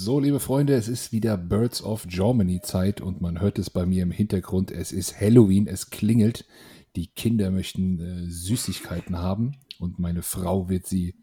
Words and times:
So, 0.00 0.20
liebe 0.20 0.38
Freunde, 0.38 0.74
es 0.74 0.86
ist 0.86 1.10
wieder 1.10 1.36
Birds 1.36 1.82
of 1.82 2.06
Germany 2.06 2.60
Zeit 2.62 3.00
und 3.00 3.20
man 3.20 3.40
hört 3.40 3.58
es 3.58 3.68
bei 3.68 3.84
mir 3.84 4.04
im 4.04 4.12
Hintergrund. 4.12 4.70
Es 4.70 4.92
ist 4.92 5.20
Halloween, 5.20 5.66
es 5.66 5.90
klingelt. 5.90 6.46
Die 6.94 7.08
Kinder 7.08 7.50
möchten 7.50 7.98
äh, 7.98 8.30
Süßigkeiten 8.30 9.18
haben 9.18 9.56
und 9.80 9.98
meine 9.98 10.22
Frau 10.22 10.68
wird 10.68 10.86
sie 10.86 11.16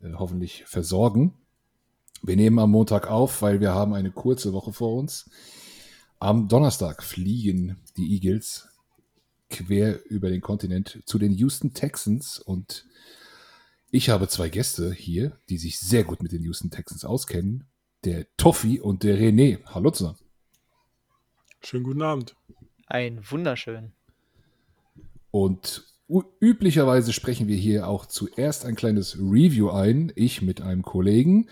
äh, 0.00 0.14
hoffentlich 0.14 0.64
versorgen. 0.66 1.34
Wir 2.20 2.34
nehmen 2.34 2.58
am 2.58 2.72
Montag 2.72 3.08
auf, 3.08 3.40
weil 3.40 3.60
wir 3.60 3.72
haben 3.72 3.94
eine 3.94 4.10
kurze 4.10 4.52
Woche 4.52 4.72
vor 4.72 4.96
uns. 4.96 5.30
Am 6.18 6.48
Donnerstag 6.48 7.04
fliegen 7.04 7.76
die 7.96 8.14
Eagles 8.14 8.66
quer 9.48 10.04
über 10.10 10.28
den 10.28 10.40
Kontinent 10.40 11.04
zu 11.04 11.20
den 11.20 11.30
Houston 11.34 11.72
Texans 11.72 12.40
und 12.40 12.84
ich 13.92 14.10
habe 14.10 14.26
zwei 14.26 14.48
Gäste 14.48 14.92
hier, 14.92 15.38
die 15.48 15.56
sich 15.56 15.78
sehr 15.78 16.02
gut 16.02 16.20
mit 16.20 16.32
den 16.32 16.42
Houston 16.42 16.72
Texans 16.72 17.04
auskennen. 17.04 17.68
Der 18.04 18.26
Toffi 18.36 18.80
und 18.80 19.02
der 19.02 19.18
René. 19.18 19.58
Hallo 19.66 19.90
zusammen. 19.90 20.18
Schönen 21.60 21.84
guten 21.84 22.02
Abend. 22.02 22.36
Ein 22.86 23.20
wunderschön. 23.28 23.92
Und 25.30 25.84
üblicherweise 26.40 27.12
sprechen 27.12 27.48
wir 27.48 27.56
hier 27.56 27.88
auch 27.88 28.06
zuerst 28.06 28.64
ein 28.64 28.76
kleines 28.76 29.18
Review 29.18 29.70
ein. 29.70 30.12
Ich 30.14 30.42
mit 30.42 30.60
einem 30.60 30.82
Kollegen. 30.82 31.48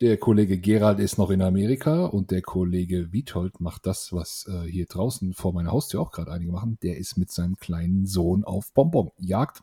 Der 0.00 0.18
Kollege 0.18 0.58
Gerald 0.58 1.00
ist 1.00 1.18
noch 1.18 1.30
in 1.30 1.42
Amerika 1.42 2.04
und 2.04 2.30
der 2.30 2.42
Kollege 2.42 3.12
Witold 3.12 3.60
macht 3.60 3.86
das, 3.86 4.12
was 4.12 4.46
äh, 4.46 4.70
hier 4.70 4.86
draußen 4.86 5.32
vor 5.32 5.52
meiner 5.52 5.72
Haustür 5.72 6.00
auch 6.00 6.12
gerade 6.12 6.32
einige 6.32 6.52
machen. 6.52 6.78
Der 6.82 6.98
ist 6.98 7.16
mit 7.16 7.32
seinem 7.32 7.56
kleinen 7.56 8.06
Sohn 8.06 8.44
auf 8.44 8.72
Bonbonjagd. 8.72 9.62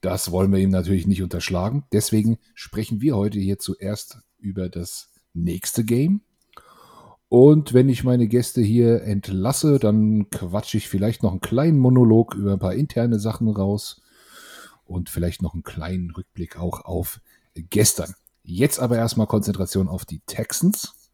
Das 0.00 0.32
wollen 0.32 0.50
wir 0.50 0.58
ihm 0.58 0.70
natürlich 0.70 1.06
nicht 1.06 1.22
unterschlagen. 1.22 1.84
Deswegen 1.92 2.38
sprechen 2.54 3.02
wir 3.02 3.16
heute 3.16 3.38
hier 3.38 3.58
zuerst 3.58 4.18
über 4.38 4.70
das 4.70 5.09
nächste 5.34 5.84
Game. 5.84 6.22
Und 7.28 7.74
wenn 7.74 7.88
ich 7.88 8.02
meine 8.02 8.26
Gäste 8.26 8.60
hier 8.60 9.02
entlasse, 9.02 9.78
dann 9.78 10.30
quatsche 10.30 10.78
ich 10.78 10.88
vielleicht 10.88 11.22
noch 11.22 11.30
einen 11.30 11.40
kleinen 11.40 11.78
Monolog 11.78 12.34
über 12.34 12.54
ein 12.54 12.58
paar 12.58 12.74
interne 12.74 13.20
Sachen 13.20 13.48
raus 13.48 14.02
und 14.84 15.08
vielleicht 15.08 15.40
noch 15.40 15.54
einen 15.54 15.62
kleinen 15.62 16.10
Rückblick 16.10 16.58
auch 16.58 16.84
auf 16.84 17.20
gestern. 17.54 18.14
Jetzt 18.42 18.80
aber 18.80 18.96
erstmal 18.96 19.28
Konzentration 19.28 19.86
auf 19.86 20.04
die 20.04 20.20
Texans. 20.26 21.10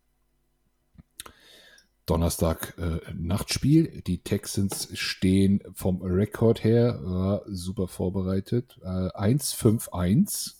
Donnerstag 2.06 2.78
äh, 2.78 3.00
Nachtspiel. 3.14 4.00
Die 4.06 4.22
Texans 4.22 4.88
stehen 4.94 5.62
vom 5.74 6.00
Rekord 6.00 6.64
her 6.64 7.42
äh, 7.44 7.50
super 7.52 7.88
vorbereitet. 7.88 8.78
Äh, 8.82 8.86
1-5-1. 8.86 10.54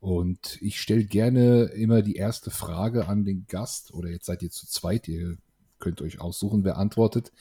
Und 0.00 0.58
ich 0.60 0.80
stelle 0.80 1.04
gerne 1.04 1.64
immer 1.74 2.02
die 2.02 2.16
erste 2.16 2.50
Frage 2.50 3.08
an 3.08 3.24
den 3.24 3.46
Gast. 3.48 3.92
Oder 3.92 4.10
jetzt 4.10 4.26
seid 4.26 4.42
ihr 4.42 4.50
zu 4.50 4.66
zweit. 4.66 5.08
Ihr 5.08 5.38
könnt 5.78 6.02
euch 6.02 6.20
aussuchen, 6.20 6.64
wer 6.64 6.76
antwortet. 6.76 7.32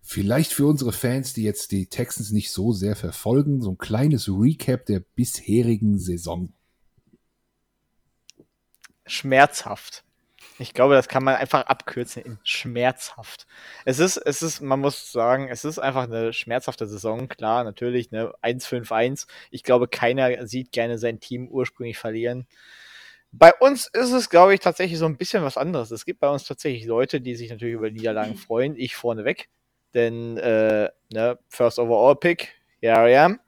Vielleicht 0.00 0.52
für 0.52 0.66
unsere 0.66 0.92
Fans, 0.92 1.32
die 1.32 1.42
jetzt 1.42 1.72
die 1.72 1.86
Texans 1.86 2.30
nicht 2.30 2.50
so 2.50 2.72
sehr 2.72 2.94
verfolgen, 2.94 3.62
so 3.62 3.70
ein 3.70 3.78
kleines 3.78 4.28
Recap 4.28 4.84
der 4.84 5.00
bisherigen 5.00 5.98
Saison. 5.98 6.52
Schmerzhaft. 9.06 10.04
Ich 10.58 10.72
glaube, 10.72 10.94
das 10.94 11.08
kann 11.08 11.24
man 11.24 11.34
einfach 11.34 11.66
abkürzen 11.66 12.22
in 12.22 12.38
schmerzhaft. 12.44 13.46
Es 13.84 13.98
ist, 13.98 14.16
es 14.16 14.40
ist, 14.40 14.60
man 14.60 14.78
muss 14.78 15.10
sagen, 15.10 15.48
es 15.48 15.64
ist 15.64 15.80
einfach 15.80 16.04
eine 16.04 16.32
schmerzhafte 16.32 16.86
Saison. 16.86 17.26
Klar, 17.28 17.64
natürlich, 17.64 18.12
ne, 18.12 18.32
1-5-1. 18.40 19.26
Ich 19.50 19.64
glaube, 19.64 19.88
keiner 19.88 20.46
sieht 20.46 20.70
gerne 20.70 20.98
sein 20.98 21.18
Team 21.18 21.48
ursprünglich 21.48 21.98
verlieren. 21.98 22.46
Bei 23.32 23.52
uns 23.52 23.88
ist 23.92 24.12
es, 24.12 24.30
glaube 24.30 24.54
ich, 24.54 24.60
tatsächlich 24.60 24.98
so 24.98 25.06
ein 25.06 25.16
bisschen 25.16 25.42
was 25.42 25.56
anderes. 25.56 25.90
Es 25.90 26.04
gibt 26.04 26.20
bei 26.20 26.28
uns 26.28 26.44
tatsächlich 26.44 26.84
Leute, 26.86 27.20
die 27.20 27.34
sich 27.34 27.50
natürlich 27.50 27.74
über 27.74 27.90
Niederlagen 27.90 28.36
freuen. 28.36 28.76
Ich 28.76 28.94
vorneweg. 28.94 29.48
Denn, 29.92 30.36
äh, 30.36 30.88
ne, 31.12 31.38
First 31.48 31.80
Overall 31.80 32.14
Pick, 32.14 32.54
here 32.80 33.10
I 33.10 33.16
am. 33.16 33.40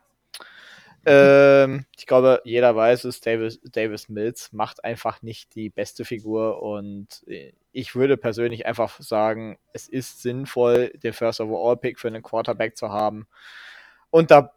Ähm, 1.09 1.87
ich 1.97 2.05
glaube, 2.06 2.43
jeder 2.44 2.75
weiß 2.75 3.05
es, 3.05 3.21
Davis, 3.21 3.61
Davis 3.62 4.09
Mills 4.09 4.53
macht 4.53 4.84
einfach 4.84 5.22
nicht 5.22 5.55
die 5.55 5.71
beste 5.71 6.05
Figur 6.05 6.61
und 6.62 7.25
ich 7.72 7.94
würde 7.94 8.17
persönlich 8.17 8.67
einfach 8.67 9.00
sagen, 9.00 9.56
es 9.72 9.87
ist 9.87 10.21
sinnvoll, 10.21 10.91
den 11.03 11.12
First 11.12 11.41
Overall 11.41 11.77
Pick 11.77 12.00
für 12.00 12.09
einen 12.09 12.25
Quarterback 12.25 12.77
zu 12.77 12.91
haben. 12.91 13.28
Und 14.11 14.33
da, 14.33 14.53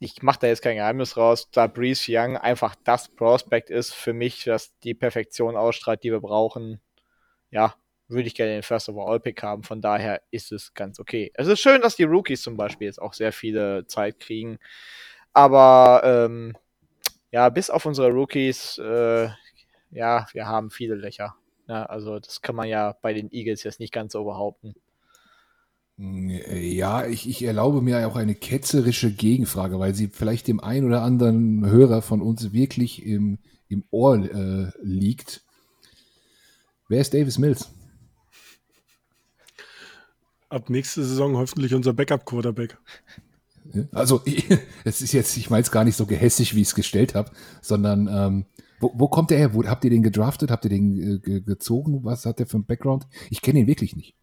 ich 0.00 0.22
mache 0.22 0.40
da 0.40 0.48
jetzt 0.48 0.62
kein 0.62 0.76
Geheimnis 0.76 1.16
raus, 1.16 1.50
da 1.52 1.68
Breeze 1.68 2.06
Young 2.08 2.36
einfach 2.36 2.74
das 2.84 3.08
Prospect 3.08 3.70
ist 3.70 3.94
für 3.94 4.12
mich, 4.12 4.42
das 4.44 4.76
die 4.80 4.94
Perfektion 4.94 5.56
ausstrahlt, 5.56 6.02
die 6.02 6.10
wir 6.10 6.20
brauchen, 6.20 6.80
ja, 7.50 7.74
würde 8.08 8.26
ich 8.26 8.34
gerne 8.34 8.52
den 8.52 8.62
First 8.62 8.88
Overall 8.88 9.20
Pick 9.20 9.42
haben. 9.42 9.62
Von 9.62 9.80
daher 9.80 10.22
ist 10.30 10.50
es 10.52 10.74
ganz 10.74 10.98
okay. 10.98 11.30
Es 11.34 11.46
ist 11.46 11.60
schön, 11.60 11.80
dass 11.80 11.96
die 11.96 12.04
Rookies 12.04 12.42
zum 12.42 12.56
Beispiel 12.56 12.86
jetzt 12.86 13.00
auch 13.00 13.12
sehr 13.14 13.32
viele 13.32 13.86
Zeit 13.86 14.18
kriegen. 14.20 14.58
Aber 15.36 16.00
ähm, 16.02 16.54
ja, 17.30 17.50
bis 17.50 17.68
auf 17.68 17.84
unsere 17.84 18.08
Rookies, 18.08 18.78
äh, 18.78 19.28
ja, 19.90 20.26
wir 20.32 20.46
haben 20.46 20.70
viele 20.70 20.94
Löcher. 20.94 21.36
Ja, 21.68 21.84
also 21.84 22.18
das 22.18 22.40
kann 22.40 22.56
man 22.56 22.68
ja 22.68 22.96
bei 23.02 23.12
den 23.12 23.30
Eagles 23.30 23.62
jetzt 23.62 23.78
nicht 23.78 23.92
ganz 23.92 24.14
so 24.14 24.24
behaupten. 24.24 24.74
Ja, 25.98 27.04
ich, 27.04 27.28
ich 27.28 27.42
erlaube 27.42 27.82
mir 27.82 28.08
auch 28.08 28.16
eine 28.16 28.34
ketzerische 28.34 29.12
Gegenfrage, 29.12 29.78
weil 29.78 29.94
sie 29.94 30.08
vielleicht 30.08 30.48
dem 30.48 30.58
einen 30.58 30.86
oder 30.86 31.02
anderen 31.02 31.68
Hörer 31.68 32.00
von 32.00 32.22
uns 32.22 32.54
wirklich 32.54 33.04
im, 33.04 33.38
im 33.68 33.84
Ohr 33.90 34.16
äh, 34.16 34.72
liegt. 34.80 35.42
Wer 36.88 37.02
ist 37.02 37.12
Davis 37.12 37.36
Mills? 37.36 37.70
Ab 40.48 40.70
nächste 40.70 41.04
Saison 41.04 41.36
hoffentlich 41.36 41.74
unser 41.74 41.92
Backup-Quarterback. 41.92 42.78
Also, 43.92 44.22
es 44.84 45.00
ist 45.00 45.12
jetzt, 45.12 45.36
ich 45.36 45.50
meine 45.50 45.62
es 45.62 45.70
gar 45.70 45.84
nicht 45.84 45.96
so 45.96 46.06
gehässig, 46.06 46.54
wie 46.54 46.62
ich 46.62 46.68
es 46.68 46.74
gestellt 46.74 47.14
habe, 47.14 47.30
sondern 47.60 48.08
ähm, 48.08 48.46
wo, 48.80 48.92
wo, 48.94 49.08
kommt 49.08 49.30
der 49.30 49.38
her? 49.38 49.54
Wo, 49.54 49.64
habt 49.64 49.84
ihr 49.84 49.90
den 49.90 50.02
gedraftet? 50.02 50.50
Habt 50.50 50.64
ihr 50.64 50.70
den 50.70 51.22
äh, 51.24 51.40
gezogen? 51.40 52.04
Was 52.04 52.26
hat 52.26 52.38
der 52.38 52.46
für 52.46 52.56
einen 52.56 52.66
Background? 52.66 53.06
Ich 53.30 53.40
kenne 53.40 53.60
ihn 53.60 53.66
wirklich 53.66 53.96
nicht. 53.96 54.14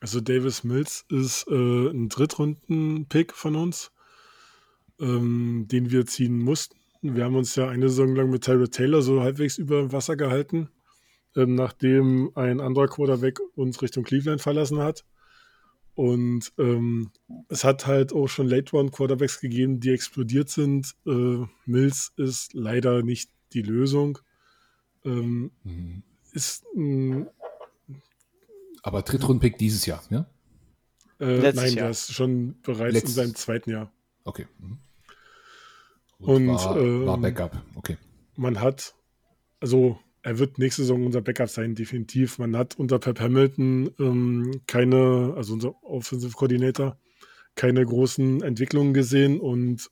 Also 0.00 0.20
Davis 0.20 0.62
Mills 0.62 1.04
ist 1.08 1.46
äh, 1.48 1.88
ein 1.88 2.08
Drittrunden-Pick 2.08 3.32
von 3.32 3.56
uns, 3.56 3.90
ähm, 5.00 5.66
den 5.70 5.90
wir 5.90 6.06
ziehen 6.06 6.38
mussten. 6.38 6.76
Wir 7.02 7.24
haben 7.24 7.36
uns 7.36 7.54
ja 7.56 7.68
eine 7.68 7.88
Saison 7.88 8.14
lang 8.14 8.30
mit 8.30 8.44
Tyrod 8.44 8.72
Taylor 8.72 9.02
so 9.02 9.22
halbwegs 9.22 9.58
über 9.58 9.92
Wasser 9.92 10.16
gehalten, 10.16 10.68
ähm, 11.34 11.54
nachdem 11.54 12.30
ein 12.34 12.60
anderer 12.60 12.88
Quarterback 12.88 13.38
uns 13.54 13.80
Richtung 13.80 14.04
Cleveland 14.04 14.40
verlassen 14.40 14.78
hat. 14.78 15.04
Und 15.96 16.52
ähm, 16.58 17.10
es 17.48 17.64
hat 17.64 17.86
halt 17.86 18.12
auch 18.12 18.28
schon 18.28 18.46
Late-Round-Quarterbacks 18.46 19.40
gegeben, 19.40 19.80
die 19.80 19.92
explodiert 19.92 20.50
sind. 20.50 20.94
Äh, 21.06 21.46
Mills 21.64 22.12
ist 22.16 22.52
leider 22.52 23.02
nicht 23.02 23.30
die 23.54 23.62
Lösung. 23.62 24.18
Ähm, 25.06 25.52
mhm. 25.64 26.02
Ist 26.32 26.66
ein, 26.76 27.28
Aber 28.82 29.00
Drittrunden-Pick 29.00 29.56
dieses 29.56 29.86
Jahr, 29.86 30.02
ja? 30.10 30.26
Äh, 31.18 31.38
nein, 31.38 31.56
Jahr. 31.56 31.70
der 31.70 31.90
ist 31.90 32.12
schon 32.12 32.60
bereits 32.60 32.92
Letzt... 32.92 33.08
in 33.08 33.14
seinem 33.14 33.34
zweiten 33.34 33.70
Jahr. 33.70 33.90
Okay. 34.24 34.46
Mhm. 34.58 34.78
Gut, 36.18 36.28
Und 36.28 36.48
war, 36.48 36.76
ähm, 36.76 37.06
war 37.06 37.16
Backup, 37.16 37.62
okay. 37.74 37.96
Man 38.36 38.60
hat, 38.60 38.94
also 39.60 39.98
er 40.26 40.40
wird 40.40 40.58
nächste 40.58 40.82
Saison 40.82 41.06
unser 41.06 41.20
Backup 41.20 41.48
sein, 41.48 41.76
definitiv. 41.76 42.40
Man 42.40 42.56
hat 42.56 42.76
unter 42.80 42.98
Pep 42.98 43.20
Hamilton 43.20 43.92
ähm, 44.00 44.60
keine, 44.66 45.32
also 45.36 45.52
unser 45.52 45.84
Offensive 45.84 46.32
Coordinator, 46.32 46.98
keine 47.54 47.86
großen 47.86 48.42
Entwicklungen 48.42 48.92
gesehen 48.92 49.38
und 49.38 49.88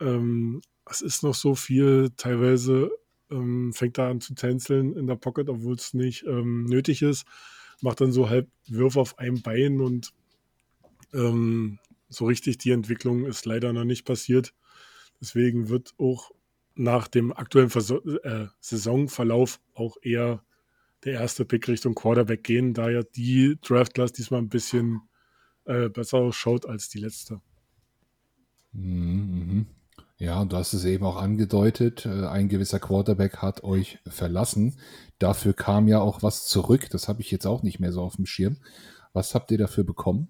ähm, 0.00 0.60
es 0.84 1.00
ist 1.00 1.22
noch 1.22 1.34
so 1.34 1.54
viel. 1.54 2.10
Teilweise 2.18 2.90
ähm, 3.30 3.72
fängt 3.72 3.96
er 3.96 4.08
an 4.08 4.20
zu 4.20 4.34
tänzeln 4.34 4.94
in 4.96 5.06
der 5.06 5.16
Pocket, 5.16 5.48
obwohl 5.48 5.76
es 5.76 5.94
nicht 5.94 6.24
ähm, 6.26 6.66
nötig 6.66 7.00
ist. 7.00 7.24
Macht 7.80 8.02
dann 8.02 8.12
so 8.12 8.28
halb 8.28 8.50
Würfe 8.68 9.00
auf 9.00 9.18
einem 9.18 9.40
Bein 9.40 9.80
und 9.80 10.12
ähm, 11.14 11.78
so 12.10 12.26
richtig 12.26 12.58
die 12.58 12.72
Entwicklung 12.72 13.24
ist 13.24 13.46
leider 13.46 13.72
noch 13.72 13.84
nicht 13.84 14.04
passiert. 14.04 14.52
Deswegen 15.22 15.70
wird 15.70 15.94
auch 15.96 16.32
nach 16.74 17.08
dem 17.08 17.32
aktuellen 17.32 17.70
Verso 17.70 17.98
äh, 18.00 18.48
Saisonverlauf 18.60 19.60
auch 19.74 19.96
eher 20.02 20.42
der 21.04 21.14
erste 21.14 21.44
Pick 21.44 21.68
Richtung 21.68 21.94
Quarterback 21.94 22.42
gehen, 22.42 22.74
da 22.74 22.88
ja 22.88 23.02
die 23.02 23.58
Draft 23.62 23.94
Class 23.94 24.12
diesmal 24.12 24.40
ein 24.40 24.48
bisschen 24.48 25.02
äh, 25.66 25.88
besser 25.88 26.32
schaut 26.32 26.66
als 26.66 26.88
die 26.88 26.98
letzte. 26.98 27.40
Mhm, 28.72 29.46
mhm. 29.46 29.66
Ja, 30.16 30.40
und 30.40 30.52
du 30.52 30.56
hast 30.56 30.72
es 30.72 30.84
eben 30.84 31.04
auch 31.04 31.16
angedeutet, 31.16 32.06
äh, 32.06 32.26
ein 32.26 32.48
gewisser 32.48 32.78
Quarterback 32.78 33.38
hat 33.38 33.64
euch 33.64 33.98
verlassen. 34.06 34.78
Dafür 35.18 35.54
kam 35.54 35.88
ja 35.88 36.00
auch 36.00 36.22
was 36.22 36.46
zurück. 36.46 36.88
Das 36.90 37.08
habe 37.08 37.20
ich 37.20 37.30
jetzt 37.30 37.46
auch 37.46 37.62
nicht 37.62 37.80
mehr 37.80 37.92
so 37.92 38.02
auf 38.02 38.16
dem 38.16 38.26
Schirm. 38.26 38.58
Was 39.12 39.34
habt 39.34 39.50
ihr 39.50 39.58
dafür 39.58 39.84
bekommen? 39.84 40.28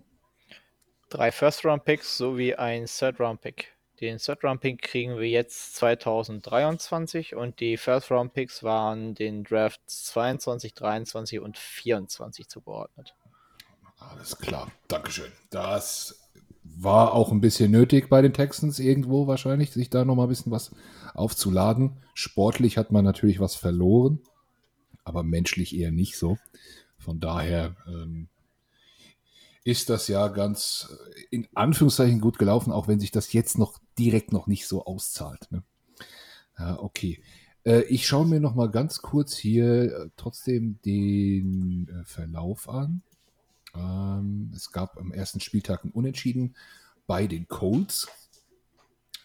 Drei 1.10 1.30
First-Round-Picks 1.30 2.16
sowie 2.16 2.54
ein 2.54 2.86
Third-Round-Pick. 2.86 3.73
Den 4.00 4.18
Third-Round-Pick 4.18 4.82
kriegen 4.82 5.18
wir 5.18 5.28
jetzt 5.28 5.76
2023 5.76 7.36
und 7.36 7.60
die 7.60 7.76
First-Round-Picks 7.76 8.64
waren 8.64 9.14
den 9.14 9.44
Drafts 9.44 10.04
22, 10.06 10.74
23 10.74 11.40
und 11.40 11.56
24 11.56 12.48
zugeordnet. 12.48 13.14
Alles 13.98 14.36
klar, 14.38 14.70
Dankeschön. 14.88 15.30
Das 15.50 16.28
war 16.64 17.12
auch 17.12 17.30
ein 17.30 17.40
bisschen 17.40 17.70
nötig 17.70 18.08
bei 18.08 18.20
den 18.20 18.32
Texans 18.32 18.78
irgendwo 18.78 19.26
wahrscheinlich, 19.26 19.70
sich 19.70 19.90
da 19.90 20.04
nochmal 20.04 20.26
ein 20.26 20.30
bisschen 20.30 20.50
was 20.50 20.74
aufzuladen. 21.14 22.02
Sportlich 22.14 22.76
hat 22.76 22.90
man 22.90 23.04
natürlich 23.04 23.38
was 23.38 23.54
verloren, 23.54 24.20
aber 25.04 25.22
menschlich 25.22 25.76
eher 25.76 25.92
nicht 25.92 26.16
so. 26.16 26.36
Von 26.98 27.20
daher 27.20 27.76
ähm, 27.86 28.28
ist 29.64 29.88
das 29.88 30.08
ja 30.08 30.28
ganz 30.28 30.88
äh, 30.90 31.20
in 31.30 31.48
Anführungszeichen 31.54 32.20
gut 32.20 32.38
gelaufen, 32.38 32.72
auch 32.72 32.86
wenn 32.86 33.00
sich 33.00 33.10
das 33.10 33.32
jetzt 33.32 33.58
noch 33.58 33.80
direkt 33.98 34.32
noch 34.32 34.46
nicht 34.46 34.66
so 34.66 34.84
auszahlt. 34.84 35.50
Ne? 35.50 35.62
Ja, 36.58 36.78
okay. 36.78 37.22
Äh, 37.64 37.82
ich 37.84 38.06
schaue 38.06 38.26
mir 38.26 38.40
noch 38.40 38.54
mal 38.54 38.70
ganz 38.70 39.00
kurz 39.00 39.36
hier 39.36 39.82
äh, 39.84 40.10
trotzdem 40.16 40.78
den 40.84 41.90
Verlauf 42.04 42.68
an. 42.68 43.02
Ähm, 43.74 44.52
es 44.54 44.70
gab 44.70 44.98
am 44.98 45.12
ersten 45.12 45.40
Spieltag 45.40 45.84
ein 45.84 45.90
Unentschieden 45.90 46.54
bei 47.06 47.26
den 47.26 47.48
Colts. 47.48 48.08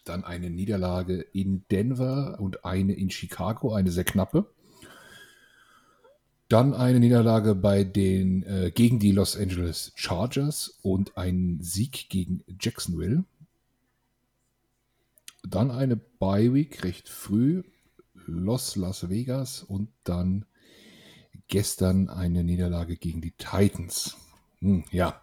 Dann 0.05 0.23
eine 0.23 0.49
Niederlage 0.49 1.21
in 1.33 1.65
Denver 1.69 2.37
und 2.39 2.65
eine 2.65 2.93
in 2.93 3.11
Chicago, 3.11 3.73
eine 3.73 3.91
sehr 3.91 4.05
knappe. 4.05 4.49
Dann 6.49 6.73
eine 6.73 6.99
Niederlage 6.99 7.53
bei 7.53 7.83
den 7.83 8.41
äh, 8.43 8.71
gegen 8.71 8.97
die 8.97 9.11
Los 9.11 9.37
Angeles 9.37 9.91
Chargers 9.95 10.79
und 10.81 11.15
ein 11.15 11.59
Sieg 11.61 12.09
gegen 12.09 12.43
Jacksonville. 12.59 13.23
Dann 15.47 15.69
eine 15.69 15.95
Bye 15.95 16.53
Week 16.53 16.83
recht 16.83 17.07
früh, 17.07 17.63
Los 18.25 18.75
Las 18.75 19.09
Vegas 19.09 19.61
und 19.61 19.89
dann 20.03 20.45
gestern 21.47 22.09
eine 22.09 22.43
Niederlage 22.43 22.97
gegen 22.97 23.21
die 23.21 23.31
Titans. 23.31 24.17
Hm, 24.59 24.85
ja, 24.91 25.21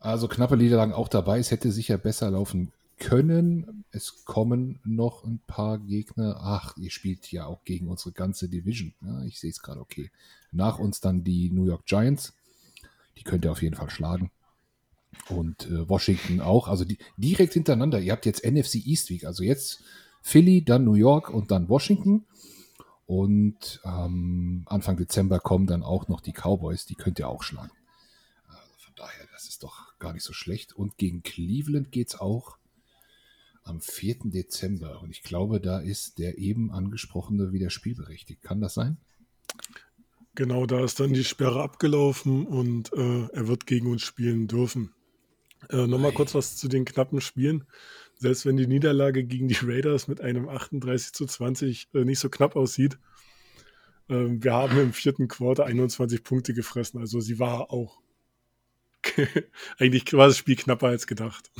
also 0.00 0.28
knappe 0.28 0.58
Niederlagen 0.58 0.92
auch 0.92 1.08
dabei. 1.08 1.38
Es 1.38 1.50
hätte 1.50 1.72
sicher 1.72 1.96
besser 1.96 2.30
laufen 2.30 2.72
können. 2.98 3.75
Es 3.96 4.26
kommen 4.26 4.78
noch 4.84 5.24
ein 5.24 5.40
paar 5.46 5.78
Gegner. 5.78 6.36
Ach, 6.42 6.76
ihr 6.76 6.90
spielt 6.90 7.32
ja 7.32 7.46
auch 7.46 7.64
gegen 7.64 7.88
unsere 7.88 8.12
ganze 8.12 8.46
Division. 8.46 8.92
Ja, 9.00 9.22
ich 9.24 9.40
sehe 9.40 9.48
es 9.48 9.62
gerade, 9.62 9.80
okay. 9.80 10.10
Nach 10.52 10.78
uns 10.78 11.00
dann 11.00 11.24
die 11.24 11.50
New 11.50 11.64
York 11.64 11.86
Giants. 11.86 12.34
Die 13.16 13.22
könnt 13.22 13.46
ihr 13.46 13.52
auf 13.52 13.62
jeden 13.62 13.74
Fall 13.74 13.88
schlagen. 13.88 14.30
Und 15.30 15.66
äh, 15.70 15.88
Washington 15.88 16.42
auch. 16.42 16.68
Also 16.68 16.84
die, 16.84 16.98
direkt 17.16 17.54
hintereinander. 17.54 17.98
Ihr 17.98 18.12
habt 18.12 18.26
jetzt 18.26 18.44
NFC 18.44 18.86
East 18.86 19.08
Week. 19.08 19.24
Also 19.24 19.42
jetzt 19.42 19.82
Philly, 20.20 20.62
dann 20.62 20.84
New 20.84 20.92
York 20.94 21.30
und 21.30 21.50
dann 21.50 21.70
Washington. 21.70 22.26
Und 23.06 23.80
ähm, 23.82 24.64
Anfang 24.66 24.98
Dezember 24.98 25.40
kommen 25.40 25.66
dann 25.66 25.82
auch 25.82 26.08
noch 26.08 26.20
die 26.20 26.34
Cowboys. 26.34 26.84
Die 26.84 26.96
könnt 26.96 27.18
ihr 27.18 27.30
auch 27.30 27.42
schlagen. 27.42 27.72
Also 28.46 28.72
von 28.76 28.94
daher, 28.94 29.26
das 29.32 29.48
ist 29.48 29.62
doch 29.62 29.98
gar 29.98 30.12
nicht 30.12 30.24
so 30.24 30.34
schlecht. 30.34 30.74
Und 30.74 30.98
gegen 30.98 31.22
Cleveland 31.22 31.92
geht 31.92 32.08
es 32.08 32.20
auch 32.20 32.58
am 33.66 33.80
4. 33.80 34.16
Dezember. 34.24 35.02
Und 35.02 35.10
ich 35.10 35.22
glaube, 35.22 35.60
da 35.60 35.78
ist 35.78 36.18
der 36.18 36.38
eben 36.38 36.72
angesprochene 36.72 37.52
wieder 37.52 37.70
spielberechtigt. 37.70 38.42
Kann 38.42 38.60
das 38.60 38.74
sein? 38.74 38.98
Genau, 40.34 40.66
da 40.66 40.84
ist 40.84 41.00
dann 41.00 41.14
die 41.14 41.24
Sperre 41.24 41.62
abgelaufen 41.62 42.46
und 42.46 42.92
äh, 42.92 43.26
er 43.32 43.48
wird 43.48 43.66
gegen 43.66 43.86
uns 43.86 44.02
spielen 44.02 44.46
dürfen. 44.46 44.92
Äh, 45.70 45.86
Nochmal 45.86 46.12
kurz 46.12 46.34
was 46.34 46.56
zu 46.56 46.68
den 46.68 46.84
knappen 46.84 47.20
Spielen. 47.20 47.64
Selbst 48.18 48.46
wenn 48.46 48.56
die 48.56 48.66
Niederlage 48.66 49.24
gegen 49.24 49.48
die 49.48 49.58
Raiders 49.62 50.08
mit 50.08 50.20
einem 50.20 50.48
38 50.48 51.12
zu 51.12 51.26
20 51.26 51.88
äh, 51.94 52.04
nicht 52.04 52.18
so 52.18 52.28
knapp 52.28 52.54
aussieht, 52.54 52.98
ähm, 54.08 54.42
wir 54.44 54.52
haben 54.52 54.78
im 54.78 54.92
vierten 54.92 55.28
Quarter 55.28 55.64
21 55.64 56.22
Punkte 56.22 56.54
gefressen. 56.54 57.00
Also 57.00 57.20
sie 57.20 57.38
war 57.38 57.72
auch 57.72 58.00
eigentlich 59.78 60.12
war 60.12 60.26
das 60.26 60.38
Spiel 60.38 60.56
knapper 60.56 60.88
als 60.88 61.06
gedacht. 61.06 61.50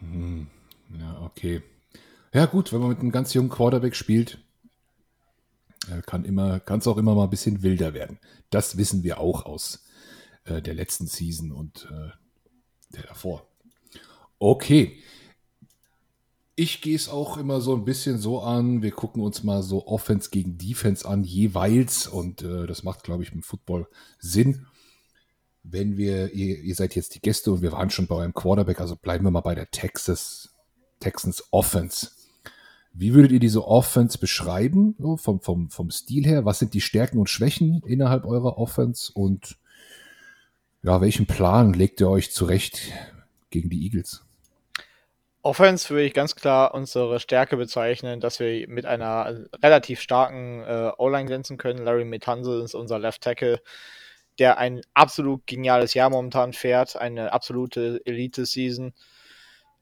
Hm. 0.00 0.48
Ja, 0.96 1.20
okay. 1.22 1.62
Ja, 2.32 2.46
gut, 2.46 2.72
wenn 2.72 2.80
man 2.80 2.90
mit 2.90 3.00
einem 3.00 3.12
ganz 3.12 3.34
jungen 3.34 3.48
Quarterback 3.48 3.96
spielt, 3.96 4.38
äh, 5.90 6.02
kann 6.02 6.78
es 6.78 6.86
auch 6.86 6.98
immer 6.98 7.14
mal 7.14 7.24
ein 7.24 7.30
bisschen 7.30 7.62
wilder 7.62 7.94
werden. 7.94 8.18
Das 8.50 8.76
wissen 8.76 9.02
wir 9.02 9.18
auch 9.18 9.46
aus 9.46 9.84
äh, 10.44 10.60
der 10.60 10.74
letzten 10.74 11.06
Season 11.06 11.52
und 11.52 11.88
äh, 11.90 12.10
der 12.94 13.02
davor. 13.04 13.46
Okay. 14.38 15.02
Ich 16.54 16.80
gehe 16.80 16.96
es 16.96 17.08
auch 17.08 17.36
immer 17.36 17.60
so 17.60 17.74
ein 17.76 17.84
bisschen 17.84 18.18
so 18.18 18.40
an. 18.40 18.82
Wir 18.82 18.90
gucken 18.90 19.22
uns 19.22 19.44
mal 19.44 19.62
so 19.62 19.86
Offense 19.86 20.30
gegen 20.30 20.58
Defense 20.58 21.08
an, 21.08 21.22
jeweils. 21.22 22.08
Und 22.08 22.42
äh, 22.42 22.66
das 22.66 22.82
macht, 22.82 23.04
glaube 23.04 23.22
ich, 23.22 23.32
im 23.32 23.42
Football 23.42 23.86
Sinn. 24.18 24.66
Wenn 25.62 25.96
wir, 25.96 26.32
ihr, 26.32 26.58
ihr 26.58 26.74
seid 26.74 26.96
jetzt 26.96 27.14
die 27.14 27.20
Gäste 27.20 27.52
und 27.52 27.62
wir 27.62 27.72
waren 27.72 27.90
schon 27.90 28.06
bei 28.06 28.22
einem 28.22 28.34
Quarterback, 28.34 28.80
also 28.80 28.96
bleiben 28.96 29.24
wir 29.24 29.30
mal 29.30 29.40
bei 29.40 29.54
der 29.54 29.70
Texas 29.70 30.57
Texans 31.00 31.44
Offense. 31.50 32.10
Wie 32.92 33.14
würdet 33.14 33.32
ihr 33.32 33.40
diese 33.40 33.66
Offense 33.66 34.18
beschreiben, 34.18 34.96
so 34.98 35.16
vom, 35.16 35.40
vom, 35.40 35.70
vom 35.70 35.90
Stil 35.90 36.26
her? 36.26 36.44
Was 36.44 36.58
sind 36.58 36.74
die 36.74 36.80
Stärken 36.80 37.18
und 37.18 37.30
Schwächen 37.30 37.82
innerhalb 37.86 38.24
eurer 38.24 38.58
Offense? 38.58 39.12
Und 39.12 39.56
ja, 40.82 41.00
welchen 41.00 41.26
Plan 41.26 41.72
legt 41.72 42.00
ihr 42.00 42.08
euch 42.08 42.32
zurecht 42.32 42.92
gegen 43.50 43.70
die 43.70 43.84
Eagles? 43.84 44.24
Offense 45.42 45.88
würde 45.90 46.04
ich 46.04 46.14
ganz 46.14 46.34
klar 46.34 46.74
unsere 46.74 47.20
Stärke 47.20 47.56
bezeichnen, 47.56 48.20
dass 48.20 48.40
wir 48.40 48.68
mit 48.68 48.84
einer 48.84 49.46
relativ 49.62 50.00
starken 50.00 50.62
äh, 50.62 50.90
O-Line 50.98 51.26
glänzen 51.26 51.56
können. 51.56 51.84
Larry 51.84 52.04
Metanze 52.04 52.62
ist 52.62 52.74
unser 52.74 52.98
Left 52.98 53.22
Tackle, 53.22 53.60
der 54.38 54.58
ein 54.58 54.82
absolut 54.94 55.46
geniales 55.46 55.94
Jahr 55.94 56.10
momentan 56.10 56.52
fährt, 56.52 56.96
eine 56.96 57.32
absolute 57.32 58.00
Elite-Season. 58.04 58.92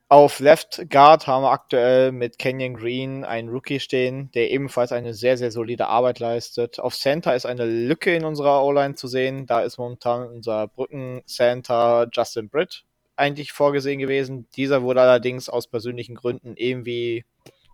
Auf 0.08 0.38
Left 0.38 0.88
Guard 0.88 1.26
haben 1.26 1.42
wir 1.42 1.50
aktuell 1.50 2.12
mit 2.12 2.38
Kenyon 2.38 2.74
Green 2.74 3.24
einen 3.24 3.48
Rookie 3.48 3.80
stehen, 3.80 4.30
der 4.36 4.52
ebenfalls 4.52 4.92
eine 4.92 5.14
sehr, 5.14 5.36
sehr 5.36 5.50
solide 5.50 5.88
Arbeit 5.88 6.20
leistet. 6.20 6.78
Auf 6.78 6.94
Center 6.94 7.34
ist 7.34 7.44
eine 7.44 7.64
Lücke 7.64 8.14
in 8.14 8.24
unserer 8.24 8.62
O-Line 8.62 8.94
zu 8.94 9.08
sehen. 9.08 9.46
Da 9.46 9.62
ist 9.62 9.78
momentan 9.78 10.28
unser 10.28 10.68
Brücken-Center 10.68 12.06
Justin 12.12 12.48
Britt 12.48 12.84
eigentlich 13.16 13.50
vorgesehen 13.50 13.98
gewesen. 13.98 14.46
Dieser 14.54 14.82
wurde 14.82 15.00
allerdings 15.00 15.48
aus 15.48 15.66
persönlichen 15.66 16.14
Gründen 16.14 16.54
irgendwie, 16.56 17.24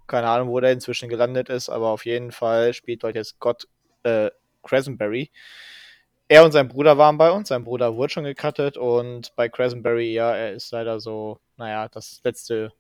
keine 0.07 0.29
Ahnung, 0.29 0.49
wo 0.49 0.59
der 0.59 0.73
inzwischen 0.73 1.11
gelandet 1.11 1.51
ist, 1.51 1.69
aber 1.69 1.89
auf 1.89 2.07
jeden 2.07 2.33
Fall 2.33 2.73
spielt 2.73 3.05
dort 3.05 3.15
jetzt 3.15 3.37
Scott 3.37 3.69
äh, 4.05 4.31
Cressenberry. 4.63 5.31
Er 6.29 6.45
und 6.47 6.53
sein 6.53 6.69
Bruder 6.69 6.97
waren 6.97 7.19
bei 7.19 7.31
uns. 7.31 7.49
Sein 7.49 7.65
Bruder 7.65 7.95
wurde 7.95 8.11
schon 8.11 8.25
gecuttet 8.25 8.79
und 8.79 9.37
bei 9.37 9.51
Cressenberry, 9.51 10.15
ja, 10.15 10.35
er 10.35 10.55
ist 10.55 10.71
leider 10.73 10.99
so 10.99 11.41
naja, 11.63 11.89
das 11.89 12.21
letzte 12.25 12.73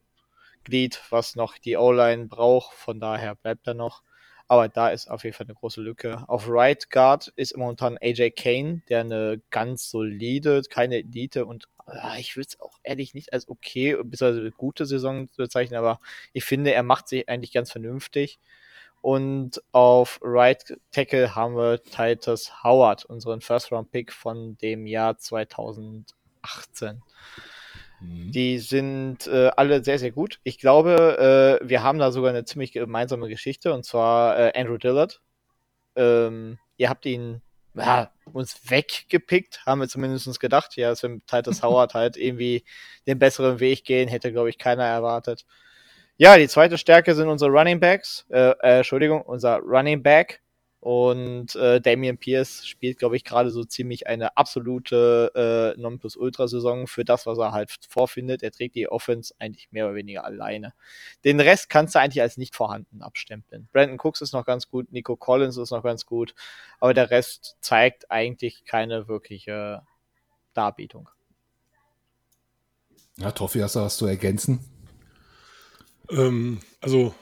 Glied, 0.65 1.01
was 1.11 1.37
noch 1.37 1.57
die 1.59 1.77
O-Line 1.77 2.27
braucht. 2.27 2.75
Von 2.75 2.99
daher 2.99 3.37
bleibt 3.37 3.67
er 3.67 3.75
noch. 3.75 4.03
Aber 4.49 4.69
da 4.69 4.89
ist 4.91 5.09
auf 5.09 5.25
jeden 5.25 5.35
Fall 5.37 5.47
eine 5.47 5.55
große 5.55 5.81
Lücke. 5.81 6.25
Auf 6.29 6.47
Right 6.49 6.91
Guard 6.91 7.33
ist 7.37 7.57
momentan 7.57 7.97
AJ 8.03 8.33
Kane, 8.33 8.83
der 8.89 9.01
eine 9.01 9.41
ganz 9.51 9.89
solide, 9.89 10.63
keine 10.69 10.97
Elite 10.97 11.47
und 11.47 11.69
ah, 11.87 12.17
ich 12.19 12.37
würde 12.37 12.49
es 12.49 12.61
auch 12.61 12.79
ehrlich 12.83 13.15
nicht 13.15 13.33
als 13.33 13.49
okay 13.49 13.97
eine 13.97 14.51
gute 14.51 14.85
Saison 14.85 15.29
bezeichnen, 15.37 15.79
aber 15.79 16.01
ich 16.33 16.45
finde, 16.45 16.75
er 16.75 16.83
macht 16.83 17.09
sich 17.09 17.29
eigentlich 17.29 17.53
ganz 17.53 17.71
vernünftig. 17.71 18.41
Und 19.01 19.63
auf 19.73 20.21
Right 20.23 20.77
Tackle 20.91 21.35
haben 21.35 21.57
wir 21.57 21.83
Titus 21.83 22.63
Howard, 22.63 23.05
unseren 23.05 23.41
First 23.41 23.73
Round 23.73 23.91
Pick 23.91 24.13
von 24.13 24.59
dem 24.59 24.87
Jahr 24.87 25.19
2018. 25.19 27.03
Mhm. 28.03 28.33
Die 28.33 28.59
sind 28.59 29.27
äh, 29.27 29.51
alle 29.57 29.83
sehr, 29.85 29.99
sehr 29.99 30.11
gut. 30.11 30.41
Ich 30.43 30.59
glaube, 30.59 31.61
äh, 31.63 31.69
wir 31.69 31.83
haben 31.83 31.99
da 31.99 32.11
sogar 32.11 32.31
eine 32.31 32.45
ziemlich 32.45 32.73
gemeinsame 32.73 33.29
Geschichte 33.29 33.73
und 33.73 33.85
zwar 33.85 34.39
äh, 34.39 34.53
Andrew 34.59 34.79
Dillard. 34.79 35.21
Ähm, 35.95 36.59
ihr 36.77 36.89
habt 36.89 37.07
ihn 37.07 37.43
ja, 37.75 38.11
uns 38.33 38.71
weggepickt, 38.71 39.65
haben 39.65 39.81
wir 39.81 39.89
zumindest 39.89 40.41
gedacht. 40.41 40.77
Ja, 40.77 40.91
dass 40.91 41.03
wir 41.03 41.11
mit 41.11 41.27
Titus 41.27 41.63
Howard 41.63 41.95
halt 41.95 42.17
irgendwie 42.17 42.65
den 43.07 43.19
besseren 43.19 43.61
Weg 43.61 43.85
gehen, 43.85 44.09
hätte, 44.09 44.33
glaube 44.33 44.51
ich, 44.51 44.59
keiner 44.59 44.85
erwartet. 44.85 45.47
Ja, 46.17 46.37
die 46.37 46.49
zweite 46.49 46.79
Stärke 46.79 47.15
sind 47.15 47.29
unsere 47.29 47.51
Running 47.51 47.81
Backs. 47.81 48.27
Äh, 48.31 48.51
äh, 48.61 48.79
Entschuldigung, 48.79 49.23
unser 49.23 49.59
Running 49.59 50.03
Back. 50.03 50.43
Und 50.83 51.55
äh, 51.55 51.81
Damian 51.81 52.19
Pierce 52.19 52.67
spielt, 52.67 52.99
glaube 52.99 53.15
ich, 53.15 53.23
gerade 53.23 53.53
so 53.53 53.63
ziemlich 53.63 54.09
eine 54.09 54.37
absolute 54.37 55.75
äh, 55.77 55.81
Nonplusultra-Saison 55.81 56.89
für 56.89 57.05
das, 57.05 57.25
was 57.25 57.39
er 57.39 57.53
halt 57.53 57.71
vorfindet. 57.89 58.43
Er 58.43 58.51
trägt 58.51 58.75
die 58.75 58.89
Offense 58.89 59.33
eigentlich 59.39 59.71
mehr 59.71 59.87
oder 59.87 59.95
weniger 59.95 60.25
alleine. 60.25 60.75
Den 61.25 61.39
Rest 61.39 61.71
kannst 61.71 61.95
du 61.95 62.01
eigentlich 62.01 62.21
als 62.21 62.37
nicht 62.37 62.57
vorhanden 62.57 63.01
abstempeln. 63.01 63.69
Brandon 63.71 63.97
Cooks 64.03 64.23
ist 64.23 64.33
noch 64.33 64.45
ganz 64.45 64.69
gut, 64.69 64.91
Nico 64.91 65.15
Collins 65.15 65.57
ist 65.57 65.71
noch 65.71 65.85
ganz 65.85 66.05
gut, 66.05 66.35
aber 66.81 66.95
der 66.95 67.11
Rest 67.11 67.59
zeigt 67.61 68.11
eigentlich 68.11 68.65
keine 68.65 69.07
wirkliche 69.07 69.83
Darbietung. 70.53 71.09
Ja, 73.19 73.31
Toffi, 73.31 73.61
hast 73.61 73.77
du 73.77 73.81
was 73.83 73.99
zu 73.99 74.07
ergänzen? 74.07 74.59
Ähm, 76.11 76.61
also, 76.81 77.15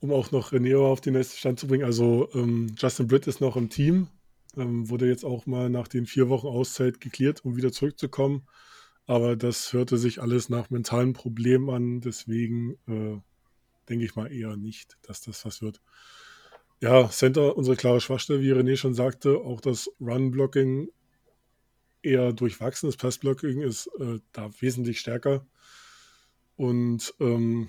um 0.00 0.12
auch 0.12 0.30
noch 0.30 0.52
René 0.52 0.78
auf 0.78 1.00
den 1.00 1.14
nächsten 1.14 1.36
Stand 1.36 1.60
zu 1.60 1.66
bringen, 1.66 1.84
also 1.84 2.28
ähm, 2.34 2.74
Justin 2.78 3.08
Britt 3.08 3.26
ist 3.26 3.40
noch 3.40 3.56
im 3.56 3.68
Team, 3.68 4.08
ähm, 4.56 4.88
wurde 4.88 5.08
jetzt 5.08 5.24
auch 5.24 5.46
mal 5.46 5.70
nach 5.70 5.88
den 5.88 6.06
vier 6.06 6.28
Wochen 6.28 6.46
Auszeit 6.46 7.00
geklärt, 7.00 7.44
um 7.44 7.56
wieder 7.56 7.72
zurückzukommen. 7.72 8.46
Aber 9.06 9.36
das 9.36 9.72
hörte 9.72 9.96
sich 9.96 10.20
alles 10.20 10.50
nach 10.50 10.68
mentalen 10.68 11.14
Problemen 11.14 11.70
an, 11.70 12.00
deswegen 12.00 12.74
äh, 12.86 13.18
denke 13.88 14.04
ich 14.04 14.16
mal 14.16 14.30
eher 14.30 14.56
nicht, 14.56 14.98
dass 15.02 15.22
das 15.22 15.44
was 15.46 15.62
wird. 15.62 15.80
Ja, 16.80 17.08
Center, 17.08 17.56
unsere 17.56 17.76
klare 17.76 18.00
Schwachstelle, 18.00 18.40
wie 18.40 18.52
René 18.52 18.76
schon 18.76 18.94
sagte, 18.94 19.38
auch 19.38 19.60
das 19.60 19.90
Run-Blocking 20.00 20.88
eher 22.02 22.32
durchwachsen. 22.32 22.88
Das 22.88 22.96
Pass-Blocking 22.96 23.62
ist 23.62 23.88
äh, 23.98 24.20
da 24.32 24.50
wesentlich 24.60 25.00
stärker. 25.00 25.46
Und 26.56 27.14
ähm, 27.20 27.68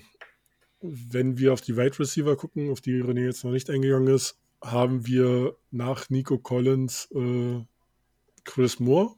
wenn 0.80 1.38
wir 1.38 1.52
auf 1.52 1.60
die 1.60 1.76
Wide 1.76 1.98
Receiver 1.98 2.36
gucken, 2.36 2.70
auf 2.70 2.80
die 2.80 3.02
René 3.02 3.24
jetzt 3.24 3.44
noch 3.44 3.52
nicht 3.52 3.70
eingegangen 3.70 4.12
ist, 4.14 4.38
haben 4.62 5.06
wir 5.06 5.56
nach 5.70 6.10
Nico 6.10 6.38
Collins 6.38 7.08
äh, 7.14 7.64
Chris 8.44 8.80
Moore, 8.80 9.14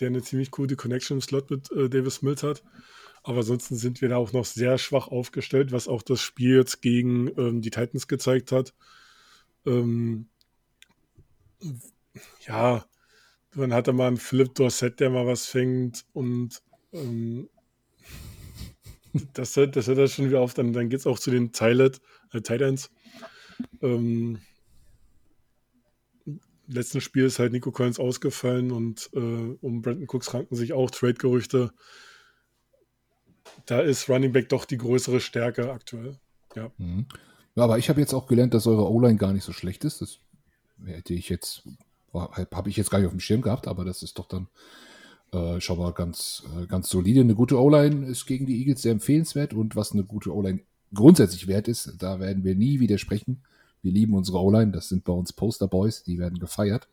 der 0.00 0.08
eine 0.08 0.22
ziemlich 0.22 0.50
gute 0.50 0.76
Connection 0.76 1.18
im 1.18 1.22
Slot 1.22 1.50
mit 1.50 1.70
äh, 1.72 1.88
Davis 1.88 2.22
Mills 2.22 2.42
hat. 2.42 2.62
Aber 3.22 3.38
ansonsten 3.38 3.76
sind 3.76 4.00
wir 4.00 4.08
da 4.08 4.16
auch 4.16 4.32
noch 4.32 4.44
sehr 4.44 4.78
schwach 4.78 5.08
aufgestellt, 5.08 5.72
was 5.72 5.88
auch 5.88 6.02
das 6.02 6.20
Spiel 6.20 6.56
jetzt 6.56 6.82
gegen 6.82 7.28
ähm, 7.38 7.62
die 7.62 7.70
Titans 7.70 8.08
gezeigt 8.08 8.50
hat. 8.50 8.74
Ähm, 9.64 10.26
ja, 12.46 12.84
dann 13.54 13.72
hat 13.72 13.86
er 13.86 13.92
mal 13.92 14.08
einen 14.08 14.16
Philipp 14.16 14.54
Dorset, 14.54 14.98
der 14.98 15.10
mal 15.10 15.26
was 15.26 15.46
fängt 15.46 16.04
und 16.12 16.62
ähm, 16.92 17.48
das, 19.34 19.56
hört, 19.56 19.76
das 19.76 19.86
hört 19.86 19.98
er 19.98 20.08
schon 20.08 20.26
wieder 20.26 20.40
auf. 20.40 20.54
Dann, 20.54 20.72
dann 20.72 20.88
geht 20.88 21.00
es 21.00 21.06
auch 21.06 21.18
zu 21.18 21.30
den 21.30 21.52
Tilet, 21.52 22.00
äh, 22.32 22.40
Titans. 22.40 22.90
Ähm, 23.80 24.40
letzten 26.66 27.00
Spiel 27.00 27.24
ist 27.24 27.38
halt 27.38 27.52
Nico 27.52 27.70
Collins 27.70 27.98
ausgefallen 27.98 28.70
und 28.72 29.10
äh, 29.14 29.18
um 29.18 29.82
Brandon 29.82 30.06
Cooks 30.08 30.32
ranken 30.32 30.56
sich 30.56 30.72
auch 30.72 30.90
Trade-Gerüchte. 30.90 31.72
Da 33.66 33.80
ist 33.80 34.08
Running 34.08 34.32
Back 34.32 34.48
doch 34.48 34.64
die 34.64 34.78
größere 34.78 35.20
Stärke 35.20 35.72
aktuell. 35.72 36.18
Ja. 36.54 36.70
Mhm. 36.78 37.06
Ja, 37.54 37.64
aber 37.64 37.78
ich 37.78 37.88
habe 37.88 38.00
jetzt 38.00 38.14
auch 38.14 38.26
gelernt, 38.26 38.54
dass 38.54 38.66
eure 38.66 38.90
O-Line 38.90 39.16
gar 39.16 39.32
nicht 39.32 39.44
so 39.44 39.52
schlecht 39.52 39.84
ist. 39.84 40.00
Das 40.00 40.18
hätte 40.84 41.12
ich 41.12 41.28
jetzt, 41.28 41.62
habe 42.14 42.70
ich 42.70 42.76
jetzt 42.76 42.90
gar 42.90 42.98
nicht 42.98 43.06
auf 43.06 43.12
dem 43.12 43.20
Schirm 43.20 43.42
gehabt, 43.42 43.68
aber 43.68 43.84
das 43.84 44.02
ist 44.02 44.18
doch 44.18 44.26
dann 44.26 44.48
äh, 45.32 45.60
schon 45.60 45.78
mal 45.78 45.92
ganz, 45.92 46.42
äh, 46.56 46.66
ganz 46.66 46.88
solide. 46.88 47.20
Eine 47.20 47.34
gute 47.34 47.60
O-Line 47.60 48.06
ist 48.06 48.26
gegen 48.26 48.46
die 48.46 48.58
Eagles 48.58 48.82
sehr 48.82 48.92
empfehlenswert 48.92 49.54
und 49.54 49.76
was 49.76 49.92
eine 49.92 50.04
gute 50.04 50.34
O-Line 50.34 50.60
grundsätzlich 50.94 51.46
wert 51.46 51.68
ist, 51.68 51.94
da 51.98 52.20
werden 52.20 52.44
wir 52.44 52.54
nie 52.54 52.80
widersprechen. 52.80 53.42
Wir 53.82 53.92
lieben 53.92 54.14
unsere 54.14 54.40
O-Line, 54.40 54.72
das 54.72 54.88
sind 54.88 55.04
bei 55.04 55.12
uns 55.12 55.32
Poster-Boys, 55.32 56.04
die 56.04 56.18
werden 56.18 56.38
gefeiert. 56.38 56.88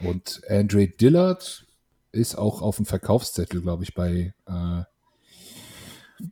Und 0.00 0.42
Andre 0.48 0.88
Dillard 0.88 1.66
ist 2.12 2.36
auch 2.36 2.62
auf 2.62 2.76
dem 2.76 2.86
Verkaufszettel, 2.86 3.60
glaube 3.60 3.82
ich, 3.84 3.94
bei 3.94 4.34
äh, 4.46 4.82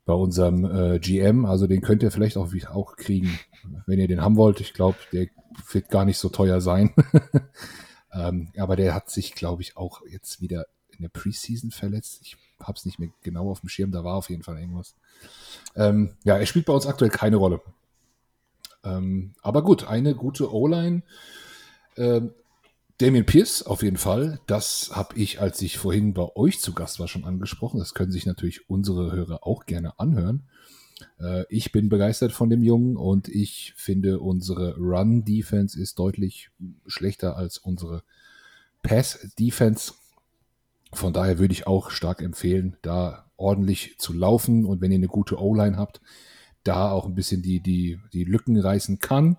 bei 0.05 0.13
unserem 0.13 0.65
äh, 0.65 0.99
GM. 0.99 1.45
Also 1.45 1.67
den 1.67 1.81
könnt 1.81 2.03
ihr 2.03 2.11
vielleicht 2.11 2.37
auch, 2.37 2.53
auch 2.71 2.97
kriegen, 2.97 3.39
wenn 3.87 3.99
ihr 3.99 4.09
den 4.09 4.21
haben 4.21 4.37
wollt. 4.37 4.61
Ich 4.61 4.75
glaube, 4.75 4.97
der 5.13 5.29
wird 5.73 5.91
gar 5.91 6.05
nicht 6.05 6.19
so 6.19 6.29
teuer 6.29 6.61
sein. 6.61 6.95
ähm, 8.13 8.51
aber 8.57 8.77
der 8.77 8.95
hat 8.95 9.11
sich, 9.11 9.35
glaube 9.35 9.63
ich, 9.63 9.77
auch 9.77 10.03
jetzt 10.09 10.41
wieder 10.41 10.67
in 10.97 11.03
der 11.03 11.09
Preseason 11.09 11.71
verletzt. 11.71 12.21
Ich 12.23 12.37
habe 12.61 12.77
es 12.77 12.85
nicht 12.85 12.99
mehr 12.99 13.11
genau 13.23 13.51
auf 13.51 13.61
dem 13.61 13.69
Schirm. 13.69 13.93
Da 13.93 14.05
war 14.05 14.15
auf 14.15 14.31
jeden 14.31 14.43
Fall 14.43 14.59
irgendwas. 14.59 14.95
Ähm, 15.75 16.17
ja, 16.25 16.39
er 16.39 16.47
spielt 16.47 16.67
bei 16.67 16.73
uns 16.73 16.87
aktuell 16.87 17.11
keine 17.11 17.37
Rolle. 17.37 17.61
Ähm, 18.85 19.35
aber 19.43 19.63
gut, 19.63 19.85
eine 19.85 20.15
gute 20.15 20.53
O-Line. 20.53 21.03
Ähm, 21.97 22.33
Damien 22.99 23.27
Pierce 23.27 23.63
auf 23.65 23.83
jeden 23.83 23.97
Fall. 23.97 24.41
Das 24.47 24.93
habe 24.95 25.17
ich, 25.19 25.41
als 25.41 25.61
ich 25.63 25.79
vorhin 25.79 26.15
bei 26.15 26.37
euch 26.37 26.61
zu 26.61 26.73
Gast 26.73 27.01
war, 27.01 27.09
schon 27.09 27.25
angesprochen. 27.25 27.79
Das 27.79 27.95
können 27.95 28.13
sich 28.13 28.27
natürlich 28.27 28.69
unsere 28.71 29.13
Hörer 29.13 29.47
auch 29.47 29.67
gerne 29.67 29.99
anhören. 29.99 30.45
Äh, 31.19 31.45
ich 31.49 31.73
bin 31.73 31.89
begeistert 31.89 32.33
von 32.33 32.51
dem 32.51 32.63
Jungen 32.63 32.97
und 32.97 33.29
ich 33.29 33.75
finde, 33.77 34.21
unsere 34.21 34.77
Run-Defense 34.77 35.81
ist 35.81 35.99
deutlich 35.99 36.51
schlechter 36.87 37.37
als 37.37 37.59
unsere 37.59 38.03
Pass-Defense. 38.83 39.95
Von 40.93 41.13
daher 41.13 41.39
würde 41.39 41.53
ich 41.53 41.67
auch 41.67 41.91
stark 41.91 42.23
empfehlen, 42.23 42.77
da 42.83 43.31
ordentlich 43.37 43.97
zu 43.99 44.13
laufen 44.13 44.65
und 44.65 44.81
wenn 44.81 44.93
ihr 44.93 44.99
eine 44.99 45.09
gute 45.09 45.41
O-Line 45.41 45.77
habt, 45.77 46.01
da 46.65 46.91
auch 46.91 47.07
ein 47.07 47.15
bisschen 47.15 47.43
die, 47.43 47.61
die, 47.61 47.99
die 48.13 48.25
Lücken 48.25 48.59
reißen 48.59 48.99
kann 48.99 49.39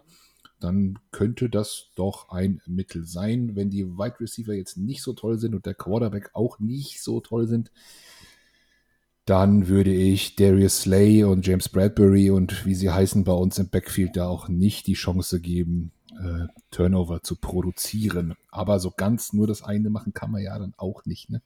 dann 0.63 0.97
könnte 1.11 1.49
das 1.49 1.89
doch 1.95 2.29
ein 2.29 2.61
Mittel 2.65 3.05
sein. 3.05 3.55
Wenn 3.55 3.69
die 3.69 3.85
Wide 3.85 4.19
Receiver 4.21 4.53
jetzt 4.53 4.77
nicht 4.77 5.03
so 5.03 5.13
toll 5.13 5.37
sind 5.37 5.53
und 5.55 5.65
der 5.65 5.73
Quarterback 5.73 6.29
auch 6.33 6.59
nicht 6.59 7.03
so 7.03 7.19
toll 7.19 7.47
sind, 7.47 7.69
dann 9.25 9.67
würde 9.67 9.93
ich 9.93 10.35
Darius 10.35 10.81
Slay 10.81 11.23
und 11.23 11.45
James 11.45 11.69
Bradbury 11.69 12.29
und 12.29 12.65
wie 12.65 12.75
sie 12.75 12.89
heißen 12.89 13.23
bei 13.25 13.33
uns 13.33 13.57
im 13.59 13.69
Backfield 13.69 14.15
da 14.15 14.27
auch 14.27 14.47
nicht 14.47 14.87
die 14.87 14.93
Chance 14.93 15.41
geben, 15.41 15.91
äh, 16.21 16.47
Turnover 16.71 17.21
zu 17.23 17.35
produzieren. 17.35 18.35
Aber 18.51 18.79
so 18.79 18.91
ganz 18.91 19.33
nur 19.33 19.47
das 19.47 19.63
eine 19.63 19.89
machen 19.89 20.13
kann 20.13 20.31
man 20.31 20.41
ja 20.41 20.57
dann 20.57 20.73
auch 20.77 21.05
nicht. 21.05 21.29
Ne? 21.29 21.41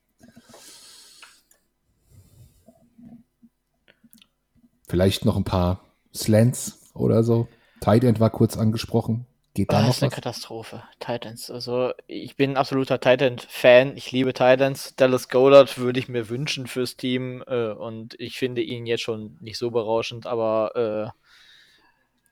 Vielleicht 4.88 5.26
noch 5.26 5.36
ein 5.36 5.44
paar 5.44 5.82
Slants 6.14 6.92
oder 6.94 7.24
so. 7.24 7.48
Tight 7.82 8.04
End 8.04 8.20
war 8.20 8.30
kurz 8.30 8.58
angesprochen. 8.58 9.26
Geht 9.54 9.72
da 9.72 9.78
ah, 9.78 9.82
noch 9.82 9.88
das 9.88 9.98
ist 9.98 10.04
eine 10.04 10.12
was? 10.12 10.16
Katastrophe. 10.16 10.84
Titans. 11.00 11.50
Also, 11.50 11.92
ich 12.06 12.36
bin 12.36 12.52
ein 12.52 12.58
absoluter 12.58 13.00
Titan-Fan. 13.00 13.98
Ich 13.98 14.12
liebe 14.12 14.34
Titans. 14.34 14.96
Dallas 14.96 15.30
Goddard 15.30 15.80
würde 15.80 16.00
ich 16.00 16.08
mir 16.08 16.30
wünschen 16.30 16.68
fürs 16.68 16.96
Team. 16.96 17.44
Äh, 17.48 17.72
und 17.72 18.14
ich 18.20 18.38
finde 18.38 18.62
ihn 18.62 18.86
jetzt 18.86 19.02
schon 19.02 19.36
nicht 19.42 19.58
so 19.58 19.72
berauschend. 19.72 20.28
Aber 20.28 21.14
äh, 21.16 21.27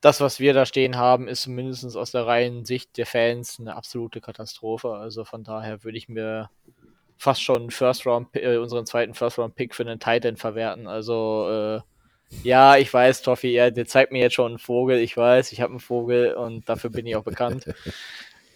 das, 0.06 0.22
was 0.22 0.40
wir 0.40 0.54
da 0.54 0.68
stehen 0.68 0.98
haben, 0.98 1.28
ist 1.28 1.42
zumindest 1.42 1.98
aus 1.98 2.12
der 2.12 2.28
reinen 2.28 2.64
Sicht 2.64 2.96
der 2.98 3.08
Fans 3.08 3.60
eine 3.60 3.76
absolute 3.76 4.22
Katastrophe. 4.22 4.92
Also, 4.92 5.26
von 5.26 5.44
daher 5.44 5.84
würde 5.84 5.98
ich 5.98 6.08
mir 6.08 6.52
fast 7.18 7.42
schon 7.42 7.72
First 7.72 8.06
Round, 8.06 8.28
äh, 8.34 8.58
unseren 8.58 8.86
zweiten 8.86 9.16
First 9.16 9.40
Round 9.40 9.56
Pick 9.56 9.74
für 9.74 9.82
einen 9.82 10.00
Titan 10.00 10.38
verwerten. 10.38 10.86
Also, 10.86 11.50
äh, 11.50 11.82
ja, 12.44 12.78
ich 12.78 12.94
weiß, 12.94 13.24
Toffi, 13.24 13.48
ja, 13.48 13.72
der 13.72 13.88
zeigt 13.88 14.12
mir 14.12 14.20
jetzt 14.20 14.36
schon 14.36 14.52
einen 14.52 14.60
Vogel. 14.60 15.00
Ich 15.00 15.18
weiß, 15.18 15.52
ich 15.52 15.62
habe 15.62 15.72
einen 15.72 15.80
Vogel 15.80 16.36
und 16.36 16.70
dafür 16.70 16.92
bin 16.92 17.08
ich 17.08 17.16
auch 17.16 17.24
bekannt. 17.24 17.66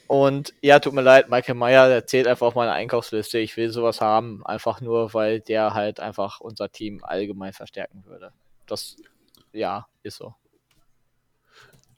Und 0.07 0.55
ja, 0.61 0.79
tut 0.79 0.93
mir 0.93 1.03
leid, 1.03 1.29
Michael 1.29 1.53
Meyer 1.53 1.87
erzählt 1.87 2.25
einfach 2.25 2.47
auf 2.47 2.55
meine 2.55 2.71
Einkaufsliste. 2.71 3.37
Ich 3.37 3.57
will 3.57 3.69
sowas 3.69 4.01
haben, 4.01 4.43
einfach 4.43 4.81
nur, 4.81 5.13
weil 5.13 5.39
der 5.39 5.75
halt 5.75 5.99
einfach 5.99 6.39
unser 6.39 6.71
Team 6.71 7.03
allgemein 7.03 7.53
verstärken 7.53 8.03
würde. 8.07 8.33
Das, 8.65 8.95
ja, 9.53 9.85
ist 10.01 10.17
so. 10.17 10.33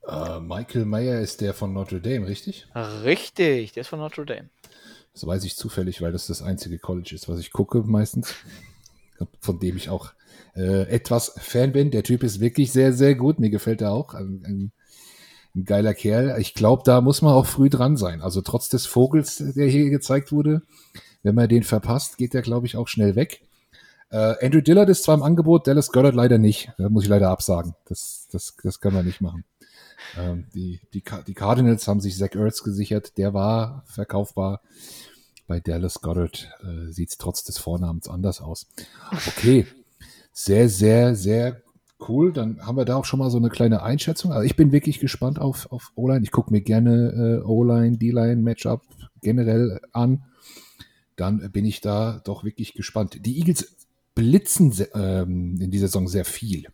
Äh, 0.07 0.39
Michael 0.39 0.85
Mayer 0.85 1.19
ist 1.19 1.41
der 1.41 1.53
von 1.53 1.73
Notre 1.73 2.01
Dame, 2.01 2.27
richtig? 2.27 2.67
Richtig, 2.75 3.73
der 3.73 3.81
ist 3.81 3.87
von 3.87 3.99
Notre 3.99 4.25
Dame. 4.25 4.49
Das 5.13 5.27
weiß 5.27 5.43
ich 5.43 5.55
zufällig, 5.55 6.01
weil 6.01 6.11
das 6.11 6.27
das 6.27 6.41
einzige 6.41 6.79
College 6.79 7.13
ist, 7.13 7.27
was 7.27 7.39
ich 7.39 7.51
gucke 7.51 7.79
meistens. 7.83 8.33
Von 9.39 9.59
dem 9.59 9.77
ich 9.77 9.89
auch 9.89 10.13
äh, 10.55 10.83
etwas 10.89 11.33
Fan 11.37 11.71
bin. 11.71 11.91
Der 11.91 12.03
Typ 12.03 12.23
ist 12.23 12.39
wirklich 12.39 12.71
sehr, 12.71 12.93
sehr 12.93 13.15
gut. 13.15 13.39
Mir 13.39 13.49
gefällt 13.49 13.81
er 13.81 13.91
auch. 13.91 14.13
Ein, 14.13 14.43
ein, 14.45 14.71
ein 15.55 15.65
geiler 15.65 15.93
Kerl. 15.93 16.35
Ich 16.39 16.53
glaube, 16.53 16.83
da 16.85 17.01
muss 17.01 17.21
man 17.21 17.33
auch 17.33 17.45
früh 17.45 17.69
dran 17.69 17.97
sein. 17.97 18.21
Also 18.21 18.41
trotz 18.41 18.69
des 18.69 18.85
Vogels, 18.85 19.37
der 19.37 19.67
hier 19.67 19.89
gezeigt 19.89 20.31
wurde, 20.31 20.63
wenn 21.23 21.35
man 21.35 21.49
den 21.49 21.63
verpasst, 21.63 22.17
geht 22.17 22.33
der, 22.33 22.41
glaube 22.41 22.65
ich, 22.65 22.77
auch 22.77 22.87
schnell 22.87 23.15
weg. 23.15 23.41
Äh, 24.09 24.45
Andrew 24.45 24.61
Dillard 24.61 24.89
ist 24.89 25.03
zwar 25.03 25.15
im 25.15 25.23
Angebot, 25.23 25.67
Dallas 25.67 25.91
Goddard 25.91 26.15
leider 26.15 26.37
nicht. 26.37 26.71
Da 26.77 26.89
muss 26.89 27.03
ich 27.03 27.09
leider 27.09 27.29
absagen. 27.29 27.75
Das, 27.85 28.27
das, 28.31 28.55
das 28.63 28.79
kann 28.79 28.93
man 28.93 29.05
nicht 29.05 29.21
machen. 29.21 29.45
Ähm, 30.17 30.45
die, 30.53 30.79
die, 30.93 31.03
die 31.27 31.33
Cardinals 31.33 31.87
haben 31.87 32.01
sich 32.01 32.17
Zach 32.17 32.35
Ertz 32.35 32.63
gesichert. 32.63 33.17
Der 33.17 33.33
war 33.33 33.83
verkaufbar. 33.85 34.61
Bei 35.47 35.59
Dallas 35.59 36.01
Goddard 36.01 36.49
äh, 36.63 36.91
sieht 36.91 37.09
es 37.09 37.17
trotz 37.17 37.43
des 37.43 37.57
Vornamens 37.57 38.07
anders 38.07 38.39
aus. 38.41 38.67
Okay, 39.27 39.67
sehr, 40.31 40.69
sehr, 40.69 41.15
sehr 41.15 41.61
cool. 42.07 42.31
Dann 42.31 42.65
haben 42.65 42.77
wir 42.77 42.85
da 42.85 42.95
auch 42.95 43.05
schon 43.05 43.19
mal 43.19 43.29
so 43.29 43.37
eine 43.37 43.49
kleine 43.49 43.83
Einschätzung. 43.83 44.31
Also 44.31 44.45
ich 44.45 44.55
bin 44.55 44.71
wirklich 44.71 44.99
gespannt 44.99 45.39
auf, 45.39 45.71
auf 45.71 45.91
O-Line. 45.95 46.23
Ich 46.23 46.31
gucke 46.31 46.51
mir 46.51 46.61
gerne 46.61 47.41
äh, 47.41 47.45
O-Line, 47.45 47.97
D-Line, 47.97 48.41
Matchup 48.41 48.81
generell 49.21 49.81
an. 49.91 50.23
Dann 51.15 51.51
bin 51.51 51.65
ich 51.65 51.81
da 51.81 52.21
doch 52.23 52.43
wirklich 52.43 52.73
gespannt. 52.73 53.19
Die 53.25 53.37
Eagles 53.37 53.75
blitzen 54.15 54.73
ähm, 54.93 55.59
in 55.59 55.71
dieser 55.71 55.87
Saison 55.87 56.07
sehr 56.07 56.25
viel. 56.25 56.67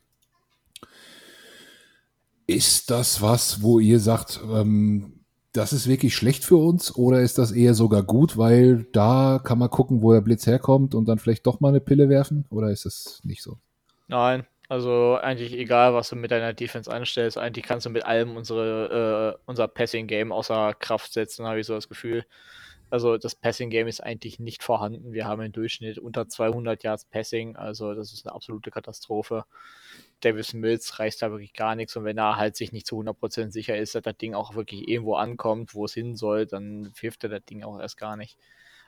Ist 2.47 2.89
das 2.91 3.21
was, 3.21 3.61
wo 3.61 3.79
ihr 3.79 3.99
sagt, 3.99 4.39
ähm, 4.49 5.25
das 5.53 5.73
ist 5.73 5.87
wirklich 5.87 6.15
schlecht 6.15 6.45
für 6.45 6.57
uns 6.57 6.95
oder 6.95 7.21
ist 7.21 7.37
das 7.37 7.51
eher 7.51 7.73
sogar 7.73 8.03
gut, 8.03 8.37
weil 8.37 8.85
da 8.93 9.39
kann 9.43 9.59
man 9.59 9.69
gucken, 9.69 10.01
wo 10.01 10.13
der 10.13 10.21
Blitz 10.21 10.45
herkommt 10.47 10.95
und 10.95 11.07
dann 11.07 11.19
vielleicht 11.19 11.45
doch 11.47 11.59
mal 11.59 11.69
eine 11.69 11.81
Pille 11.81 12.09
werfen 12.09 12.45
oder 12.49 12.69
ist 12.71 12.85
das 12.85 13.21
nicht 13.23 13.41
so? 13.43 13.57
Nein, 14.07 14.45
Also 14.69 15.15
eigentlich 15.21 15.53
egal, 15.53 15.93
was 15.93 16.09
du 16.09 16.15
mit 16.17 16.31
deiner 16.31 16.53
Defense 16.53 16.91
anstellst, 16.91 17.37
eigentlich 17.37 17.65
kannst 17.65 17.85
du 17.85 17.89
mit 17.89 18.05
allem 18.05 18.35
unsere, 18.35 19.37
äh, 19.39 19.43
unser 19.45 19.67
Passing-Game 19.67 20.31
außer 20.31 20.73
Kraft 20.75 21.13
setzen, 21.13 21.45
habe 21.45 21.59
ich 21.59 21.67
so 21.67 21.75
das 21.75 21.87
Gefühl. 21.89 22.25
Also 22.89 23.17
das 23.17 23.35
Passing-Game 23.35 23.87
ist 23.87 24.01
eigentlich 24.01 24.39
nicht 24.39 24.63
vorhanden. 24.63 25.13
Wir 25.13 25.25
haben 25.27 25.41
im 25.41 25.51
Durchschnitt 25.53 25.99
unter 25.99 26.27
200 26.29 26.83
Yards 26.83 27.05
Passing, 27.05 27.55
also 27.57 27.93
das 27.95 28.13
ist 28.13 28.25
eine 28.27 28.35
absolute 28.35 28.71
Katastrophe. 28.71 29.45
Davis 30.21 30.53
Mills 30.53 30.99
reißt 30.99 31.21
da 31.21 31.31
wirklich 31.31 31.53
gar 31.53 31.75
nichts 31.75 31.95
und 31.95 32.03
wenn 32.03 32.17
er 32.17 32.37
halt 32.37 32.55
sich 32.55 32.71
nicht 32.71 32.87
zu 32.87 32.99
100% 32.99 33.51
sicher 33.51 33.77
ist, 33.77 33.95
dass 33.95 34.03
das 34.03 34.17
Ding 34.17 34.33
auch 34.33 34.55
wirklich 34.55 34.87
irgendwo 34.87 35.15
ankommt, 35.15 35.75
wo 35.75 35.85
es 35.85 35.93
hin 35.93 36.15
soll, 36.15 36.45
dann 36.45 36.91
wirft 36.99 37.23
er 37.23 37.29
das 37.29 37.45
Ding 37.45 37.63
auch 37.63 37.79
erst 37.79 37.97
gar 37.97 38.17
nicht. 38.17 38.37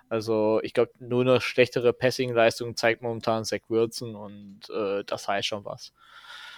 Also 0.09 0.59
ich 0.63 0.73
glaube, 0.73 0.91
nur 0.99 1.21
eine 1.21 1.39
schlechtere 1.39 1.93
Passing-Leistung 1.93 2.75
zeigt 2.75 3.03
momentan 3.03 3.45
Zach 3.45 3.59
Wilson 3.67 4.15
und 4.15 4.61
äh, 4.71 5.03
das 5.05 5.27
heißt 5.27 5.47
schon 5.47 5.65
was. 5.65 5.93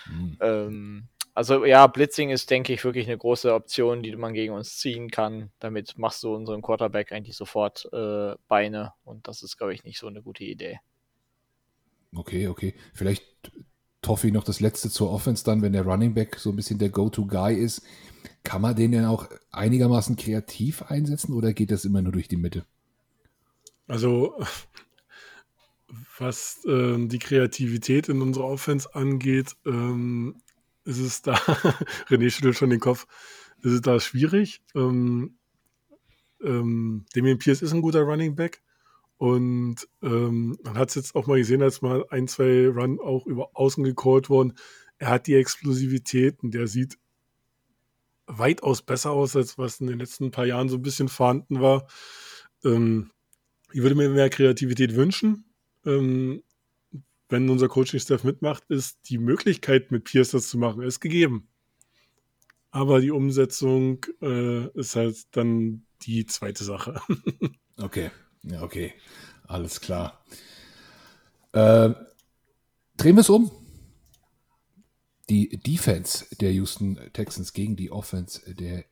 Mhm. 0.10 0.38
Ähm, 0.40 1.08
also 1.34 1.66
ja, 1.66 1.88
Blitzing 1.88 2.30
ist, 2.30 2.50
denke 2.50 2.74
ich, 2.74 2.84
wirklich 2.84 3.08
eine 3.08 3.18
große 3.18 3.54
Option, 3.54 4.04
die 4.04 4.16
man 4.16 4.34
gegen 4.34 4.54
uns 4.54 4.78
ziehen 4.78 5.10
kann. 5.12 5.52
Damit 5.60 5.98
machst 5.98 6.24
du 6.24 6.34
unseren 6.34 6.62
Quarterback 6.62 7.12
eigentlich 7.12 7.36
sofort 7.36 7.88
äh, 7.94 8.36
Beine 8.48 8.94
und 9.04 9.28
das 9.28 9.44
ist, 9.44 9.58
glaube 9.58 9.74
ich, 9.74 9.84
nicht 9.84 10.00
so 10.00 10.08
eine 10.08 10.22
gute 10.22 10.44
Idee. 10.44 10.80
Okay, 12.14 12.48
okay. 12.48 12.74
Vielleicht 12.94 13.52
Toffi 14.02 14.32
noch 14.32 14.44
das 14.44 14.60
letzte 14.60 14.90
zur 14.90 15.12
Offense 15.12 15.44
dann, 15.44 15.62
wenn 15.62 15.74
der 15.74 15.84
Running 15.84 16.14
Back 16.14 16.38
so 16.40 16.50
ein 16.50 16.56
bisschen 16.56 16.80
der 16.80 16.90
Go-To-Guy 16.90 17.56
ist. 17.56 17.84
Kann 18.44 18.62
man 18.62 18.76
den 18.76 18.92
denn 18.92 19.06
auch 19.06 19.30
einigermaßen 19.52 20.16
kreativ 20.16 20.82
einsetzen 20.84 21.34
oder 21.34 21.54
geht 21.54 21.72
das 21.72 21.86
immer 21.86 22.02
nur 22.02 22.12
durch 22.12 22.28
die 22.28 22.38
Mitte? 22.38 22.66
Also, 23.88 24.44
was 26.18 26.62
ähm, 26.68 27.10
die 27.10 27.20
Kreativität 27.20 28.10
in 28.10 28.22
unserer 28.22 28.46
Offense 28.46 28.96
angeht, 28.96 29.56
ähm, 29.66 30.42
ist 30.86 31.00
es 31.00 31.22
da, 31.22 31.34
René 32.10 32.32
schüttelt 32.32 32.58
schon 32.58 32.70
den 32.70 32.80
Kopf, 32.80 33.06
ist 33.62 33.74
es 33.74 33.82
da 33.82 34.00
schwierig. 34.00 34.62
Ähm, 34.76 35.36
ähm, 36.44 37.06
Damien 37.14 37.38
Pierce 37.38 37.62
ist 37.62 37.74
ein 37.74 37.82
guter 37.82 38.02
Running 38.02 38.36
Back 38.36 38.62
und 39.22 39.88
ähm, 40.02 40.58
man 40.64 40.80
hat 40.80 40.90
es 40.90 40.96
jetzt 40.96 41.14
auch 41.14 41.28
mal 41.28 41.38
gesehen, 41.38 41.62
als 41.62 41.84
mal 41.84 42.04
ein, 42.10 42.28
zwei 42.28 42.68
Run 42.68 43.00
auch 43.00 43.28
über 43.28 43.52
außen 43.54 43.84
gecallt 43.84 44.32
wurden. 44.32 44.56
Er 44.98 45.10
hat 45.10 45.28
die 45.28 45.36
Explosivität 45.36 46.42
und 46.42 46.56
der 46.56 46.66
sieht 46.66 46.98
weitaus 48.26 48.82
besser 48.82 49.12
aus, 49.12 49.36
als 49.36 49.60
was 49.60 49.80
in 49.80 49.86
den 49.86 50.00
letzten 50.00 50.32
paar 50.32 50.48
Jahren 50.48 50.70
so 50.70 50.78
ein 50.78 50.82
bisschen 50.82 51.08
vorhanden 51.08 51.62
war. 51.62 51.86
Ähm, 52.64 53.12
ich 53.72 53.84
würde 53.84 53.94
mir 53.94 54.10
mehr 54.10 54.32
Kreativität 54.32 54.96
wünschen. 54.96 55.46
Ähm, 55.86 56.42
wenn 57.30 57.48
unser 57.48 57.68
Coaching-Staff 57.68 58.24
mitmacht, 58.24 58.64
ist 58.70 59.08
die 59.08 59.20
Möglichkeit, 59.20 59.92
mit 59.92 60.06
Pierce 60.06 60.32
das 60.32 60.50
zu 60.50 60.58
machen, 60.58 60.82
ist 60.82 61.00
gegeben. 61.00 61.48
Aber 62.72 63.00
die 63.00 63.12
Umsetzung 63.12 64.04
äh, 64.20 64.66
ist 64.70 64.96
halt 64.96 65.18
dann 65.36 65.86
die 66.02 66.26
zweite 66.26 66.64
Sache. 66.64 67.00
okay, 67.78 68.10
ja, 68.44 68.62
okay, 68.64 68.94
alles 69.48 69.82
klar. 69.82 70.24
Äh, 71.54 71.94
drehen 72.98 73.16
wir 73.16 73.22
es 73.22 73.30
um. 73.30 73.52
Die 75.30 75.50
Defense 75.58 76.26
der 76.38 76.52
Houston 76.52 77.00
Texans 77.14 77.54
gegen 77.54 77.76
die 77.76 77.92
Offense 77.92 78.54
der 78.54 78.86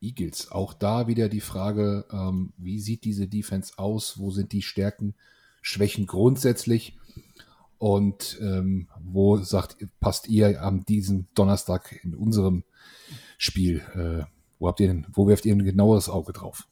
Eagles. 0.00 0.50
Auch 0.50 0.74
da 0.74 1.06
wieder 1.06 1.28
die 1.28 1.40
Frage, 1.40 2.04
ähm, 2.12 2.52
wie 2.56 2.80
sieht 2.80 3.04
diese 3.04 3.26
Defense 3.26 3.74
aus? 3.76 4.18
Wo 4.18 4.30
sind 4.30 4.52
die 4.52 4.62
Stärken, 4.62 5.14
Schwächen 5.62 6.06
grundsätzlich? 6.06 6.96
Und 7.78 8.38
ähm, 8.40 8.88
wo 9.00 9.38
sagt, 9.38 9.76
passt 10.00 10.28
ihr 10.28 10.62
am 10.62 10.84
diesem 10.84 11.28
Donnerstag 11.34 12.00
in 12.02 12.14
unserem 12.14 12.64
Spiel? 13.36 13.80
Äh, 13.94 14.24
wo 14.58 14.66
habt 14.66 14.80
ihr 14.80 14.88
denn, 14.88 15.06
wo 15.12 15.28
werft 15.28 15.46
ihr 15.46 15.54
ein 15.54 15.64
genaueres 15.64 16.08
Auge 16.08 16.32
drauf? 16.32 16.66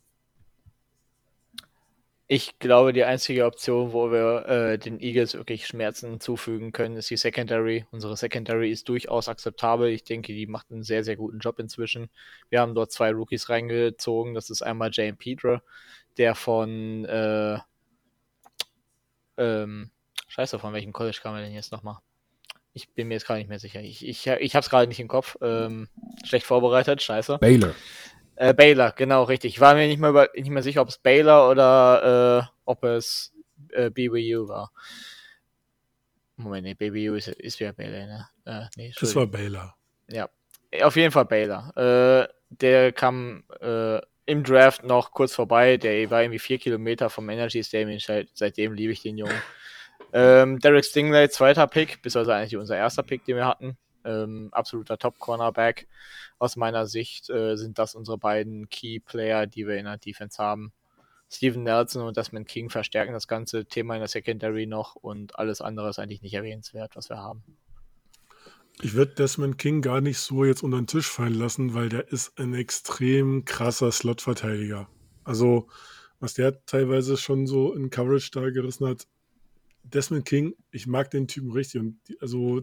Ich 2.29 2.59
glaube, 2.59 2.93
die 2.93 3.05
einzige 3.05 3.45
Option, 3.45 3.93
wo 3.93 4.11
wir 4.11 4.47
äh, 4.49 4.79
den 4.79 5.01
Eagles 5.01 5.35
wirklich 5.35 5.67
Schmerzen 5.67 6.19
zufügen 6.19 6.73
können, 6.73 6.97
ist 6.97 7.09
die 7.09 7.17
Secondary. 7.17 7.87
Unsere 7.93 8.17
Secondary 8.17 8.73
ist 8.73 8.89
durchaus 8.89 9.29
akzeptabel. 9.29 9.91
Ich 9.91 10.03
denke, 10.03 10.33
die 10.33 10.49
macht 10.49 10.73
einen 10.73 10.83
sehr, 10.83 11.05
sehr 11.05 11.15
guten 11.15 11.39
Job 11.39 11.61
inzwischen. 11.61 12.11
Wir 12.49 12.61
haben 12.61 12.75
dort 12.75 12.91
zwei 12.91 13.13
Rookies 13.13 13.49
reingezogen. 13.49 14.35
Das 14.35 14.51
ist 14.51 14.63
einmal 14.63 14.91
Jane 14.93 15.15
Pedro, 15.15 15.61
der 16.19 16.35
von 16.35 17.05
äh, 17.05 17.59
ähm, 19.37 19.91
Scheiße, 20.27 20.59
von 20.59 20.73
welchem 20.73 20.93
College 20.93 21.19
kam 21.23 21.35
er 21.37 21.43
denn 21.43 21.55
jetzt 21.55 21.71
nochmal? 21.71 21.99
Ich 22.73 22.91
bin 22.91 23.09
mir 23.09 23.15
jetzt 23.15 23.27
gerade 23.27 23.39
nicht 23.39 23.49
mehr 23.49 23.59
sicher. 23.59 23.81
Ich, 23.81 24.07
ich, 24.07 24.27
ich 24.27 24.55
habe 24.55 24.65
es 24.65 24.71
gerade 24.71 24.89
nicht 24.89 25.01
im 25.01 25.09
Kopf. 25.09 25.37
Ähm, 25.41 25.89
schlecht 26.25 26.45
vorbereitet, 26.45 27.01
scheiße. 27.03 27.39
Baylor. 27.39 27.75
Äh, 28.37 28.55
Baylor, 28.55 28.93
genau, 28.93 29.25
richtig. 29.25 29.55
Ich 29.55 29.61
war 29.61 29.75
mir 29.75 29.87
nicht 29.87 29.99
mehr, 29.99 30.11
über, 30.11 30.29
nicht 30.35 30.51
mehr 30.51 30.63
sicher, 30.63 30.83
ob 30.83 30.89
es 30.89 30.99
Baylor 30.99 31.51
oder 31.51 32.45
äh, 32.45 32.57
ob 32.65 32.85
es 32.85 33.33
äh, 33.73 33.91
BYU 33.91 34.49
war. 34.49 34.73
Moment, 36.37 36.65
nee, 36.65 36.75
BYU 36.75 37.15
ist, 37.15 37.29
ist 37.29 37.59
wieder 37.61 37.73
Baylor, 37.73 38.07
ne? 38.07 38.29
Äh, 38.45 38.67
nee, 38.77 38.93
das 38.99 39.17
war 39.17 39.27
Baylor. 39.27 39.75
Ja, 40.09 40.29
auf 40.83 40.97
jeden 40.97 41.11
Fall 41.11 41.25
Baylor. 41.25 41.73
Äh, 41.77 42.29
der 42.51 42.93
kam 42.93 43.45
äh, 43.61 44.01
im 44.27 44.45
Draft 44.45 44.85
noch 44.85 45.13
kurz 45.13 45.35
vorbei. 45.35 45.79
Der 45.79 46.11
war 46.11 46.23
irgendwie 46.23 46.39
vier 46.39 46.59
Kilometer 46.59 47.09
vom 47.09 47.29
Energy 47.31 47.65
Stadium. 47.65 47.99
Seitdem 48.35 48.75
liebe 48.75 48.93
ich 48.93 49.03
den 49.03 49.17
Jungen. 49.17 49.41
Ähm, 50.13 50.59
Derek 50.61 50.85
Stingley, 50.85 51.29
zweiter 51.31 51.67
Pick, 51.67 52.03
bis 52.03 52.17
also 52.17 52.31
eigentlich 52.33 52.57
unser 52.57 52.77
erster 52.77 53.03
Pick, 53.03 53.25
den 53.25 53.37
wir 53.37 53.47
hatten. 53.47 53.77
Ähm, 54.07 54.49
absoluter 54.53 54.99
Top-Cornerback 54.99 55.89
aus 56.39 56.57
meiner 56.57 56.87
Sicht 56.87 57.29
äh, 57.31 57.57
sind 57.57 57.79
das 57.79 57.95
unsere 57.95 58.19
beiden 58.19 58.69
Key-Player, 58.69 59.47
die 59.47 59.67
wir 59.67 59.77
in 59.77 59.85
der 59.85 59.99
Defense 59.99 60.43
haben. 60.43 60.73
Steven 61.29 61.63
Nelson 61.63 62.03
und 62.03 62.17
Desmond 62.17 62.47
King 62.47 62.71
verstärken 62.71 63.13
das 63.13 63.27
ganze 63.27 63.65
Thema 63.67 63.95
in 63.95 64.01
der 64.01 64.09
Secondary 64.09 64.67
noch 64.67 64.95
und 64.95 65.39
alles 65.39 65.61
andere 65.61 65.91
ist 65.91 65.99
eigentlich 65.99 66.23
nicht 66.23 66.35
erwähnenswert, 66.35 66.95
was 66.95 67.09
wir 67.09 67.19
haben. 67.19 67.43
Ich 68.83 68.95
würde 68.95 69.15
Desmond 69.15 69.59
King 69.59 69.81
gar 69.81 70.01
nicht 70.01 70.19
so 70.19 70.45
jetzt 70.45 70.63
unter 70.63 70.77
den 70.77 70.87
Tisch 70.87 71.09
fallen 71.09 71.35
lassen, 71.35 71.75
weil 71.75 71.89
der 71.89 72.13
ist 72.13 72.39
ein 72.39 72.55
extrem 72.55 73.45
krasser 73.45 73.91
Slot-Verteidiger. 73.91 74.89
Also, 75.25 75.69
was 76.21 76.35
der 76.35 76.65
teilweise 76.67 77.17
schon 77.17 77.47
so 77.47 77.73
in 77.73 77.91
Coverage 77.91 78.31
da 78.33 78.51
gerissen 78.51 78.87
hat. 78.87 79.07
Desmond 79.83 80.27
King, 80.27 80.55
ich 80.71 80.87
mag 80.87 81.11
den 81.11 81.27
Typen 81.27 81.53
richtig. 81.53 81.81
Und 81.81 81.99
die, 82.09 82.21
also, 82.21 82.63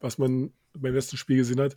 was 0.00 0.16
man 0.16 0.52
beim 0.78 0.94
letzten 0.94 1.16
Spiel 1.16 1.36
gesehen 1.36 1.60
hat, 1.60 1.76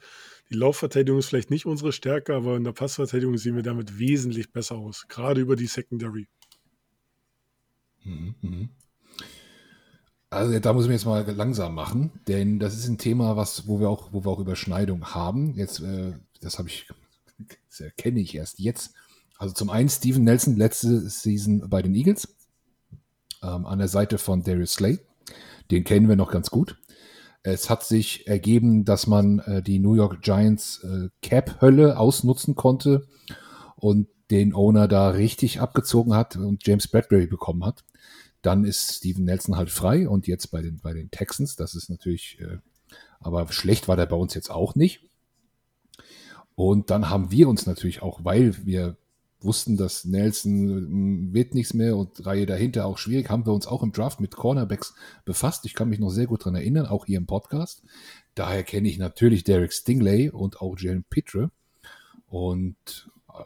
die 0.49 0.55
Laufverteidigung 0.55 1.19
ist 1.19 1.27
vielleicht 1.27 1.51
nicht 1.51 1.65
unsere 1.65 1.91
Stärke, 1.91 2.35
aber 2.35 2.55
in 2.55 2.63
der 2.63 2.73
Passverteidigung 2.73 3.37
sehen 3.37 3.55
wir 3.55 3.63
damit 3.63 3.97
wesentlich 3.99 4.51
besser 4.51 4.75
aus, 4.75 5.07
gerade 5.07 5.41
über 5.41 5.55
die 5.55 5.67
Secondary. 5.67 6.27
Mhm, 8.03 8.35
mhm. 8.41 8.69
Also 10.29 10.57
da 10.59 10.73
muss 10.73 10.85
ich 10.85 10.87
mir 10.87 10.95
jetzt 10.95 11.05
mal 11.05 11.29
langsam 11.31 11.75
machen, 11.75 12.11
denn 12.27 12.57
das 12.57 12.75
ist 12.75 12.87
ein 12.87 12.97
Thema, 12.97 13.37
was, 13.37 13.67
wo 13.67 13.79
wir 13.79 13.89
auch, 13.89 14.13
wo 14.13 14.25
wir 14.25 14.31
auch 14.31 14.39
Überschneidung 14.39 15.13
haben. 15.13 15.53
Jetzt, 15.53 15.79
äh, 15.81 16.13
das 16.41 16.57
habe 16.57 16.69
ich, 16.69 16.87
das 17.69 17.79
erkenne 17.79 18.19
ich 18.19 18.33
erst 18.33 18.59
jetzt. 18.59 18.95
Also 19.37 19.53
zum 19.53 19.69
einen 19.69 19.89
Steven 19.89 20.23
Nelson 20.23 20.55
letzte 20.55 21.07
Season 21.07 21.69
bei 21.69 21.83
den 21.83 21.93
Eagles 21.93 22.35
ähm, 23.43 23.65
an 23.65 23.77
der 23.77 23.87
Seite 23.87 24.17
von 24.17 24.43
Darius 24.43 24.73
Slay. 24.73 24.99
Den 25.69 25.83
kennen 25.83 26.09
wir 26.09 26.15
noch 26.15 26.31
ganz 26.31 26.49
gut. 26.49 26.77
Es 27.43 27.69
hat 27.69 27.83
sich 27.83 28.25
ergeben, 28.27 28.85
dass 28.85 29.05
man 29.05 29.39
äh, 29.39 29.61
die 29.61 29.79
New 29.79 29.95
York 29.95 30.21
Giants 30.21 30.81
äh, 30.83 31.09
Cap-Hölle 31.21 31.97
ausnutzen 31.97 32.55
konnte 32.55 33.05
und 33.75 34.07
den 34.31 34.53
Owner 34.53 34.87
da 34.87 35.09
richtig 35.09 35.59
abgezogen 35.59 36.15
hat 36.15 36.37
und 36.37 36.65
James 36.65 36.87
Bradbury 36.87 37.27
bekommen 37.27 37.65
hat. 37.65 37.83
Dann 38.41 38.63
ist 38.63 38.93
Steven 38.95 39.25
Nelson 39.25 39.57
halt 39.57 39.69
frei 39.69 40.07
und 40.07 40.25
jetzt 40.25 40.47
bei 40.51 40.61
den, 40.61 40.79
bei 40.79 40.93
den 40.93 41.11
Texans, 41.11 41.57
das 41.57 41.75
ist 41.75 41.89
natürlich, 41.89 42.39
äh, 42.39 42.57
aber 43.19 43.51
schlecht 43.51 43.89
war 43.89 43.97
der 43.97 44.05
bei 44.05 44.15
uns 44.15 44.33
jetzt 44.33 44.49
auch 44.49 44.75
nicht. 44.75 45.01
Und 46.55 46.89
dann 46.91 47.09
haben 47.09 47.31
wir 47.31 47.49
uns 47.49 47.65
natürlich 47.65 48.01
auch, 48.01 48.23
weil 48.23 48.65
wir 48.65 48.95
wussten, 49.43 49.77
dass 49.77 50.05
Nelson 50.05 50.51
hm, 50.51 51.33
wird 51.33 51.53
nichts 51.53 51.73
mehr 51.73 51.95
und 51.97 52.25
Reihe 52.25 52.45
dahinter 52.45 52.85
auch 52.85 52.97
schwierig, 52.97 53.29
haben 53.29 53.45
wir 53.45 53.53
uns 53.53 53.67
auch 53.67 53.83
im 53.83 53.91
Draft 53.91 54.19
mit 54.19 54.35
Cornerbacks 54.35 54.93
befasst. 55.25 55.65
Ich 55.65 55.73
kann 55.73 55.89
mich 55.89 55.99
noch 55.99 56.09
sehr 56.09 56.27
gut 56.27 56.41
daran 56.41 56.55
erinnern, 56.55 56.85
auch 56.85 57.05
hier 57.05 57.17
im 57.17 57.25
Podcast. 57.25 57.83
Daher 58.35 58.63
kenne 58.63 58.89
ich 58.89 58.97
natürlich 58.97 59.43
Derek 59.43 59.73
Stingley 59.73 60.29
und 60.29 60.61
auch 60.61 60.77
Jalen 60.77 61.03
Pitre. 61.03 61.51
Und 62.27 63.09
äh, 63.29 63.43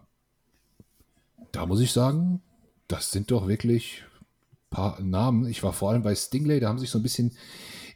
da 1.52 1.66
muss 1.66 1.82
ich 1.82 1.92
sagen, 1.92 2.42
das 2.88 3.12
sind 3.12 3.32
doch 3.32 3.48
wirklich 3.48 4.04
ein 4.14 4.70
paar 4.70 5.02
Namen. 5.02 5.48
Ich 5.48 5.64
war 5.64 5.74
vor 5.74 5.92
allem 5.92 6.04
bei 6.04 6.16
Stingley, 6.16 6.60
da 6.60 6.70
haben 6.70 6.80
sich 6.80 6.90
so 6.90 7.00
ein 7.00 7.04
bisschen 7.04 7.36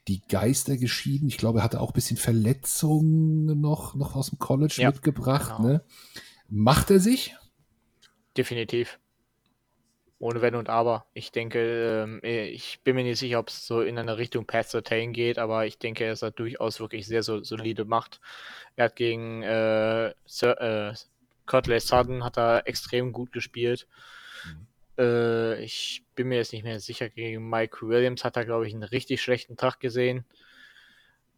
die 0.07 0.21
Geister 0.27 0.77
geschieden. 0.77 1.27
Ich 1.27 1.37
glaube, 1.37 1.59
er 1.59 1.63
hatte 1.63 1.79
auch 1.79 1.91
ein 1.91 1.93
bisschen 1.93 2.17
Verletzungen 2.17 3.59
noch, 3.61 3.95
noch 3.95 4.15
aus 4.15 4.29
dem 4.29 4.39
College 4.39 4.75
ja, 4.77 4.89
mitgebracht. 4.89 5.57
Genau. 5.57 5.69
Ne? 5.69 5.83
Macht 6.49 6.91
er 6.91 6.99
sich? 6.99 7.35
Definitiv. 8.37 8.99
ohne 10.19 10.41
Wenn 10.41 10.55
und 10.55 10.69
Aber. 10.69 11.05
Ich 11.13 11.31
denke, 11.31 12.03
ähm, 12.03 12.19
ich 12.23 12.79
bin 12.83 12.95
mir 12.95 13.03
nicht 13.03 13.19
sicher, 13.19 13.39
ob 13.39 13.49
es 13.49 13.65
so 13.65 13.81
in 13.81 13.97
eine 13.97 14.17
Richtung 14.17 14.45
Pass 14.45 14.69
Certain 14.69 15.13
geht, 15.13 15.39
aber 15.39 15.65
ich 15.65 15.79
denke, 15.79 16.03
er 16.05 16.13
ist 16.13 16.21
da 16.23 16.29
durchaus 16.29 16.79
wirklich 16.79 17.07
sehr 17.07 17.23
so, 17.23 17.43
solide 17.43 17.85
macht. 17.85 18.21
Er 18.75 18.85
hat 18.85 18.95
gegen 18.95 19.41
äh, 19.41 20.13
Sir, 20.25 20.61
äh, 20.61 20.93
Curtley 21.47 21.79
Sutton 21.79 22.23
hat 22.23 22.37
er 22.37 22.67
extrem 22.67 23.11
gut 23.11 23.31
gespielt. 23.31 23.87
Mhm. 24.45 24.67
Äh, 24.99 25.63
ich 25.63 26.03
bin 26.15 26.27
mir 26.27 26.35
jetzt 26.37 26.53
nicht 26.53 26.63
mehr 26.63 26.79
sicher, 26.79 27.09
gegen 27.09 27.49
Mike 27.49 27.87
Williams 27.87 28.23
hat 28.23 28.37
er, 28.37 28.45
glaube 28.45 28.67
ich, 28.67 28.73
einen 28.73 28.83
richtig 28.83 29.21
schlechten 29.21 29.57
Tag 29.57 29.79
gesehen. 29.79 30.23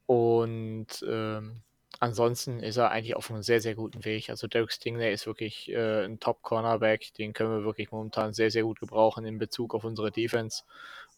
Und 0.06 0.88
ähm, 1.08 1.62
ansonsten 2.00 2.60
ist 2.60 2.78
er 2.78 2.92
eigentlich 2.92 3.16
auf 3.16 3.30
einem 3.30 3.44
sehr, 3.44 3.62
sehr 3.62 3.76
guten 3.76 4.06
Weg. 4.06 4.30
Also 4.30 4.48
Derek 4.48 4.72
Stingley 4.72 5.14
ist 5.14 5.26
wirklich 5.26 5.70
äh, 5.70 6.06
ein 6.06 6.20
Top-Cornerback. 6.20 7.14
Den 7.16 7.34
können 7.34 7.52
wir 7.52 7.66
wirklich 7.66 7.92
momentan 7.92 8.34
sehr, 8.34 8.52
sehr 8.52 8.64
gut 8.64 8.80
gebrauchen 8.80 9.26
in 9.26 9.38
Bezug 9.38 9.74
auf 9.74 9.84
unsere 9.84 10.12
Defense. 10.12 10.64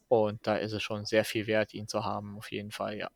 Und 0.07 0.45
da 0.45 0.57
ist 0.57 0.73
es 0.73 0.83
schon 0.83 1.05
sehr 1.05 1.25
viel 1.25 1.47
wert, 1.47 1.73
ihn 1.73 1.87
zu 1.87 2.03
haben, 2.03 2.37
auf 2.37 2.51
jeden 2.51 2.71
Fall, 2.71 2.97
ja. 2.97 3.09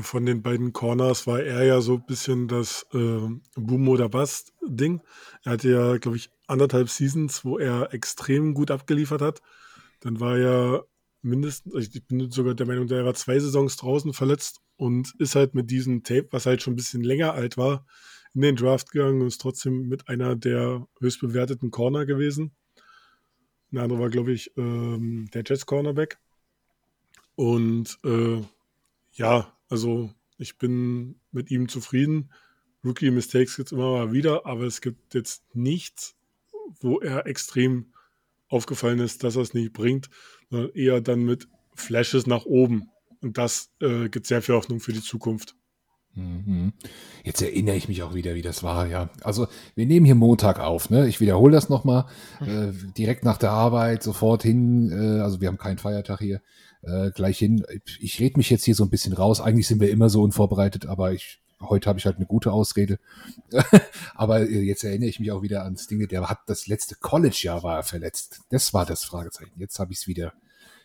Von 0.00 0.24
den 0.24 0.42
beiden 0.42 0.72
Corners 0.72 1.26
war 1.26 1.40
er 1.40 1.62
ja 1.64 1.82
so 1.82 1.94
ein 1.96 2.06
bisschen 2.06 2.48
das 2.48 2.86
äh, 2.94 3.28
Boom 3.54 3.88
oder 3.88 4.08
Bust 4.08 4.54
Ding. 4.62 5.02
Er 5.44 5.52
hatte 5.52 5.68
ja, 5.68 5.98
glaube 5.98 6.16
ich, 6.16 6.30
anderthalb 6.46 6.88
Seasons, 6.88 7.44
wo 7.44 7.58
er 7.58 7.92
extrem 7.92 8.54
gut 8.54 8.70
abgeliefert 8.70 9.20
hat. 9.20 9.42
Dann 10.00 10.20
war 10.20 10.38
er 10.38 10.86
mindestens, 11.24 11.74
also 11.74 11.90
ich 11.92 12.04
bin 12.06 12.30
sogar 12.30 12.54
der 12.54 12.66
Meinung, 12.66 12.86
der 12.86 13.04
war 13.04 13.14
zwei 13.14 13.38
Saisons 13.38 13.76
draußen 13.76 14.12
verletzt 14.12 14.60
und 14.76 15.14
ist 15.18 15.34
halt 15.34 15.54
mit 15.54 15.70
diesem 15.70 16.02
Tape, 16.02 16.28
was 16.30 16.46
halt 16.46 16.62
schon 16.62 16.74
ein 16.74 16.76
bisschen 16.76 17.02
länger 17.02 17.32
alt 17.32 17.56
war, 17.56 17.86
in 18.34 18.42
den 18.42 18.56
Draft 18.56 18.90
gegangen 18.92 19.20
und 19.20 19.28
ist 19.28 19.40
trotzdem 19.40 19.88
mit 19.88 20.08
einer 20.08 20.36
der 20.36 20.86
höchst 21.00 21.20
bewerteten 21.20 21.70
Corner 21.70 22.04
gewesen. 22.04 22.52
Eine 23.72 23.82
andere 23.82 24.00
war, 24.00 24.10
glaube 24.10 24.32
ich, 24.32 24.52
ähm, 24.56 25.28
der 25.32 25.42
Jets 25.46 25.66
Cornerback. 25.66 26.18
Und 27.36 27.98
äh, 28.04 28.42
ja, 29.14 29.52
also 29.68 30.12
ich 30.38 30.58
bin 30.58 31.18
mit 31.32 31.50
ihm 31.50 31.68
zufrieden. 31.68 32.30
Rookie 32.84 33.10
Mistakes 33.10 33.56
gibt 33.56 33.68
es 33.68 33.72
immer 33.72 33.92
mal 33.92 34.12
wieder, 34.12 34.46
aber 34.46 34.64
es 34.64 34.80
gibt 34.80 35.14
jetzt 35.14 35.42
nichts, 35.54 36.16
wo 36.80 37.00
er 37.00 37.26
extrem 37.26 37.92
aufgefallen 38.48 39.00
ist, 39.00 39.24
dass 39.24 39.36
er 39.36 39.42
es 39.42 39.54
nicht 39.54 39.72
bringt, 39.72 40.10
eher 40.74 41.00
dann 41.00 41.24
mit 41.24 41.48
Flashes 41.74 42.26
nach 42.26 42.44
oben. 42.44 42.90
Und 43.22 43.38
das 43.38 43.70
äh, 43.80 44.08
gibt 44.08 44.26
sehr 44.26 44.42
viel 44.42 44.54
Hoffnung 44.54 44.80
für 44.80 44.92
die 44.92 45.02
Zukunft. 45.02 45.56
Mhm. 46.16 46.72
Jetzt 47.24 47.42
erinnere 47.42 47.74
ich 47.74 47.88
mich 47.88 48.02
auch 48.02 48.14
wieder, 48.14 48.34
wie 48.34 48.42
das 48.42 48.62
war, 48.62 48.86
ja. 48.86 49.10
Also 49.22 49.48
wir 49.74 49.86
nehmen 49.86 50.06
hier 50.06 50.14
Montag 50.14 50.60
auf, 50.60 50.88
ne? 50.90 51.08
Ich 51.08 51.20
wiederhole 51.20 51.52
das 51.52 51.68
nochmal. 51.68 52.06
Äh, 52.40 52.72
direkt 52.96 53.24
nach 53.24 53.38
der 53.38 53.50
Arbeit, 53.50 54.02
sofort 54.02 54.42
hin, 54.42 54.92
äh, 54.92 55.20
also 55.20 55.40
wir 55.40 55.48
haben 55.48 55.58
keinen 55.58 55.78
Feiertag 55.78 56.20
hier, 56.20 56.40
äh, 56.82 57.10
gleich 57.10 57.38
hin. 57.38 57.64
Ich 57.98 58.20
rede 58.20 58.36
mich 58.36 58.50
jetzt 58.50 58.64
hier 58.64 58.76
so 58.76 58.84
ein 58.84 58.90
bisschen 58.90 59.12
raus. 59.12 59.40
Eigentlich 59.40 59.66
sind 59.66 59.80
wir 59.80 59.90
immer 59.90 60.08
so 60.08 60.22
unvorbereitet, 60.22 60.86
aber 60.86 61.12
ich, 61.12 61.40
heute 61.60 61.88
habe 61.88 61.98
ich 61.98 62.06
halt 62.06 62.16
eine 62.16 62.26
gute 62.26 62.52
Ausrede. 62.52 63.00
aber 64.14 64.42
äh, 64.42 64.60
jetzt 64.60 64.84
erinnere 64.84 65.08
ich 65.08 65.18
mich 65.18 65.32
auch 65.32 65.42
wieder 65.42 65.64
ans 65.64 65.88
Dinge, 65.88 66.06
der 66.06 66.28
hat 66.30 66.40
das 66.46 66.68
letzte 66.68 66.94
College-Jahr 66.94 67.64
war 67.64 67.78
er 67.78 67.82
verletzt. 67.82 68.42
Das 68.50 68.72
war 68.72 68.86
das 68.86 69.02
Fragezeichen. 69.02 69.58
Jetzt 69.58 69.80
habe 69.80 69.92
ich 69.92 69.98
es 69.98 70.06
wieder 70.06 70.32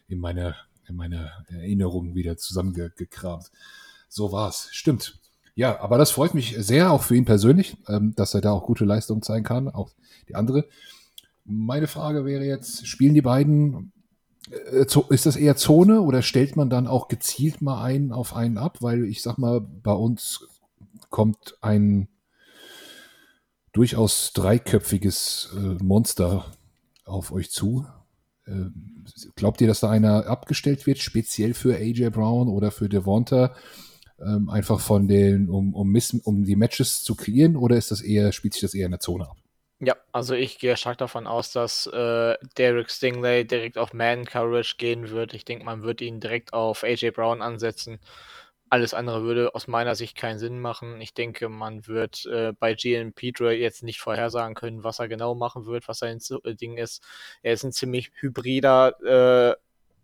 in 0.10 0.20
meine 0.20 0.56
in 0.90 0.96
meine 0.96 1.32
Erinnerungen 1.48 2.16
wieder 2.16 2.36
zusammengekramt. 2.38 3.52
So 4.10 4.32
war's. 4.32 4.70
Stimmt. 4.72 5.20
Ja, 5.56 5.80
aber 5.82 5.98
das 5.98 6.12
freut 6.12 6.34
mich 6.34 6.56
sehr, 6.58 6.92
auch 6.92 7.04
für 7.04 7.16
ihn 7.16 7.26
persönlich, 7.26 7.78
ähm, 7.88 8.14
dass 8.16 8.34
er 8.34 8.42
da 8.42 8.52
auch 8.52 8.66
gute 8.66 8.86
Leistungen 8.86 9.22
zeigen 9.22 9.46
kann, 9.46 9.68
auch 9.68 9.92
die 10.28 10.36
andere. 10.36 10.66
Meine 11.46 11.88
Frage 11.88 12.26
wäre 12.26 12.46
jetzt, 12.46 12.88
spielen 12.88 13.14
die 13.14 13.22
beiden, 13.22 13.92
äh, 14.52 14.86
ist 15.10 15.26
das 15.26 15.36
eher 15.36 15.58
Zone 15.58 16.02
oder 16.02 16.22
stellt 16.22 16.56
man 16.56 16.70
dann 16.70 16.88
auch 16.88 17.08
gezielt 17.08 17.62
mal 17.62 17.84
einen 17.84 18.12
auf 18.12 18.36
einen 18.36 18.58
ab? 18.58 18.78
Weil 18.82 19.06
ich 19.06 19.22
sag 19.22 19.38
mal, 19.38 19.60
bei 19.62 19.92
uns 19.92 20.48
kommt 21.10 21.58
ein 21.62 22.08
durchaus 23.74 24.32
dreiköpfiges 24.34 25.50
äh, 25.56 25.84
Monster 25.84 26.46
auf 27.06 27.32
euch 27.32 27.52
zu. 27.52 27.86
Äh, 28.50 28.70
glaubt 29.36 29.62
ihr, 29.62 29.68
dass 29.68 29.82
da 29.82 29.90
einer 29.90 30.28
abgestellt 30.28 30.88
wird, 30.88 31.00
speziell 31.00 31.54
für 31.54 31.76
AJ 31.76 32.10
Brown 32.10 32.48
oder 32.48 32.72
für 32.72 32.90
Devonta? 32.90 33.56
Ähm, 34.20 34.50
einfach 34.50 34.80
von 34.80 35.08
den, 35.08 35.50
um, 35.50 35.74
um, 35.74 35.96
um 36.24 36.44
die 36.44 36.56
Matches 36.56 37.04
zu 37.04 37.16
kreieren, 37.16 37.56
oder 37.56 37.78
ist 37.78 37.92
das 37.92 38.02
eher, 38.02 38.32
spielt 38.32 38.54
sich 38.54 38.62
das 38.62 38.74
eher 38.74 38.86
in 38.86 38.92
der 38.92 39.00
Zone 39.00 39.30
ab? 39.30 39.38
Ja, 39.82 39.96
also 40.12 40.34
ich 40.34 40.60
gehe 40.60 40.76
stark 40.76 40.98
davon 40.98 41.26
aus, 41.26 41.54
dass 41.54 41.88
äh, 41.88 42.36
Derek 42.58 42.92
Stingley 42.92 43.46
direkt 43.46 43.78
auf 43.78 43.94
Man 43.94 44.26
Coverage 44.26 44.76
gehen 44.78 45.10
wird. 45.10 45.34
Ich 45.34 45.46
denke, 45.46 45.64
man 45.64 45.84
wird 45.84 46.02
ihn 46.02 46.20
direkt 46.20 46.52
auf 46.52 46.84
AJ 46.84 47.12
Brown 47.12 47.42
ansetzen. 47.42 48.00
Alles 48.70 48.94
andere 48.94 49.24
würde 49.24 49.56
aus 49.56 49.68
meiner 49.68 49.96
Sicht 49.96 50.16
keinen 50.16 50.40
Sinn 50.40 50.60
machen. 50.60 51.02
Ich 51.02 51.14
denke, 51.14 51.50
man 51.50 51.88
wird 51.88 52.26
äh, 52.28 52.54
bei 52.54 52.76
Gian 52.76 53.14
Pedro 53.14 53.50
jetzt 53.50 53.84
nicht 53.84 54.00
vorhersagen 54.00 54.56
können, 54.56 54.84
was 54.84 55.00
er 55.00 55.08
genau 55.08 55.34
machen 55.36 55.66
wird, 55.66 55.88
was 55.88 56.00
sein 56.00 56.20
äh, 56.44 56.56
Ding 56.56 56.78
ist. 56.78 57.04
Er 57.42 57.54
ist 57.54 57.64
ein 57.64 57.72
ziemlich 57.72 58.12
hybrider 58.20 59.58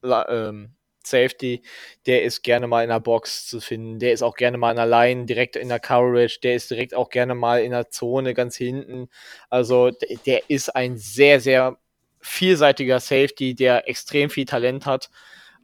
äh, 0.03 0.11
ähm, 0.29 0.75
Safety, 1.07 1.61
der 2.05 2.23
ist 2.23 2.41
gerne 2.43 2.67
mal 2.67 2.83
in 2.83 2.89
der 2.89 2.99
Box 2.99 3.47
zu 3.47 3.59
finden, 3.61 3.99
der 3.99 4.13
ist 4.13 4.23
auch 4.23 4.35
gerne 4.35 4.57
mal 4.57 4.71
in 4.71 4.77
der 4.77 4.87
Line, 4.87 5.25
direkt 5.25 5.55
in 5.55 5.69
der 5.69 5.79
Coverage, 5.79 6.39
der 6.41 6.55
ist 6.55 6.71
direkt 6.71 6.95
auch 6.95 7.09
gerne 7.09 7.35
mal 7.35 7.61
in 7.61 7.71
der 7.71 7.89
Zone 7.89 8.33
ganz 8.33 8.55
hinten. 8.55 9.09
Also 9.49 9.91
der 10.25 10.49
ist 10.49 10.75
ein 10.75 10.97
sehr, 10.97 11.39
sehr 11.39 11.77
vielseitiger 12.21 12.99
Safety, 12.99 13.53
der 13.55 13.87
extrem 13.87 14.29
viel 14.29 14.45
Talent 14.45 14.85
hat 14.85 15.09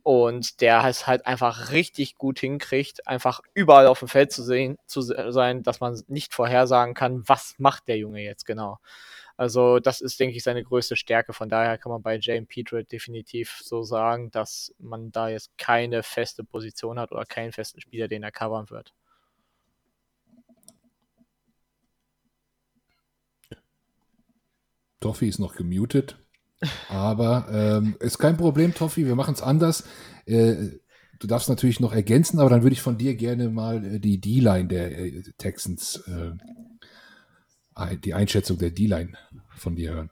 und 0.03 0.61
der 0.61 0.83
es 0.85 1.07
halt 1.07 1.25
einfach 1.25 1.71
richtig 1.71 2.15
gut 2.17 2.39
hinkriegt, 2.39 3.07
einfach 3.07 3.41
überall 3.53 3.87
auf 3.87 3.99
dem 3.99 4.07
Feld 4.07 4.31
zu 4.31 4.43
sehen, 4.43 4.77
zu 4.85 5.01
sein, 5.01 5.63
dass 5.63 5.79
man 5.79 6.01
nicht 6.07 6.33
vorhersagen 6.33 6.93
kann, 6.93 7.27
was 7.27 7.55
macht 7.57 7.87
der 7.87 7.97
Junge 7.97 8.21
jetzt 8.21 8.45
genau. 8.45 8.79
Also 9.37 9.79
das 9.79 10.01
ist, 10.01 10.19
denke 10.19 10.37
ich, 10.37 10.43
seine 10.43 10.63
größte 10.63 10.95
Stärke. 10.95 11.33
Von 11.33 11.49
daher 11.49 11.77
kann 11.77 11.91
man 11.91 12.03
bei 12.03 12.19
Jane 12.19 12.45
Petrie 12.45 12.83
definitiv 12.83 13.59
so 13.63 13.81
sagen, 13.83 14.29
dass 14.31 14.73
man 14.77 15.11
da 15.11 15.29
jetzt 15.29 15.57
keine 15.57 16.03
feste 16.03 16.43
Position 16.43 16.99
hat 16.99 17.11
oder 17.11 17.25
keinen 17.25 17.51
festen 17.51 17.81
Spieler, 17.81 18.07
den 18.07 18.23
er 18.23 18.31
covern 18.31 18.69
wird. 18.69 18.93
Toffi 24.99 25.27
ist 25.27 25.39
noch 25.39 25.55
gemutet. 25.55 26.17
Aber 26.89 27.47
ähm, 27.51 27.95
ist 27.99 28.19
kein 28.19 28.37
Problem, 28.37 28.73
Toffi, 28.73 29.05
wir 29.05 29.15
machen 29.15 29.33
es 29.33 29.41
anders. 29.41 29.83
Äh, 30.25 30.79
du 31.19 31.27
darfst 31.27 31.49
natürlich 31.49 31.79
noch 31.79 31.93
ergänzen, 31.93 32.39
aber 32.39 32.49
dann 32.49 32.63
würde 32.63 32.73
ich 32.73 32.81
von 32.81 32.97
dir 32.97 33.15
gerne 33.15 33.49
mal 33.49 33.83
äh, 33.83 33.99
die 33.99 34.19
D-Line 34.19 34.67
der 34.67 34.97
äh, 34.97 35.23
Texans, 35.37 36.03
äh, 36.07 36.31
die 37.97 38.13
Einschätzung 38.13 38.57
der 38.57 38.71
D-Line 38.71 39.13
von 39.55 39.75
dir 39.75 39.93
hören. 39.93 40.09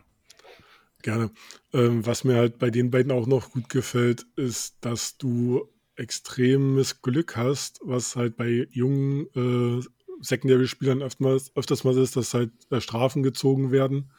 Gerne. 1.02 1.32
Ähm, 1.72 2.06
was 2.06 2.24
mir 2.24 2.36
halt 2.36 2.58
bei 2.58 2.72
den 2.72 2.92
beiden 2.92 3.12
auch 3.12 3.28
noch 3.28 3.52
gut 3.52 3.70
gefällt, 3.70 4.26
ist, 4.36 4.78
dass 4.82 5.18
du 5.18 5.70
extremes 5.96 7.02
Glück 7.02 7.38
hast, 7.38 7.80
was 7.84 8.16
halt 8.16 8.38
bei 8.38 8.68
jungen 8.72 9.28
äh, 9.36 9.84
Secondary-Spielern 10.22 11.02
öfters, 11.02 11.56
öfters 11.56 11.84
mal 11.84 11.98
ist, 11.98 12.16
dass 12.16 12.34
halt 12.34 12.52
äh, 12.72 12.82
Strafen 12.82 13.24
gezogen 13.24 13.72
werden 13.72 14.12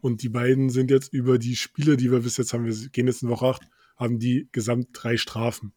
und 0.00 0.22
die 0.22 0.28
beiden 0.28 0.70
sind 0.70 0.90
jetzt 0.90 1.12
über 1.12 1.38
die 1.38 1.56
Spiele, 1.56 1.96
die 1.96 2.10
wir 2.10 2.20
bis 2.20 2.36
jetzt 2.36 2.52
haben, 2.52 2.64
wir 2.64 2.88
gehen 2.90 3.06
jetzt 3.06 3.22
in 3.22 3.28
Woche 3.28 3.46
8, 3.46 3.62
haben 3.96 4.18
die 4.18 4.48
gesamt 4.52 4.88
drei 4.92 5.16
Strafen. 5.16 5.72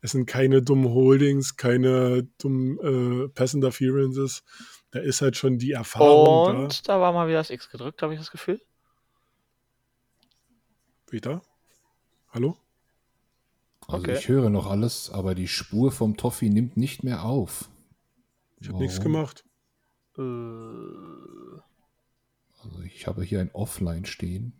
Es 0.00 0.12
sind 0.12 0.26
keine 0.26 0.60
dummen 0.60 0.90
Holdings, 0.90 1.56
keine 1.56 2.28
dummen 2.38 2.78
äh, 3.24 3.28
Pass 3.28 3.54
Interferences. 3.54 4.44
Da 4.90 5.00
ist 5.00 5.22
halt 5.22 5.36
schon 5.36 5.58
die 5.58 5.72
Erfahrung 5.72 6.56
Und 6.56 6.88
da. 6.88 6.94
da 6.94 7.00
war 7.00 7.12
mal 7.12 7.26
wieder 7.26 7.38
das 7.38 7.50
X 7.50 7.70
gedrückt, 7.70 8.02
habe 8.02 8.12
ich 8.12 8.20
das 8.20 8.30
Gefühl. 8.30 8.60
Wieder? 11.08 11.42
Hallo? 12.30 12.58
Also 13.86 14.04
okay. 14.04 14.18
ich 14.18 14.28
höre 14.28 14.50
noch 14.50 14.66
alles, 14.66 15.10
aber 15.10 15.34
die 15.34 15.48
Spur 15.48 15.92
vom 15.92 16.16
Toffee 16.16 16.50
nimmt 16.50 16.76
nicht 16.76 17.02
mehr 17.02 17.24
auf. 17.24 17.70
Ich 18.60 18.68
habe 18.68 18.78
nichts 18.78 19.00
gemacht. 19.00 19.44
Äh, 20.16 20.22
ich 22.94 23.06
habe 23.06 23.22
hier 23.22 23.40
ein 23.40 23.50
Offline 23.52 24.04
stehen. 24.04 24.52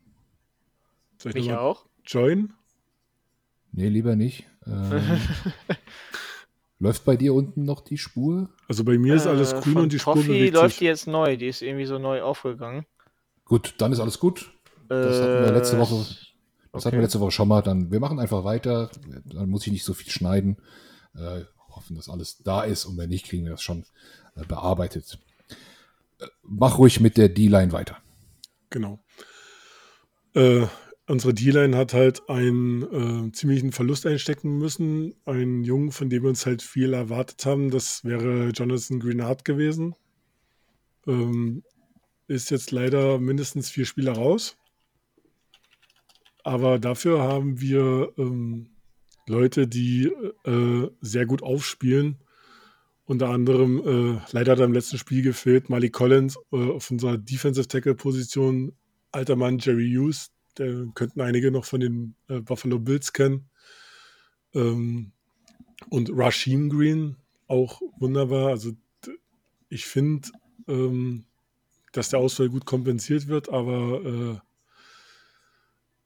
Soll 1.19 1.37
ich, 1.37 1.47
ich 1.47 1.53
auch? 1.53 1.87
Join? 2.05 2.53
Nee, 3.73 3.89
lieber 3.89 4.17
nicht. 4.17 4.47
Ähm, 4.67 5.21
läuft 6.79 7.05
bei 7.05 7.19
dir 7.19 7.35
unten 7.35 7.65
noch 7.65 7.83
die 7.83 7.99
Spur? 7.99 8.49
Also 8.67 8.83
bei 8.83 8.97
mir 8.97 9.15
ist 9.15 9.27
alles 9.27 9.53
äh, 9.53 9.61
grün 9.61 9.77
und 9.77 9.93
die 9.93 9.99
Spur 9.99 10.15
Toffee 10.15 10.29
bewegt 10.29 10.55
läuft 10.55 10.81
die 10.81 10.87
jetzt 10.87 11.07
neu. 11.07 11.37
Die 11.37 11.49
ist 11.49 11.61
irgendwie 11.61 11.85
so 11.85 11.99
neu 11.99 12.23
aufgegangen. 12.23 12.87
Gut, 13.45 13.75
dann 13.77 13.93
ist 13.93 14.01
alles 14.01 14.19
gut. 14.19 14.51
Das 14.89 15.21
hatten 15.21 15.45
wir 15.45 15.53
letzte 15.53 15.79
Woche. 15.79 15.97
Das 15.97 16.07
okay. 16.73 16.85
hatten 16.87 16.97
wir 16.97 17.03
letzte 17.03 17.21
Woche 17.21 17.31
schon 17.31 17.49
mal. 17.49 17.61
Dann, 17.61 17.91
wir 17.91 18.01
machen 18.01 18.19
einfach 18.19 18.43
weiter. 18.45 18.91
Dann 19.27 19.51
muss 19.51 19.67
ich 19.67 19.73
nicht 19.75 19.85
so 19.85 19.93
viel 19.93 20.11
schneiden. 20.11 20.57
Äh, 21.15 21.43
hoffen, 21.69 21.95
dass 21.95 22.09
alles 22.09 22.39
da 22.43 22.63
ist. 22.63 22.87
Und 22.87 22.97
wenn 22.97 23.11
nicht, 23.11 23.27
kriegen 23.27 23.45
wir 23.45 23.53
das 23.53 23.61
schon 23.61 23.85
äh, 24.35 24.47
bearbeitet 24.47 25.19
mach 26.43 26.79
ruhig 26.79 27.01
mit 27.01 27.17
der 27.17 27.29
D-Line 27.29 27.73
weiter. 27.73 27.99
Genau. 28.75 28.99
Äh, 30.35 30.67
unsere 31.07 31.33
D-Line 31.33 31.77
hat 31.77 31.95
halt 31.95 32.29
einen 32.29 33.29
äh, 33.29 33.31
ziemlichen 33.31 33.71
Verlust 33.71 34.05
einstecken 34.05 34.59
müssen. 34.59 35.15
Einen 35.25 35.63
Jungen, 35.63 35.93
von 35.93 36.11
dem 36.11 36.25
wir 36.25 36.29
uns 36.29 36.45
halt 36.45 36.61
viel 36.61 36.93
erwartet 36.93 37.47
haben. 37.47 37.71
Das 37.71 38.05
wäre 38.05 38.49
Jonathan 38.49 38.99
Greenard 38.99 39.45
gewesen. 39.45 39.95
Ähm, 41.07 41.63
ist 42.27 42.51
jetzt 42.51 42.73
leider 42.73 43.21
mindestens 43.21 43.71
vier 43.71 43.87
Spiele 43.87 44.11
raus. 44.11 44.57
Aber 46.43 46.81
dafür 46.81 47.23
haben 47.23 47.61
wir 47.61 48.13
ähm, 48.19 48.71
Leute, 49.29 49.69
die 49.69 50.07
äh, 50.45 50.91
sehr 51.01 51.27
gut 51.27 51.45
aufspielen. 51.45 52.19
Unter 53.07 53.29
anderem, 53.29 53.81
äh, 53.85 54.21
leider 54.33 54.53
hat 54.53 54.61
er 54.61 54.65
im 54.65 54.73
letzten 54.73 54.97
Spiel 54.97 55.23
gefehlt, 55.23 55.69
Malik 55.69 55.93
Collins 55.93 56.39
äh, 56.53 56.57
auf 56.57 56.91
unserer 56.91 57.19
Defensive 57.19 57.69
Tackle-Position, 57.69 58.73
alter 59.13 59.37
Mann 59.37 59.59
Jerry 59.59 59.93
Hughes, 59.93 60.31
der 60.57 60.87
könnten 60.95 61.21
einige 61.21 61.51
noch 61.51 61.67
von 61.67 61.81
den 61.81 62.15
äh, 62.29 62.41
Buffalo 62.41 62.79
Bills 62.79 63.13
kennen. 63.13 63.51
Ähm, 64.55 65.13
und 65.91 66.11
Rasheen 66.13 66.71
Green, 66.71 67.17
auch 67.47 67.83
wunderbar. 67.99 68.49
Also 68.49 68.73
ich 69.69 69.85
finde, 69.85 70.29
ähm, 70.67 71.25
dass 71.93 72.09
der 72.09 72.21
Ausfall 72.21 72.49
gut 72.49 72.65
kompensiert 72.65 73.29
wird, 73.29 73.51
aber 73.51 74.05
äh, 74.05 74.39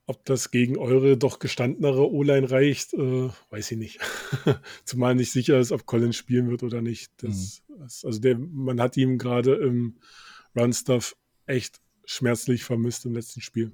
ob 0.09 0.25
das 0.25 0.51
gegen 0.51 0.79
eure 0.79 1.18
doch 1.18 1.38
gestandenere 1.38 2.11
O-Line 2.11 2.51
reicht, 2.51 2.94
äh, 2.94 3.29
weiß 3.51 3.73
ich 3.73 3.79
nicht. 3.79 4.01
Zumal 4.85 5.14
nicht 5.14 5.31
sicher 5.31 5.61
ist, 5.61 5.71
ob 5.71 5.85
Collins 5.85 6.16
spielen 6.16 6.49
wird 6.49 6.62
oder 6.62 6.81
nicht. 6.81 7.12
Das, 7.18 7.62
mhm. 7.68 7.75
das, 7.81 8.05
also 8.07 8.18
der, 8.18 8.38
man 8.38 8.81
hat 8.81 8.97
ihm 8.97 9.18
gerade 9.18 9.55
im 9.57 9.99
Run-Stuff 10.57 11.14
echt 11.44 11.83
schmerzlich 12.07 12.64
vermisst 12.64 13.05
im 13.05 13.12
letzten 13.12 13.42
Spiel. 13.42 13.73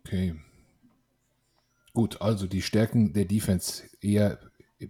Okay. 0.00 0.34
Gut, 1.94 2.20
also 2.20 2.46
die 2.46 2.60
Stärken 2.60 3.14
der 3.14 3.24
Defense 3.24 3.84
eher 4.02 4.38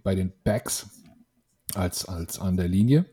bei 0.03 0.13
den 0.13 0.33
Backs 0.43 0.89
als, 1.73 2.03
als 2.03 2.37
an 2.37 2.57
der 2.57 2.67
Linie. 2.67 3.05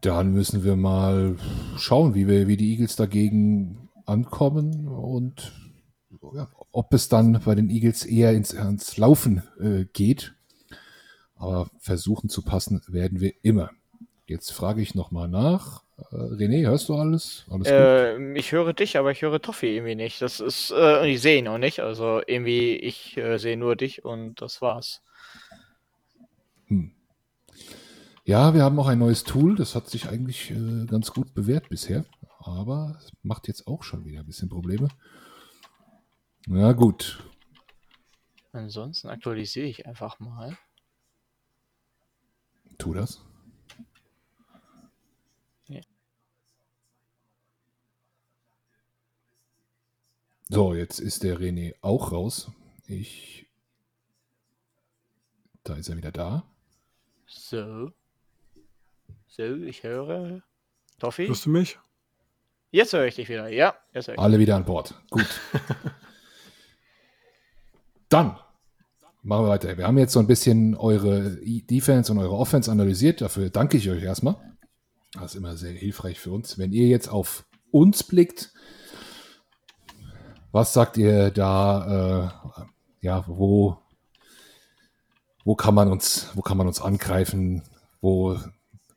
Dann 0.00 0.32
müssen 0.32 0.64
wir 0.64 0.76
mal 0.76 1.36
schauen, 1.76 2.14
wie, 2.14 2.26
wir, 2.26 2.48
wie 2.48 2.56
die 2.56 2.70
Eagles 2.70 2.96
dagegen 2.96 3.88
ankommen 4.06 4.88
und 4.88 5.52
ja, 6.34 6.48
ob 6.72 6.92
es 6.94 7.08
dann 7.08 7.40
bei 7.44 7.54
den 7.54 7.70
Eagles 7.70 8.04
eher 8.04 8.32
ins, 8.32 8.52
ins 8.52 8.96
Laufen 8.96 9.42
äh, 9.60 9.84
geht. 9.92 10.34
Aber 11.36 11.70
versuchen 11.78 12.28
zu 12.28 12.42
passen 12.42 12.82
werden 12.86 13.20
wir 13.20 13.32
immer. 13.42 13.70
Jetzt 14.26 14.52
frage 14.52 14.82
ich 14.82 14.94
nochmal 14.94 15.28
nach. 15.28 15.82
Äh, 16.12 16.14
René, 16.14 16.66
hörst 16.66 16.88
du 16.88 16.94
alles? 16.94 17.46
alles 17.50 17.68
äh, 17.68 18.32
ich 18.34 18.52
höre 18.52 18.72
dich, 18.72 18.96
aber 18.96 19.10
ich 19.10 19.22
höre 19.22 19.40
Toffi 19.40 19.74
irgendwie 19.74 19.94
nicht. 19.94 20.22
Das 20.22 20.40
ist, 20.40 20.70
äh, 20.70 21.08
ich 21.08 21.20
sehe 21.20 21.38
ihn 21.38 21.48
auch 21.48 21.58
nicht. 21.58 21.80
Also 21.80 22.20
irgendwie, 22.26 22.76
ich 22.76 23.16
äh, 23.16 23.38
sehe 23.38 23.56
nur 23.56 23.74
dich 23.76 24.04
und 24.04 24.40
das 24.40 24.62
war's. 24.62 25.02
Hm. 26.66 26.92
Ja, 28.30 28.54
wir 28.54 28.62
haben 28.62 28.78
auch 28.78 28.86
ein 28.86 29.00
neues 29.00 29.24
Tool. 29.24 29.56
Das 29.56 29.74
hat 29.74 29.90
sich 29.90 30.08
eigentlich 30.08 30.52
äh, 30.52 30.86
ganz 30.86 31.10
gut 31.10 31.34
bewährt 31.34 31.68
bisher. 31.68 32.04
Aber 32.38 32.96
es 32.96 33.10
macht 33.24 33.48
jetzt 33.48 33.66
auch 33.66 33.82
schon 33.82 34.04
wieder 34.04 34.20
ein 34.20 34.26
bisschen 34.26 34.48
Probleme. 34.48 34.86
Na 36.46 36.70
gut. 36.70 37.24
Ansonsten 38.52 39.08
aktualisiere 39.08 39.66
ich 39.66 39.84
einfach 39.84 40.20
mal. 40.20 40.56
Tu 42.78 42.94
das. 42.94 43.20
So, 50.48 50.74
jetzt 50.74 51.00
ist 51.00 51.24
der 51.24 51.40
René 51.40 51.74
auch 51.80 52.12
raus. 52.12 52.52
Ich. 52.86 53.48
Da 55.64 55.74
ist 55.74 55.88
er 55.88 55.96
wieder 55.96 56.12
da. 56.12 56.44
So. 57.26 57.90
So, 59.32 59.44
ich 59.44 59.84
höre. 59.84 60.42
Toffi? 60.98 61.28
Hörst 61.28 61.46
du 61.46 61.50
mich? 61.50 61.78
Jetzt 62.72 62.92
höre 62.92 63.06
ich 63.06 63.14
dich 63.14 63.28
wieder. 63.28 63.48
Ja, 63.48 63.76
jetzt 63.94 64.08
höre 64.08 64.14
ich 64.14 64.20
Alle 64.20 64.40
wieder 64.40 64.56
an 64.56 64.64
Bord. 64.64 64.92
Gut. 65.08 65.24
Dann 68.08 68.36
machen 69.22 69.44
wir 69.44 69.50
weiter. 69.50 69.78
Wir 69.78 69.86
haben 69.86 69.98
jetzt 69.98 70.14
so 70.14 70.18
ein 70.18 70.26
bisschen 70.26 70.74
eure 70.74 71.38
Defense 71.44 72.10
und 72.10 72.18
eure 72.18 72.34
Offense 72.34 72.72
analysiert. 72.72 73.20
Dafür 73.20 73.50
danke 73.50 73.76
ich 73.76 73.88
euch 73.88 74.02
erstmal. 74.02 74.34
Das 75.12 75.26
ist 75.26 75.34
immer 75.36 75.56
sehr 75.56 75.74
hilfreich 75.74 76.18
für 76.18 76.32
uns. 76.32 76.58
Wenn 76.58 76.72
ihr 76.72 76.88
jetzt 76.88 77.06
auf 77.06 77.46
uns 77.70 78.02
blickt, 78.02 78.52
was 80.50 80.72
sagt 80.72 80.96
ihr 80.96 81.30
da? 81.30 82.32
Äh, 83.00 83.06
ja, 83.06 83.24
wo, 83.28 83.78
wo 85.44 85.54
kann 85.54 85.76
man 85.76 85.88
uns, 85.88 86.30
wo 86.34 86.42
kann 86.42 86.56
man 86.56 86.66
uns 86.66 86.80
angreifen? 86.80 87.62
Wo, 88.00 88.36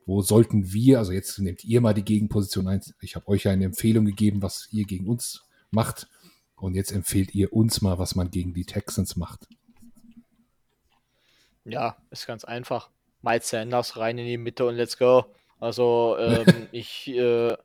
wo 0.05 0.21
sollten 0.21 0.73
wir, 0.73 0.99
also 0.99 1.11
jetzt 1.11 1.39
nehmt 1.39 1.63
ihr 1.63 1.81
mal 1.81 1.93
die 1.93 2.03
Gegenposition 2.03 2.67
ein. 2.67 2.81
Ich 3.01 3.15
habe 3.15 3.27
euch 3.27 3.43
ja 3.43 3.51
eine 3.51 3.65
Empfehlung 3.65 4.05
gegeben, 4.05 4.41
was 4.41 4.67
ihr 4.71 4.85
gegen 4.85 5.07
uns 5.07 5.43
macht. 5.71 6.07
Und 6.55 6.75
jetzt 6.75 6.91
empfehlt 6.91 7.33
ihr 7.35 7.53
uns 7.53 7.81
mal, 7.81 7.99
was 7.99 8.15
man 8.15 8.31
gegen 8.31 8.53
die 8.53 8.65
Texans 8.65 9.15
macht. 9.15 9.47
Ja, 11.65 11.97
ist 12.11 12.27
ganz 12.27 12.43
einfach. 12.43 12.89
Miles 13.21 13.49
Sanders 13.49 13.97
rein 13.97 14.17
in 14.17 14.25
die 14.25 14.37
Mitte 14.37 14.65
und 14.65 14.75
let's 14.75 14.97
go. 14.97 15.25
Also 15.59 16.17
ähm, 16.19 16.67
ich 16.71 17.07
äh, 17.07 17.55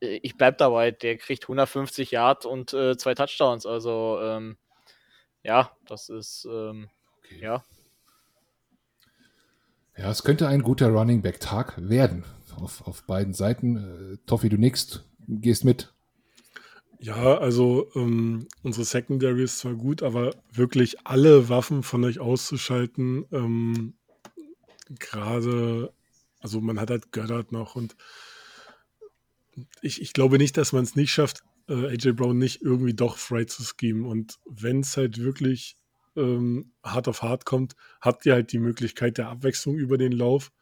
ich 0.00 0.36
bleibe 0.36 0.56
dabei, 0.56 0.90
der 0.90 1.16
kriegt 1.16 1.44
150 1.44 2.10
Yard 2.10 2.44
und 2.44 2.74
äh, 2.74 2.96
zwei 2.96 3.14
Touchdowns. 3.14 3.64
Also 3.64 4.18
ähm, 4.22 4.56
ja, 5.42 5.70
das 5.86 6.08
ist 6.08 6.46
ähm, 6.50 6.88
okay. 7.18 7.40
ja. 7.40 7.64
Ja, 9.96 10.10
es 10.10 10.24
könnte 10.24 10.48
ein 10.48 10.62
guter 10.62 10.88
Running 10.88 11.22
Back 11.22 11.40
Tag 11.40 11.74
werden 11.78 12.24
auf, 12.56 12.86
auf 12.86 13.04
beiden 13.04 13.34
Seiten. 13.34 13.76
Äh, 13.76 14.16
Toffi, 14.26 14.48
du 14.48 14.56
nix, 14.56 15.04
gehst 15.28 15.64
mit. 15.64 15.92
Ja, 16.98 17.38
also 17.38 17.90
ähm, 17.94 18.48
unsere 18.62 18.84
Secondary 18.84 19.44
ist 19.44 19.58
zwar 19.58 19.74
gut, 19.74 20.02
aber 20.02 20.34
wirklich 20.52 21.06
alle 21.06 21.48
Waffen 21.48 21.82
von 21.82 22.02
euch 22.04 22.18
auszuschalten, 22.18 23.26
ähm, 23.30 23.94
gerade, 24.98 25.92
also 26.40 26.60
man 26.60 26.80
hat 26.80 26.90
halt 26.90 27.12
Göttert 27.12 27.52
noch 27.52 27.76
und 27.76 27.94
ich, 29.82 30.00
ich 30.00 30.12
glaube 30.12 30.38
nicht, 30.38 30.56
dass 30.56 30.72
man 30.72 30.82
es 30.82 30.96
nicht 30.96 31.12
schafft, 31.12 31.42
äh, 31.68 31.88
AJ 31.88 32.12
Brown 32.12 32.38
nicht 32.38 32.62
irgendwie 32.62 32.94
doch 32.94 33.18
frei 33.18 33.44
zu 33.44 33.62
schemen. 33.62 34.04
Und 34.04 34.38
wenn 34.46 34.80
es 34.80 34.96
halt 34.96 35.18
wirklich 35.18 35.76
ähm, 36.16 36.72
hart 36.82 37.08
auf 37.08 37.22
hart 37.22 37.44
kommt, 37.44 37.74
habt 38.00 38.26
ihr 38.26 38.34
halt 38.34 38.52
die 38.52 38.58
Möglichkeit 38.58 39.18
der 39.18 39.28
Abwechslung 39.28 39.76
über 39.76 39.98
den 39.98 40.12
Lauf. 40.12 40.52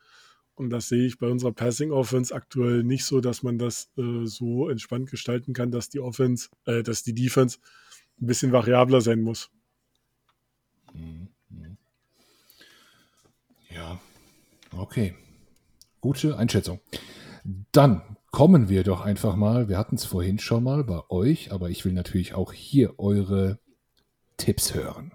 Und 0.55 0.71
das 0.71 0.89
sehe 0.89 1.07
ich 1.07 1.19
bei 1.19 1.29
unserer 1.29 1.53
Passing 1.53 1.93
Offense 1.93 2.35
aktuell 2.35 2.83
nicht 2.83 3.05
so, 3.05 3.21
dass 3.21 3.43
man 3.43 3.59
das 3.59 3.91
äh, 3.97 4.27
so 4.27 4.69
entspannt 4.69 5.11
gestalten 5.11 5.55
kann, 5.55 5.71
dass 5.71 5.89
die 5.89 6.01
Offense, 6.01 6.51
äh, 6.67 6.83
dass 6.83 7.03
die 7.03 7.15
Defense 7.15 7.59
ein 8.21 8.27
bisschen 8.27 8.53
variabler 8.53 9.01
sein 9.01 9.23
muss. 9.23 9.51
Mhm. 10.93 11.29
Ja, 13.75 14.01
okay. 14.77 15.15
Gute 16.01 16.37
Einschätzung. 16.37 16.81
Dann 17.73 18.03
kommen 18.31 18.69
wir 18.69 18.83
doch 18.83 19.01
einfach 19.01 19.37
mal, 19.37 19.69
wir 19.69 19.79
hatten 19.79 19.97
es 19.97 20.05
vorhin 20.05 20.39
schon 20.39 20.65
mal 20.65 20.85
bei 20.85 21.01
euch, 21.11 21.53
aber 21.53 21.71
ich 21.71 21.85
will 21.85 21.93
natürlich 21.93 22.35
auch 22.35 22.53
hier 22.53 22.99
eure 22.99 23.59
Tipps 24.37 24.75
hören. 24.75 25.13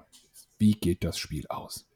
Wie 0.57 0.73
geht 0.73 1.03
das 1.03 1.17
Spiel 1.17 1.45
aus? 1.47 1.87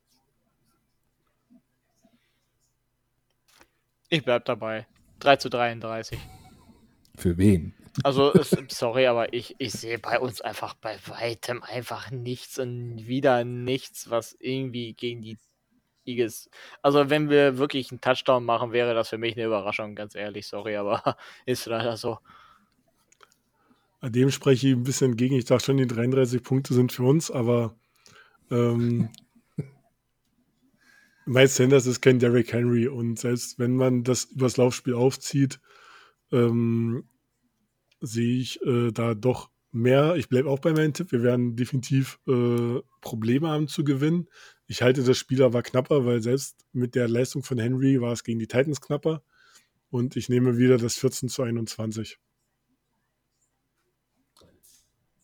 Ich 4.09 4.23
bleib 4.23 4.45
dabei. 4.45 4.87
3 5.19 5.37
zu 5.37 5.49
33. 5.49 6.19
Für 7.17 7.37
wen? 7.37 7.73
Also, 8.03 8.31
sorry, 8.69 9.07
aber 9.07 9.33
ich, 9.33 9.55
ich 9.57 9.73
sehe 9.73 9.99
bei 9.99 10.19
uns 10.19 10.41
einfach 10.41 10.73
bei 10.73 10.97
weitem 11.07 11.61
einfach 11.63 12.11
nichts 12.11 12.57
und 12.57 13.07
wieder 13.07 13.43
nichts, 13.43 14.09
was 14.09 14.35
irgendwie 14.39 14.93
gegen 14.93 15.21
die 15.21 15.37
Eagles. 16.05 16.49
Also, 16.81 17.09
wenn 17.09 17.29
wir 17.29 17.57
wirklich 17.57 17.91
einen 17.91 18.01
Touchdown 18.01 18.43
machen, 18.43 18.71
wäre 18.71 18.93
das 18.93 19.09
für 19.09 19.17
mich 19.17 19.35
eine 19.35 19.45
Überraschung, 19.45 19.95
ganz 19.95 20.15
ehrlich. 20.15 20.47
Sorry, 20.47 20.75
aber 20.75 21.17
ist 21.45 21.65
leider 21.65 21.97
so. 21.97 22.19
Dem 24.01 24.31
spreche 24.31 24.67
ich 24.67 24.73
ein 24.73 24.83
bisschen 24.83 25.11
entgegen. 25.11 25.35
Ich 25.35 25.45
dachte 25.45 25.65
schon, 25.65 25.77
die 25.77 25.85
33 25.85 26.41
Punkte 26.41 26.73
sind 26.73 26.91
für 26.91 27.03
uns, 27.03 27.29
aber 27.29 27.75
ähm, 28.51 29.09
Miles 31.25 31.55
Sanders 31.55 31.85
ist 31.85 32.01
kein 32.01 32.19
Derrick 32.19 32.51
Henry 32.51 32.87
und 32.87 33.19
selbst 33.19 33.57
wenn 33.59 33.75
man 33.75 34.03
das 34.03 34.25
übers 34.25 34.57
Laufspiel 34.57 34.93
aufzieht, 34.93 35.59
ähm, 36.31 37.05
sehe 38.01 38.39
ich 38.39 38.61
äh, 38.63 38.91
da 38.91 39.13
doch 39.13 39.49
mehr. 39.71 40.15
Ich 40.15 40.29
bleibe 40.29 40.49
auch 40.49 40.59
bei 40.59 40.73
meinem 40.73 40.93
Tipp. 40.93 41.11
Wir 41.11 41.23
werden 41.23 41.55
definitiv 41.55 42.19
äh, 42.27 42.79
Probleme 43.01 43.49
haben 43.49 43.67
zu 43.67 43.83
gewinnen. 43.83 44.27
Ich 44.67 44.81
halte 44.81 45.03
das 45.03 45.17
Spiel 45.17 45.43
aber 45.43 45.61
knapper, 45.63 46.05
weil 46.05 46.21
selbst 46.21 46.65
mit 46.73 46.95
der 46.95 47.07
Leistung 47.07 47.43
von 47.43 47.59
Henry 47.59 48.01
war 48.01 48.13
es 48.13 48.23
gegen 48.23 48.39
die 48.39 48.47
Titans 48.47 48.81
knapper. 48.81 49.23
Und 49.89 50.15
ich 50.15 50.29
nehme 50.29 50.57
wieder 50.57 50.77
das 50.77 50.95
14 50.95 51.29
zu 51.29 51.43
21. 51.43 52.17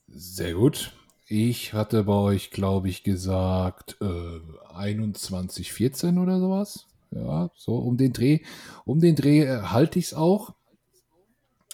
Sehr 0.07 0.53
gut. 0.53 0.93
Ich 1.29 1.73
hatte 1.73 2.05
bei 2.05 2.13
euch, 2.13 2.51
glaube 2.51 2.87
ich, 2.87 3.03
gesagt 3.03 3.97
äh, 4.01 4.39
21, 4.73 5.73
14 5.73 6.19
oder 6.19 6.39
sowas. 6.39 6.87
Ja, 7.11 7.51
so 7.55 7.75
um 7.75 7.97
den 7.97 8.13
Dreh. 8.13 8.39
Um 8.85 9.01
den 9.01 9.15
Dreh 9.15 9.41
äh, 9.41 9.61
halte 9.63 9.99
ich 9.99 10.05
es 10.05 10.13
auch. 10.13 10.55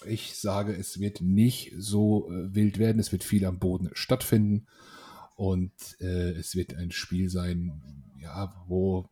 Ich 0.08 0.38
sage, 0.38 0.74
es 0.74 1.00
wird 1.00 1.22
nicht 1.22 1.72
so 1.78 2.32
äh, 2.32 2.56
wild 2.56 2.80
werden. 2.80 3.00
Es 3.00 3.12
wird 3.12 3.24
viel 3.24 3.46
am 3.46 3.60
Boden 3.60 3.92
stattfinden. 3.94 4.66
Und 5.36 5.72
äh, 6.00 6.32
es 6.32 6.56
wird 6.56 6.76
ein 6.76 6.92
Spiel 6.92 7.30
sein, 7.30 7.82
ja, 8.20 8.54
wo 8.68 9.08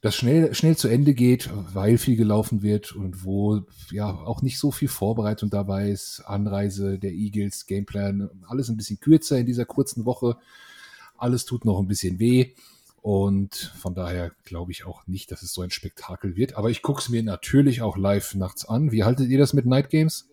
das 0.00 0.14
schnell, 0.14 0.54
schnell 0.54 0.76
zu 0.76 0.88
Ende 0.88 1.14
geht, 1.14 1.50
weil 1.72 1.98
viel 1.98 2.16
gelaufen 2.16 2.62
wird 2.62 2.94
und 2.94 3.24
wo 3.24 3.62
ja 3.90 4.10
auch 4.10 4.42
nicht 4.42 4.58
so 4.58 4.70
viel 4.70 4.88
Vorbereitung 4.88 5.50
dabei 5.50 5.90
ist. 5.90 6.22
Anreise 6.26 6.98
der 6.98 7.12
Eagles, 7.12 7.66
Gameplan, 7.66 8.30
alles 8.46 8.68
ein 8.68 8.76
bisschen 8.76 9.00
kürzer 9.00 9.38
in 9.38 9.46
dieser 9.46 9.64
kurzen 9.64 10.04
Woche. 10.04 10.36
Alles 11.16 11.44
tut 11.44 11.64
noch 11.64 11.80
ein 11.80 11.88
bisschen 11.88 12.18
weh. 12.18 12.52
Und 13.02 13.54
von 13.54 13.94
daher 13.94 14.32
glaube 14.44 14.72
ich 14.72 14.84
auch 14.84 15.06
nicht, 15.06 15.30
dass 15.32 15.42
es 15.42 15.52
so 15.52 15.62
ein 15.62 15.70
Spektakel 15.70 16.36
wird. 16.36 16.56
Aber 16.56 16.70
ich 16.70 16.82
gucke 16.82 17.00
es 17.00 17.08
mir 17.08 17.22
natürlich 17.22 17.82
auch 17.82 17.96
live 17.96 18.34
nachts 18.34 18.64
an. 18.64 18.92
Wie 18.92 19.04
haltet 19.04 19.28
ihr 19.30 19.38
das 19.38 19.52
mit 19.52 19.66
Night 19.66 19.90
Games? 19.90 20.28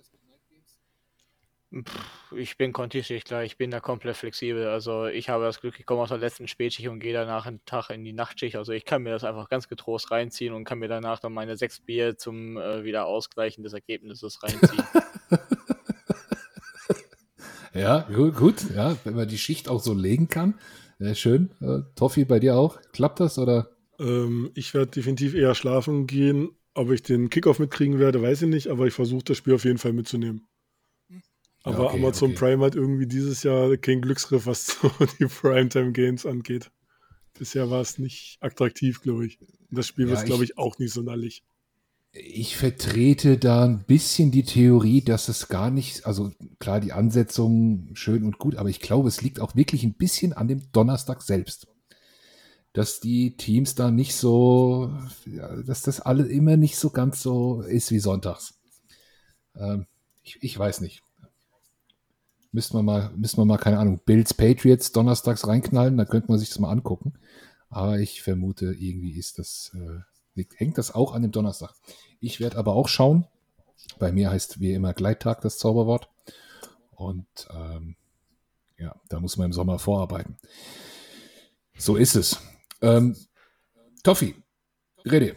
Ich 2.36 2.58
bin 2.58 2.72
Conti-Schichtler, 2.72 3.44
ich 3.44 3.58
bin 3.58 3.70
da 3.70 3.80
komplett 3.80 4.16
flexibel. 4.16 4.68
Also 4.68 5.08
ich 5.08 5.30
habe 5.30 5.44
das 5.44 5.60
Glück, 5.60 5.80
ich 5.80 5.86
komme 5.86 6.02
aus 6.02 6.10
der 6.10 6.18
letzten 6.18 6.48
Spätschicht 6.48 6.88
und 6.88 7.00
gehe 7.00 7.14
danach 7.14 7.46
einen 7.46 7.64
Tag 7.66 7.90
in 7.90 8.04
die 8.04 8.14
Nachtschicht. 8.14 8.56
Also 8.56 8.72
ich 8.72 8.86
kann 8.86 9.04
mir 9.04 9.10
das 9.12 9.24
einfach 9.24 9.50
ganz 9.50 9.68
getrost 9.68 10.12
reinziehen 10.12 10.54
und 10.54 10.64
kann 10.64 10.80
mir 10.80 10.88
danach 10.88 11.20
dann 11.20 11.34
meine 11.34 11.58
sechs 11.58 11.82
Bier 11.82 12.18
zum 12.18 12.58
äh, 12.58 12.84
wieder 12.84 13.06
Ausgleichen 13.06 13.64
des 13.64 13.74
Ergebnisses 13.74 14.42
reinziehen. 14.42 14.84
ja, 17.74 18.08
gut, 18.10 18.70
ja, 18.74 18.96
wenn 19.04 19.16
man 19.16 19.28
die 19.28 19.38
Schicht 19.38 19.68
auch 19.68 19.82
so 19.82 19.94
legen 19.94 20.30
kann. 20.30 20.56
Ja, 21.00 21.14
schön. 21.14 21.52
Äh, 21.62 21.82
Toffi, 21.96 22.24
bei 22.24 22.40
dir 22.40 22.56
auch? 22.56 22.80
Klappt 22.94 23.20
das 23.20 23.38
oder? 23.38 23.70
Ähm, 24.00 24.52
ich 24.56 24.74
werde 24.74 24.92
definitiv 24.92 25.36
eher 25.36 25.56
schlafen 25.56 26.08
gehen. 26.08 26.52
Ob 26.74 26.92
ich 26.92 27.04
den 27.04 27.30
Kickoff 27.30 27.60
mitkriegen 27.60 28.00
werde, 28.00 28.22
weiß 28.22 28.44
ich 28.44 28.50
nicht, 28.50 28.68
aber 28.68 28.88
ich 28.88 28.94
versuche 28.94 29.24
das 29.24 29.38
Spiel 29.38 29.56
auf 29.56 29.66
jeden 29.66 29.78
Fall 29.78 29.94
mitzunehmen. 29.94 30.48
Aber 31.65 31.88
okay, 31.88 31.97
Amazon 31.97 32.30
okay. 32.30 32.39
Prime 32.39 32.63
hat 32.63 32.75
irgendwie 32.75 33.08
dieses 33.08 33.41
Jahr 33.41 33.75
kein 33.78 33.99
Glücksgriff, 33.99 34.45
was 34.45 34.67
so 34.82 34.91
die 35.19 35.25
Primetime 35.25 35.91
Games 35.91 36.25
angeht. 36.25 36.69
Bisher 37.38 37.69
war 37.71 37.82
es 37.82 37.97
nicht 37.97 38.38
attraktiv, 38.39 39.01
glaube 39.01 39.25
ich. 39.25 39.41
Und 39.41 39.49
das 39.71 39.88
Spiel 39.88 40.08
ja, 40.08 40.12
wird, 40.12 40.25
glaube 40.25 40.43
ich, 40.43 40.60
auch 40.60 40.78
nicht 40.78 40.93
sonderlich. 40.93 41.43
Ich 42.12 42.56
vertrete 42.56 43.38
da 43.38 43.65
ein 43.65 43.84
bisschen 43.84 44.32
die 44.32 44.43
Theorie, 44.43 45.01
dass 45.01 45.28
es 45.28 45.47
gar 45.47 45.71
nicht, 45.71 46.06
also 46.06 46.32
klar, 46.60 46.80
die 46.80 46.93
Ansetzung 46.93 47.89
schön 47.93 48.23
und 48.23 48.38
gut, 48.38 48.56
aber 48.56 48.69
ich 48.69 48.80
glaube, 48.80 49.10
es 49.10 49.21
liegt 49.21 49.41
auch 49.41 49.56
wirklich 49.56 49.84
ein 49.84 49.95
bisschen 49.95 50.34
an 50.34 50.47
dem 50.47 50.71
Donnerstag 50.71 51.23
selbst. 51.23 51.67
Dass 52.73 52.99
die 52.99 53.36
Teams 53.38 53.73
da 53.73 53.89
nicht 53.89 54.15
so, 54.15 54.93
ja, 55.25 55.62
dass 55.63 55.82
das 55.82 55.99
alle 55.99 56.28
immer 56.28 56.58
nicht 56.58 56.78
so 56.78 56.91
ganz 56.91 57.21
so 57.21 57.62
ist 57.62 57.91
wie 57.91 57.99
sonntags. 57.99 58.54
Ähm, 59.56 59.88
ich, 60.21 60.38
ich 60.41 60.58
weiß 60.58 60.82
nicht. 60.82 61.05
Müssten 62.56 62.78
wir 62.78 62.84
mal, 62.84 63.12
müssten 63.18 63.41
wir 63.41 63.44
mal, 63.44 63.58
keine 63.58 63.80
Ahnung, 63.80 64.00
Bills 64.06 64.34
Patriots 64.34 64.94
donnerstags 64.94 65.46
reinknallen, 65.46 65.98
da 65.98 66.06
könnte 66.06 66.30
man 66.30 66.39
sich 66.39 66.48
das 66.48 66.60
mal 66.60 66.72
angucken. 66.72 67.12
Aber 67.68 68.00
ich 68.00 68.22
vermute, 68.22 68.68
irgendwie 68.74 69.12
ist 69.12 69.39
das, 69.39 69.76
äh, 69.76 70.46
hängt 70.56 70.78
das 70.78 70.96
auch 70.96 71.13
an 71.13 71.22
dem 71.22 71.34
Donnerstag. 71.34 71.74
Ich 72.22 72.39
werde 72.39 72.56
aber 72.58 72.74
auch 72.74 72.88
schauen. 72.88 73.28
Bei 74.00 74.13
mir 74.13 74.32
heißt 74.32 74.62
wie 74.62 74.72
immer 74.72 74.94
Gleittag 74.94 75.41
das 75.41 75.58
Zauberwort. 75.58 76.08
Und 76.91 77.28
ähm, 77.54 77.98
ja, 78.78 78.96
da 79.10 79.20
muss 79.20 79.36
man 79.36 79.48
im 79.48 79.54
Sommer 79.54 79.78
vorarbeiten. 79.78 80.38
So 81.78 81.98
ist 81.98 82.15
es. 82.15 82.39
Ähm, 82.82 83.18
Toffi, 84.02 84.34
Rede. 85.04 85.36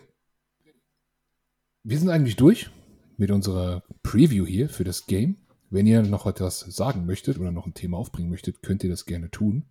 Wir 1.82 1.98
sind 1.98 2.10
eigentlich 2.10 2.36
durch 2.36 2.70
mit 3.16 3.32
unserer 3.32 3.82
Preview 4.04 4.46
hier 4.46 4.68
für 4.68 4.84
das 4.84 5.06
Game. 5.06 5.47
Wenn 5.70 5.86
ihr 5.86 6.02
noch 6.02 6.26
etwas 6.26 6.60
sagen 6.60 7.04
möchtet 7.04 7.38
oder 7.38 7.50
noch 7.50 7.66
ein 7.66 7.74
Thema 7.74 7.98
aufbringen 7.98 8.30
möchtet, 8.30 8.62
könnt 8.62 8.84
ihr 8.84 8.90
das 8.90 9.04
gerne 9.04 9.30
tun. 9.30 9.66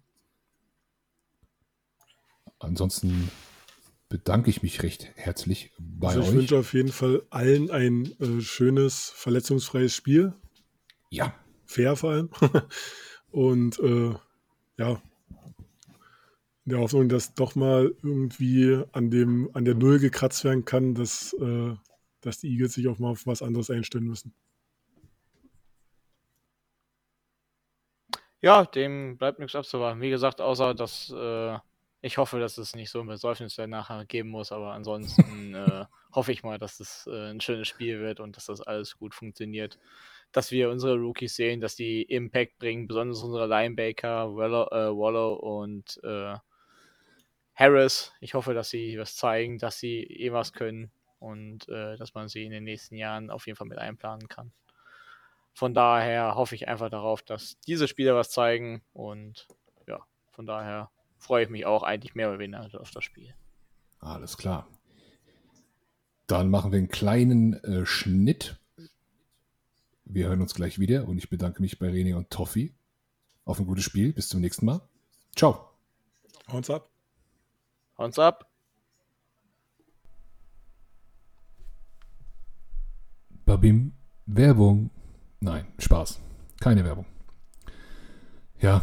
Ansonsten 2.60 3.30
bedanke 4.10 4.50
ich 4.50 4.64
mich 4.64 4.84
recht 4.84 5.12
herzlich 5.16 5.72
bei 5.80 6.10
also 6.10 6.22
ich 6.22 6.28
euch. 6.28 6.34
Ich 6.34 6.40
wünsche 6.40 6.60
auf 6.60 6.74
jeden 6.74 6.92
Fall 6.92 7.24
allen 7.30 7.72
ein 7.72 8.12
äh, 8.20 8.42
schönes, 8.42 9.12
verletzungsfreies 9.16 9.94
Spiel. 9.94 10.34
Ja. 11.10 11.34
Fair 11.66 11.96
vor 11.96 12.12
allem. 12.12 12.30
Und 13.32 13.80
äh, 13.80 14.14
ja, 14.78 15.02
in 16.66 16.72
der 16.72 16.80
Hoffnung, 16.80 17.10
dass 17.10 17.34
doch 17.34 17.56
mal 17.56 17.94
irgendwie 18.04 18.84
an, 18.92 19.10
dem, 19.10 19.50
an 19.54 19.66
der 19.66 19.76
Null 19.76 20.00
gekratzt 20.00 20.44
werden 20.44 20.66
kann, 20.66 20.96
dass, 20.96 21.34
äh, 21.34 21.74
dass 22.22 22.40
die 22.40 22.50
Eagles 22.50 22.74
sich 22.74 22.88
auch 22.88 23.00
mal 23.00 23.12
auf 23.12 23.26
was 23.26 23.42
anderes 23.42 23.70
einstellen 23.70 24.06
müssen. 24.06 24.34
Ja, 28.42 28.66
dem 28.66 29.18
bleibt 29.18 29.40
nichts 29.40 29.56
abzuwarten. 29.56 30.02
Wie 30.02 30.10
gesagt, 30.12 30.42
außer 30.42 30.74
dass 30.76 31.12
äh, 31.16 31.58
ich 32.02 32.18
hoffe, 32.20 32.40
dass 32.40 32.58
es 32.60 32.76
nicht 32.76 32.92
so 32.92 33.00
ein 33.02 33.08
Besäufnis 33.08 33.58
nachher 33.58 34.06
geben 34.06 34.30
muss, 34.30 34.52
aber 34.52 34.74
ansonsten 34.74 35.56
äh, 35.56 35.86
hoffe 36.14 36.32
ich 36.32 36.44
mal, 36.44 36.58
dass 36.60 36.80
es 36.80 37.08
äh, 37.08 37.32
ein 37.32 37.42
schönes 37.42 37.68
Spiel 37.68 38.00
wird 38.00 38.20
und 38.20 38.38
dass 38.38 38.46
das 38.46 38.62
alles 38.62 38.98
gut 38.98 39.16
funktioniert. 39.16 39.80
Dass 40.32 40.52
wir 40.52 40.70
unsere 40.70 40.96
Rookies 40.98 41.36
sehen, 41.36 41.62
dass 41.62 41.76
die 41.76 42.04
Impact 42.04 42.60
bringen, 42.60 42.88
besonders 42.88 43.24
unsere 43.24 43.48
Linebacker, 43.48 44.36
Wallow, 44.36 44.68
äh, 44.72 44.96
Wallow 44.96 45.34
und 45.36 46.00
äh, 46.04 46.36
Harris. 47.56 48.14
Ich 48.22 48.36
hoffe, 48.36 48.54
dass 48.54 48.70
sie 48.70 48.98
was 48.98 49.18
zeigen, 49.18 49.58
dass 49.58 49.80
sie 49.80 50.04
eh 50.04 50.32
was 50.32 50.54
können 50.54 50.92
und 51.20 51.68
äh, 51.68 51.98
dass 51.98 52.14
man 52.14 52.30
sie 52.30 52.46
in 52.46 52.52
den 52.52 52.64
nächsten 52.64 52.96
Jahren 52.96 53.30
auf 53.30 53.48
jeden 53.48 53.58
Fall 53.58 53.68
mit 53.68 53.80
einplanen 53.80 54.30
kann. 54.30 54.54
Von 55.58 55.74
daher 55.74 56.36
hoffe 56.36 56.54
ich 56.54 56.68
einfach 56.68 56.92
darauf, 56.92 57.24
dass 57.24 57.60
diese 57.62 57.88
Spieler 57.88 58.14
was 58.14 58.30
zeigen 58.30 58.84
und 58.94 59.48
ja, 59.88 60.06
von 60.30 60.46
daher 60.46 60.92
freue 61.18 61.46
ich 61.46 61.50
mich 61.50 61.66
auch 61.66 61.82
eigentlich 61.82 62.14
mehr 62.14 62.30
oder 62.30 62.38
weniger 62.38 62.80
auf 62.80 62.92
das 62.92 63.04
Spiel. 63.04 63.34
Alles 64.00 64.38
klar. 64.38 64.68
Dann 66.28 66.52
machen 66.52 66.72
wir 66.72 66.78
einen 66.78 66.90
kleinen 66.90 67.56
äh, 67.64 67.88
Schnitt. 67.88 68.60
Wir 70.06 70.28
hören 70.28 70.42
uns 70.42 70.54
gleich 70.54 70.78
wieder 70.78 71.08
und 71.08 71.18
ich 71.18 71.28
bedanke 71.28 71.60
mich 71.64 71.80
bei 71.80 71.88
René 71.88 72.16
und 72.16 72.30
Toffi. 72.30 72.76
Auf 73.44 73.58
ein 73.58 73.66
gutes 73.66 73.84
Spiel. 73.84 74.14
Bis 74.14 74.30
zum 74.30 74.42
nächsten 74.42 74.68
Mal. 74.68 74.88
Ciao. 75.36 75.72
Uns 76.52 76.70
ab. 76.70 76.92
Uns 77.96 78.20
ab. 78.20 78.48
Babim. 83.44 83.94
Werbung. 84.28 84.92
Nein, 85.40 85.66
Spaß. 85.78 86.20
Keine 86.60 86.84
Werbung. 86.84 87.06
Ja, 88.60 88.82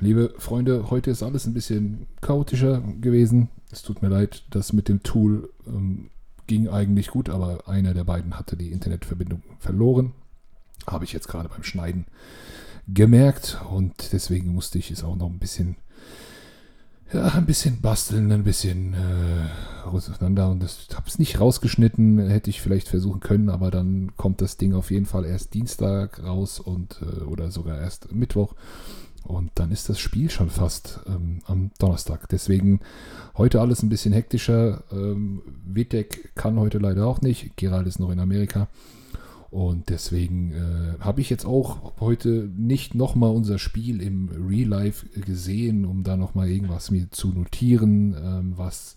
liebe 0.00 0.34
Freunde, 0.38 0.90
heute 0.90 1.10
ist 1.10 1.22
alles 1.22 1.46
ein 1.46 1.54
bisschen 1.54 2.06
chaotischer 2.20 2.82
gewesen. 3.00 3.48
Es 3.70 3.82
tut 3.82 4.02
mir 4.02 4.08
leid, 4.08 4.42
das 4.50 4.72
mit 4.72 4.88
dem 4.88 5.02
Tool 5.04 5.50
ähm, 5.66 6.10
ging 6.46 6.68
eigentlich 6.68 7.08
gut, 7.08 7.28
aber 7.28 7.68
einer 7.68 7.94
der 7.94 8.04
beiden 8.04 8.38
hatte 8.38 8.56
die 8.56 8.72
Internetverbindung 8.72 9.42
verloren. 9.60 10.12
Habe 10.86 11.04
ich 11.04 11.12
jetzt 11.12 11.28
gerade 11.28 11.48
beim 11.48 11.62
Schneiden 11.62 12.06
gemerkt 12.88 13.60
und 13.70 14.12
deswegen 14.12 14.52
musste 14.52 14.78
ich 14.78 14.90
es 14.90 15.04
auch 15.04 15.16
noch 15.16 15.30
ein 15.30 15.38
bisschen 15.38 15.76
ja, 17.14 17.28
ein 17.28 17.46
bisschen 17.46 17.80
basteln, 17.80 18.32
ein 18.32 18.44
bisschen 18.44 18.94
äh, 18.94 19.86
auseinander 19.86 20.50
und 20.50 20.62
das 20.62 20.88
habe 20.94 21.06
es 21.06 21.18
nicht 21.18 21.40
rausgeschnitten, 21.40 22.18
hätte 22.28 22.50
ich 22.50 22.60
vielleicht 22.60 22.88
versuchen 22.88 23.20
können, 23.20 23.48
aber 23.48 23.70
dann 23.70 24.12
kommt 24.16 24.40
das 24.40 24.56
Ding 24.56 24.74
auf 24.74 24.90
jeden 24.90 25.06
Fall 25.06 25.24
erst 25.24 25.54
Dienstag 25.54 26.22
raus 26.22 26.60
und 26.60 27.00
äh, 27.02 27.24
oder 27.24 27.50
sogar 27.50 27.78
erst 27.78 28.12
Mittwoch 28.12 28.54
und 29.24 29.52
dann 29.54 29.72
ist 29.72 29.88
das 29.88 29.98
Spiel 29.98 30.30
schon 30.30 30.50
fast 30.50 31.00
ähm, 31.06 31.40
am 31.46 31.70
Donnerstag. 31.78 32.28
Deswegen 32.28 32.80
heute 33.36 33.60
alles 33.60 33.82
ein 33.82 33.88
bisschen 33.88 34.12
hektischer. 34.12 34.84
Ähm, 34.92 35.42
Vitek 35.64 36.34
kann 36.34 36.58
heute 36.58 36.78
leider 36.78 37.06
auch 37.06 37.22
nicht. 37.22 37.56
Gerald 37.56 37.86
ist 37.86 37.98
noch 37.98 38.10
in 38.10 38.20
Amerika. 38.20 38.68
Und 39.54 39.88
deswegen 39.88 40.50
äh, 40.50 40.98
habe 40.98 41.20
ich 41.20 41.30
jetzt 41.30 41.46
auch 41.46 41.92
heute 42.00 42.50
nicht 42.56 42.96
nochmal 42.96 43.30
unser 43.30 43.60
Spiel 43.60 44.02
im 44.02 44.28
Real 44.48 44.68
Life 44.68 45.06
gesehen, 45.20 45.84
um 45.84 46.02
da 46.02 46.16
nochmal 46.16 46.48
irgendwas 46.48 46.90
mir 46.90 47.08
zu 47.12 47.28
notieren, 47.28 48.16
ähm, 48.20 48.54
was 48.56 48.96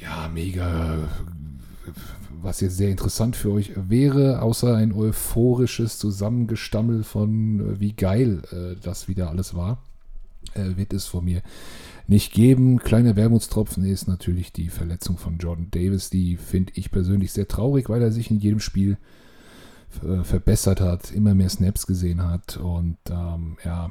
ja 0.00 0.30
mega, 0.32 0.96
was 2.40 2.62
jetzt 2.62 2.78
sehr 2.78 2.88
interessant 2.88 3.36
für 3.36 3.52
euch 3.52 3.72
wäre, 3.76 4.40
außer 4.40 4.76
ein 4.76 4.92
euphorisches 4.92 5.98
Zusammengestammel 5.98 7.04
von 7.04 7.60
äh, 7.60 7.80
wie 7.80 7.92
geil 7.92 8.40
äh, 8.50 8.80
das 8.82 9.08
wieder 9.08 9.28
alles 9.28 9.54
war, 9.54 9.76
äh, 10.54 10.78
wird 10.78 10.94
es 10.94 11.04
von 11.04 11.22
mir 11.22 11.42
nicht 12.06 12.32
geben. 12.32 12.78
Kleiner 12.78 13.14
Wermutstropfen 13.14 13.84
ist 13.84 14.08
natürlich 14.08 14.54
die 14.54 14.70
Verletzung 14.70 15.18
von 15.18 15.36
Jordan 15.36 15.70
Davis, 15.70 16.08
die 16.08 16.38
finde 16.38 16.72
ich 16.76 16.90
persönlich 16.90 17.32
sehr 17.32 17.46
traurig, 17.46 17.90
weil 17.90 18.00
er 18.00 18.10
sich 18.10 18.30
in 18.30 18.40
jedem 18.40 18.60
Spiel 18.60 18.96
verbessert 20.22 20.80
hat, 20.80 21.12
immer 21.12 21.34
mehr 21.34 21.48
Snaps 21.48 21.86
gesehen 21.86 22.22
hat. 22.22 22.56
Und 22.56 22.98
ähm, 23.10 23.56
ja, 23.64 23.90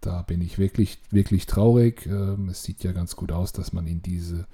da 0.00 0.22
bin 0.22 0.40
ich 0.40 0.58
wirklich, 0.58 0.98
wirklich 1.10 1.46
traurig. 1.46 2.06
Ähm, 2.06 2.48
es 2.50 2.62
sieht 2.62 2.84
ja 2.84 2.92
ganz 2.92 3.16
gut 3.16 3.32
aus, 3.32 3.52
dass 3.52 3.72
man 3.72 3.86
in 3.86 4.02
diese 4.02 4.46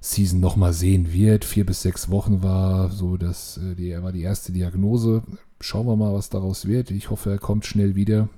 Season 0.00 0.40
nochmal 0.40 0.72
sehen 0.72 1.12
wird. 1.12 1.44
Vier 1.44 1.66
bis 1.66 1.82
sechs 1.82 2.10
Wochen 2.10 2.42
war 2.42 2.90
so, 2.90 3.16
dass 3.16 3.58
äh, 3.58 3.74
die, 3.74 4.02
war 4.02 4.12
die 4.12 4.22
erste 4.22 4.52
Diagnose. 4.52 5.22
Schauen 5.60 5.86
wir 5.86 5.96
mal, 5.96 6.14
was 6.14 6.30
daraus 6.30 6.66
wird. 6.66 6.90
Ich 6.90 7.10
hoffe, 7.10 7.30
er 7.30 7.38
kommt 7.38 7.66
schnell 7.66 7.94
wieder 7.94 8.28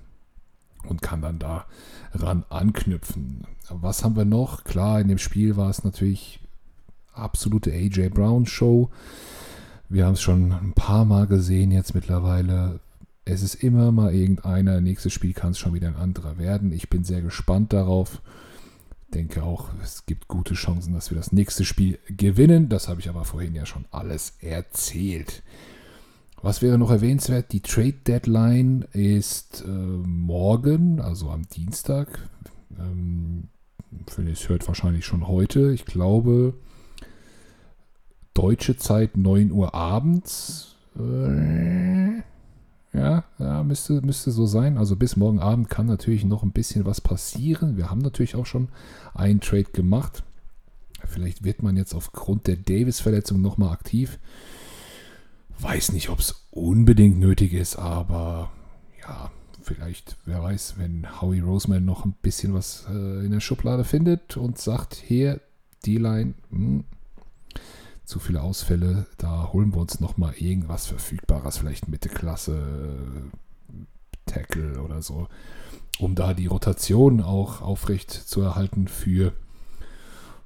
und 0.89 1.03
kann 1.03 1.23
dann 1.23 1.39
daran 1.39 2.45
anknüpfen. 2.49 3.45
Was 3.69 4.03
haben 4.03 4.17
wir 4.17 4.25
noch? 4.25 4.65
Klar, 4.65 5.01
in 5.01 5.09
dem 5.09 5.19
Spiel 5.19 5.57
war 5.57 5.71
es 5.71 5.85
natürlich 5.85 6.41
absolute 7.13 7.73
AJ 7.73 8.09
Brown 8.09 8.47
Show. 8.47 8.91
Wir 9.93 10.07
haben 10.07 10.15
es 10.15 10.23
schon 10.23 10.53
ein 10.53 10.73
paar 10.73 11.05
Mal 11.05 11.27
gesehen 11.27 11.71
jetzt 11.71 11.95
mittlerweile. 11.95 12.81
Es 13.27 13.43
ist 13.43 13.57
immer 13.57 13.93
mal 13.93 14.15
irgendeiner. 14.15 14.81
Nächstes 14.81 15.13
Spiel 15.13 15.35
kann 15.35 15.51
es 15.51 15.59
schon 15.59 15.75
wieder 15.75 15.89
ein 15.89 15.97
anderer 15.97 16.39
werden. 16.39 16.73
Ich 16.73 16.89
bin 16.89 17.05
sehr 17.05 17.21
gespannt 17.21 17.75
darauf. 17.75 18.23
Denke 19.13 19.43
auch, 19.43 19.69
es 19.83 20.07
gibt 20.07 20.29
gute 20.29 20.55
Chancen, 20.55 20.95
dass 20.95 21.11
wir 21.11 21.19
das 21.19 21.31
nächste 21.31 21.67
Spiel 21.67 21.99
gewinnen. 22.09 22.71
Das 22.71 22.89
habe 22.89 23.01
ich 23.01 23.11
aber 23.11 23.27
vorhin 23.27 23.55
ja 23.55 23.67
schon 23.67 23.85
alles 23.91 24.33
erzählt. 24.41 25.43
Was 26.41 26.63
wäre 26.63 26.79
noch 26.79 26.91
erwähnenswert? 26.91 27.53
Die 27.53 27.61
Trade 27.61 27.93
Deadline 27.93 28.87
ist 28.93 29.63
äh, 29.67 29.69
morgen, 29.69 31.03
also 31.03 31.29
am 31.29 31.47
Dienstag. 31.49 32.31
Ähm, 32.79 33.49
es 34.17 34.49
hört 34.49 34.67
wahrscheinlich 34.67 35.05
schon 35.05 35.29
heute. 35.29 35.71
Ich 35.71 35.85
glaube, 35.85 36.55
deutsche 38.35 38.77
Zeit 38.77 39.17
9 39.17 39.53
Uhr 39.53 39.75
abends. 39.75 40.77
Äh, 40.99 42.23
ja, 42.93 43.25
ja 43.39 43.63
müsste, 43.63 44.01
müsste 44.03 44.31
so 44.31 44.47
sein. 44.47 44.79
Also 44.79 44.97
bis 44.97 45.17
morgen 45.17 45.41
Abend 45.41 45.71
kann 45.71 45.87
natürlich 45.87 46.25
noch 46.25 46.43
ein 46.43 46.53
bisschen 46.53 46.85
was 46.85 47.01
passieren. 47.01 47.77
Wir 47.77 47.91
haben 47.91 48.01
natürlich 48.01 48.37
auch 48.37 48.47
schon 48.47 48.69
einen 49.15 49.41
Trade 49.41 49.71
gemacht. 49.73 50.23
Vielleicht 51.07 51.45
wird 51.45 51.63
man 51.63 51.77
jetzt 51.77 51.95
aufgrund 51.95 52.47
der 52.47 52.57
Davis-Verletzung 52.57 53.41
nochmal 53.41 53.73
aktiv. 53.73 54.19
Weiß 55.59 55.93
nicht, 55.93 56.09
ob 56.11 56.21
es 56.21 56.47
unbedingt 56.51 57.19
nötig 57.19 57.53
ist, 57.53 57.77
aber 57.77 58.51
ja, 59.01 59.31
vielleicht, 59.63 60.17
wer 60.25 60.43
weiß, 60.43 60.75
wenn 60.79 61.21
Howie 61.21 61.41
Roseman 61.41 61.85
noch 61.85 62.05
ein 62.05 62.15
bisschen 62.23 62.55
was 62.55 62.87
äh, 62.91 63.25
in 63.25 63.31
der 63.31 63.41
Schublade 63.41 63.85
findet 63.85 64.37
und 64.37 64.59
sagt, 64.59 64.95
hier, 64.95 65.41
die 65.85 65.99
Line, 65.99 66.35
hm, 66.51 66.85
zu 68.05 68.19
viele 68.19 68.43
Ausfälle. 68.43 69.07
Da 69.19 69.51
holen 69.53 69.75
wir 69.75 69.81
uns 69.81 70.01
nochmal 70.01 70.35
irgendwas 70.35 70.87
Verfügbares, 70.87 71.59
vielleicht 71.59 71.89
Mittelklasse, 71.89 73.31
Tackle 74.27 74.81
oder 74.83 75.03
so, 75.03 75.29
um 75.99 76.15
da 76.15 76.35
die 76.35 76.47
Rotation 76.47 77.21
auch 77.21 77.61
aufrecht 77.61 78.11
zu 78.11 78.41
erhalten 78.41 78.89
für 78.89 79.33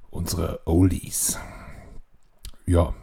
unsere 0.09 0.61
Oldies. 0.65 1.37
Ja, 2.65 2.93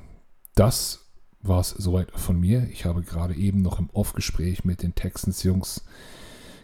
das 0.55 1.01
war 1.43 1.61
es 1.61 1.71
soweit 1.71 2.11
von 2.13 2.39
mir. 2.39 2.69
Ich 2.71 2.85
habe 2.85 3.03
gerade 3.03 3.35
eben 3.35 3.63
noch 3.63 3.79
im 3.79 3.91
Off-Gespräch 3.91 4.65
mit 4.65 4.83
den 4.83 4.95
Texans-Jungs 4.95 5.85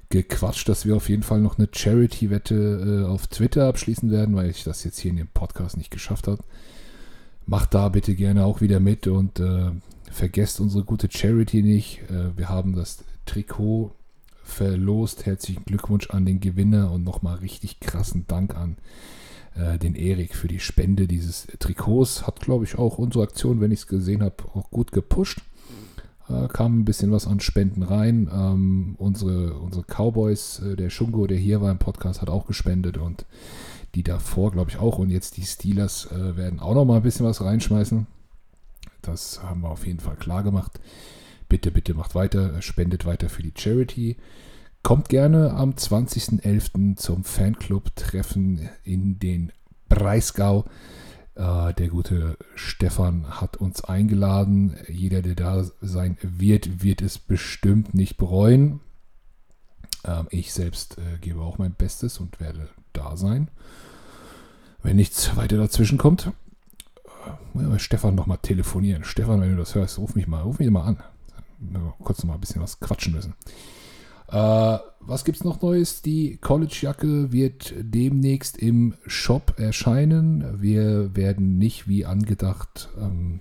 gequatscht, 0.08 0.68
dass 0.68 0.86
wir 0.86 0.96
auf 0.96 1.08
jeden 1.08 1.22
Fall 1.22 1.40
noch 1.40 1.58
eine 1.58 1.68
Charity-Wette 1.70 3.04
äh, 3.04 3.08
auf 3.08 3.28
Twitter 3.28 3.68
abschließen 3.68 4.10
werden, 4.10 4.34
weil 4.34 4.50
ich 4.50 4.64
das 4.64 4.82
jetzt 4.84 4.98
hier 4.98 5.12
in 5.12 5.18
dem 5.18 5.28
Podcast 5.28 5.76
nicht 5.76 5.90
geschafft 5.90 6.26
habe 6.26 6.42
macht 7.46 7.74
da 7.74 7.88
bitte 7.88 8.14
gerne 8.14 8.44
auch 8.44 8.60
wieder 8.60 8.80
mit 8.80 9.06
und 9.06 9.40
äh, 9.40 9.70
vergesst 10.10 10.60
unsere 10.60 10.84
gute 10.84 11.08
Charity 11.10 11.62
nicht. 11.62 12.02
Äh, 12.10 12.36
wir 12.36 12.48
haben 12.48 12.74
das 12.74 13.04
Trikot 13.26 13.92
verlost. 14.42 15.26
Herzlichen 15.26 15.64
Glückwunsch 15.64 16.10
an 16.10 16.26
den 16.26 16.40
Gewinner 16.40 16.90
und 16.92 17.04
nochmal 17.04 17.36
richtig 17.38 17.80
krassen 17.80 18.26
Dank 18.26 18.54
an 18.54 18.76
äh, 19.54 19.78
den 19.78 19.94
Erik 19.94 20.34
für 20.34 20.48
die 20.48 20.60
Spende 20.60 21.06
dieses 21.06 21.46
Trikots. 21.58 22.26
Hat, 22.26 22.40
glaube 22.40 22.64
ich, 22.64 22.76
auch 22.76 22.98
unsere 22.98 23.24
Aktion, 23.24 23.60
wenn 23.60 23.72
ich 23.72 23.80
es 23.80 23.86
gesehen 23.86 24.22
habe, 24.22 24.36
auch 24.54 24.70
gut 24.70 24.92
gepusht. 24.92 25.40
Äh, 26.28 26.48
kam 26.48 26.80
ein 26.80 26.84
bisschen 26.84 27.10
was 27.12 27.26
an 27.26 27.40
Spenden 27.40 27.82
rein. 27.82 28.28
Ähm, 28.32 28.94
unsere, 28.98 29.54
unsere 29.54 29.84
Cowboys, 29.84 30.60
äh, 30.60 30.76
der 30.76 30.90
Shungo, 30.90 31.26
der 31.26 31.38
hier 31.38 31.60
war 31.60 31.70
im 31.70 31.78
Podcast, 31.78 32.22
hat 32.22 32.30
auch 32.30 32.46
gespendet 32.46 32.98
und 32.98 33.24
die 33.94 34.02
davor, 34.02 34.52
glaube 34.52 34.70
ich, 34.70 34.78
auch. 34.78 34.98
Und 34.98 35.10
jetzt 35.10 35.36
die 35.36 35.44
Steelers 35.44 36.10
äh, 36.10 36.36
werden 36.36 36.60
auch 36.60 36.74
noch 36.74 36.84
mal 36.84 36.96
ein 36.96 37.02
bisschen 37.02 37.26
was 37.26 37.42
reinschmeißen. 37.42 38.06
Das 39.02 39.42
haben 39.42 39.62
wir 39.62 39.70
auf 39.70 39.86
jeden 39.86 40.00
Fall 40.00 40.16
klar 40.16 40.42
gemacht. 40.42 40.80
Bitte, 41.48 41.70
bitte 41.70 41.94
macht 41.94 42.14
weiter, 42.14 42.60
spendet 42.62 43.06
weiter 43.06 43.28
für 43.28 43.42
die 43.42 43.54
Charity. 43.56 44.16
Kommt 44.82 45.08
gerne 45.08 45.52
am 45.52 45.72
20.11. 45.72 46.96
zum 46.96 47.24
Fanclub-Treffen 47.24 48.68
in 48.84 49.18
den 49.18 49.52
Breisgau. 49.88 50.64
Äh, 51.34 51.74
der 51.74 51.88
gute 51.88 52.38
Stefan 52.54 53.40
hat 53.40 53.56
uns 53.56 53.84
eingeladen. 53.84 54.76
Jeder, 54.88 55.22
der 55.22 55.34
da 55.34 55.64
sein 55.80 56.16
wird, 56.22 56.82
wird 56.82 57.02
es 57.02 57.18
bestimmt 57.18 57.94
nicht 57.94 58.16
bereuen. 58.16 58.80
Ähm, 60.04 60.28
ich 60.30 60.52
selbst 60.52 60.98
äh, 60.98 61.18
gebe 61.20 61.40
auch 61.40 61.58
mein 61.58 61.74
Bestes 61.74 62.18
und 62.18 62.40
werde 62.40 62.68
da 62.92 63.16
sein. 63.16 63.48
Wenn 64.82 64.96
nichts 64.96 65.36
weiter 65.36 65.56
dazwischen 65.56 65.98
kommt, 65.98 66.32
äh, 67.54 67.78
Stefan 67.78 68.14
noch 68.14 68.26
mal 68.26 68.38
telefonieren. 68.38 69.04
Stefan, 69.04 69.40
wenn 69.40 69.50
du 69.50 69.56
das 69.56 69.74
hörst, 69.74 69.98
ruf 69.98 70.14
mich 70.14 70.26
mal, 70.26 70.42
ruf 70.42 70.58
mich 70.58 70.70
mal 70.70 70.82
an. 70.82 70.96
Wir 71.58 71.94
kurz 72.02 72.18
noch 72.20 72.28
mal 72.28 72.34
ein 72.34 72.40
bisschen 72.40 72.62
was 72.62 72.80
quatschen 72.80 73.12
müssen. 73.12 73.34
Äh, 74.28 74.78
was 75.00 75.26
es 75.26 75.44
noch 75.44 75.60
Neues? 75.60 76.02
Die 76.02 76.36
College-Jacke 76.36 77.32
wird 77.32 77.74
demnächst 77.78 78.58
im 78.58 78.94
Shop 79.06 79.54
erscheinen. 79.58 80.62
Wir 80.62 81.16
werden 81.16 81.58
nicht 81.58 81.88
wie 81.88 82.06
angedacht 82.06 82.90
ähm, 82.98 83.40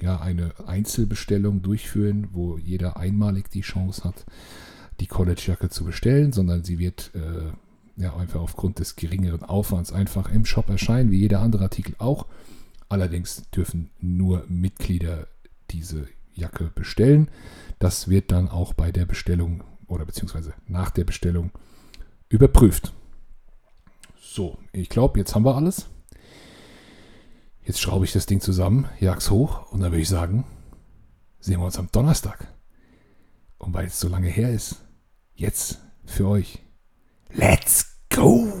ja, 0.00 0.20
eine 0.20 0.52
Einzelbestellung 0.66 1.62
durchführen, 1.62 2.28
wo 2.32 2.56
jeder 2.56 2.96
einmalig 2.96 3.50
die 3.50 3.62
Chance 3.62 4.04
hat, 4.04 4.24
die 5.00 5.06
College-Jacke 5.06 5.70
zu 5.70 5.84
bestellen, 5.84 6.32
sondern 6.32 6.62
sie 6.62 6.78
wird 6.78 7.10
äh, 7.14 7.52
ja 7.98 8.16
einfach 8.16 8.40
aufgrund 8.40 8.78
des 8.78 8.96
geringeren 8.96 9.42
Aufwands 9.42 9.92
einfach 9.92 10.30
im 10.30 10.44
Shop 10.44 10.68
erscheinen, 10.70 11.10
wie 11.10 11.18
jeder 11.18 11.40
andere 11.40 11.64
Artikel 11.64 11.94
auch. 11.98 12.26
Allerdings 12.88 13.42
dürfen 13.50 13.90
nur 14.00 14.44
Mitglieder 14.48 15.28
diese 15.70 16.08
Jacke 16.32 16.70
bestellen. 16.74 17.28
Das 17.78 18.08
wird 18.08 18.32
dann 18.32 18.48
auch 18.48 18.72
bei 18.72 18.92
der 18.92 19.04
Bestellung 19.04 19.64
oder 19.86 20.04
beziehungsweise 20.04 20.54
nach 20.66 20.90
der 20.90 21.04
Bestellung 21.04 21.50
überprüft. 22.28 22.92
So, 24.20 24.58
ich 24.72 24.88
glaube, 24.88 25.18
jetzt 25.18 25.34
haben 25.34 25.44
wir 25.44 25.56
alles. 25.56 25.86
Jetzt 27.64 27.80
schraube 27.80 28.04
ich 28.04 28.12
das 28.12 28.26
Ding 28.26 28.40
zusammen, 28.40 28.88
jag's 28.98 29.30
hoch 29.30 29.70
und 29.72 29.80
dann 29.80 29.92
würde 29.92 30.00
ich 30.00 30.08
sagen, 30.08 30.44
sehen 31.40 31.60
wir 31.60 31.66
uns 31.66 31.78
am 31.78 31.90
Donnerstag. 31.92 32.46
Und 33.58 33.74
weil 33.74 33.86
es 33.86 34.00
so 34.00 34.08
lange 34.08 34.28
her 34.28 34.50
ist, 34.50 34.76
jetzt 35.34 35.80
für 36.06 36.28
euch 36.28 36.60
Let's 37.30 37.87
Go! 38.18 38.52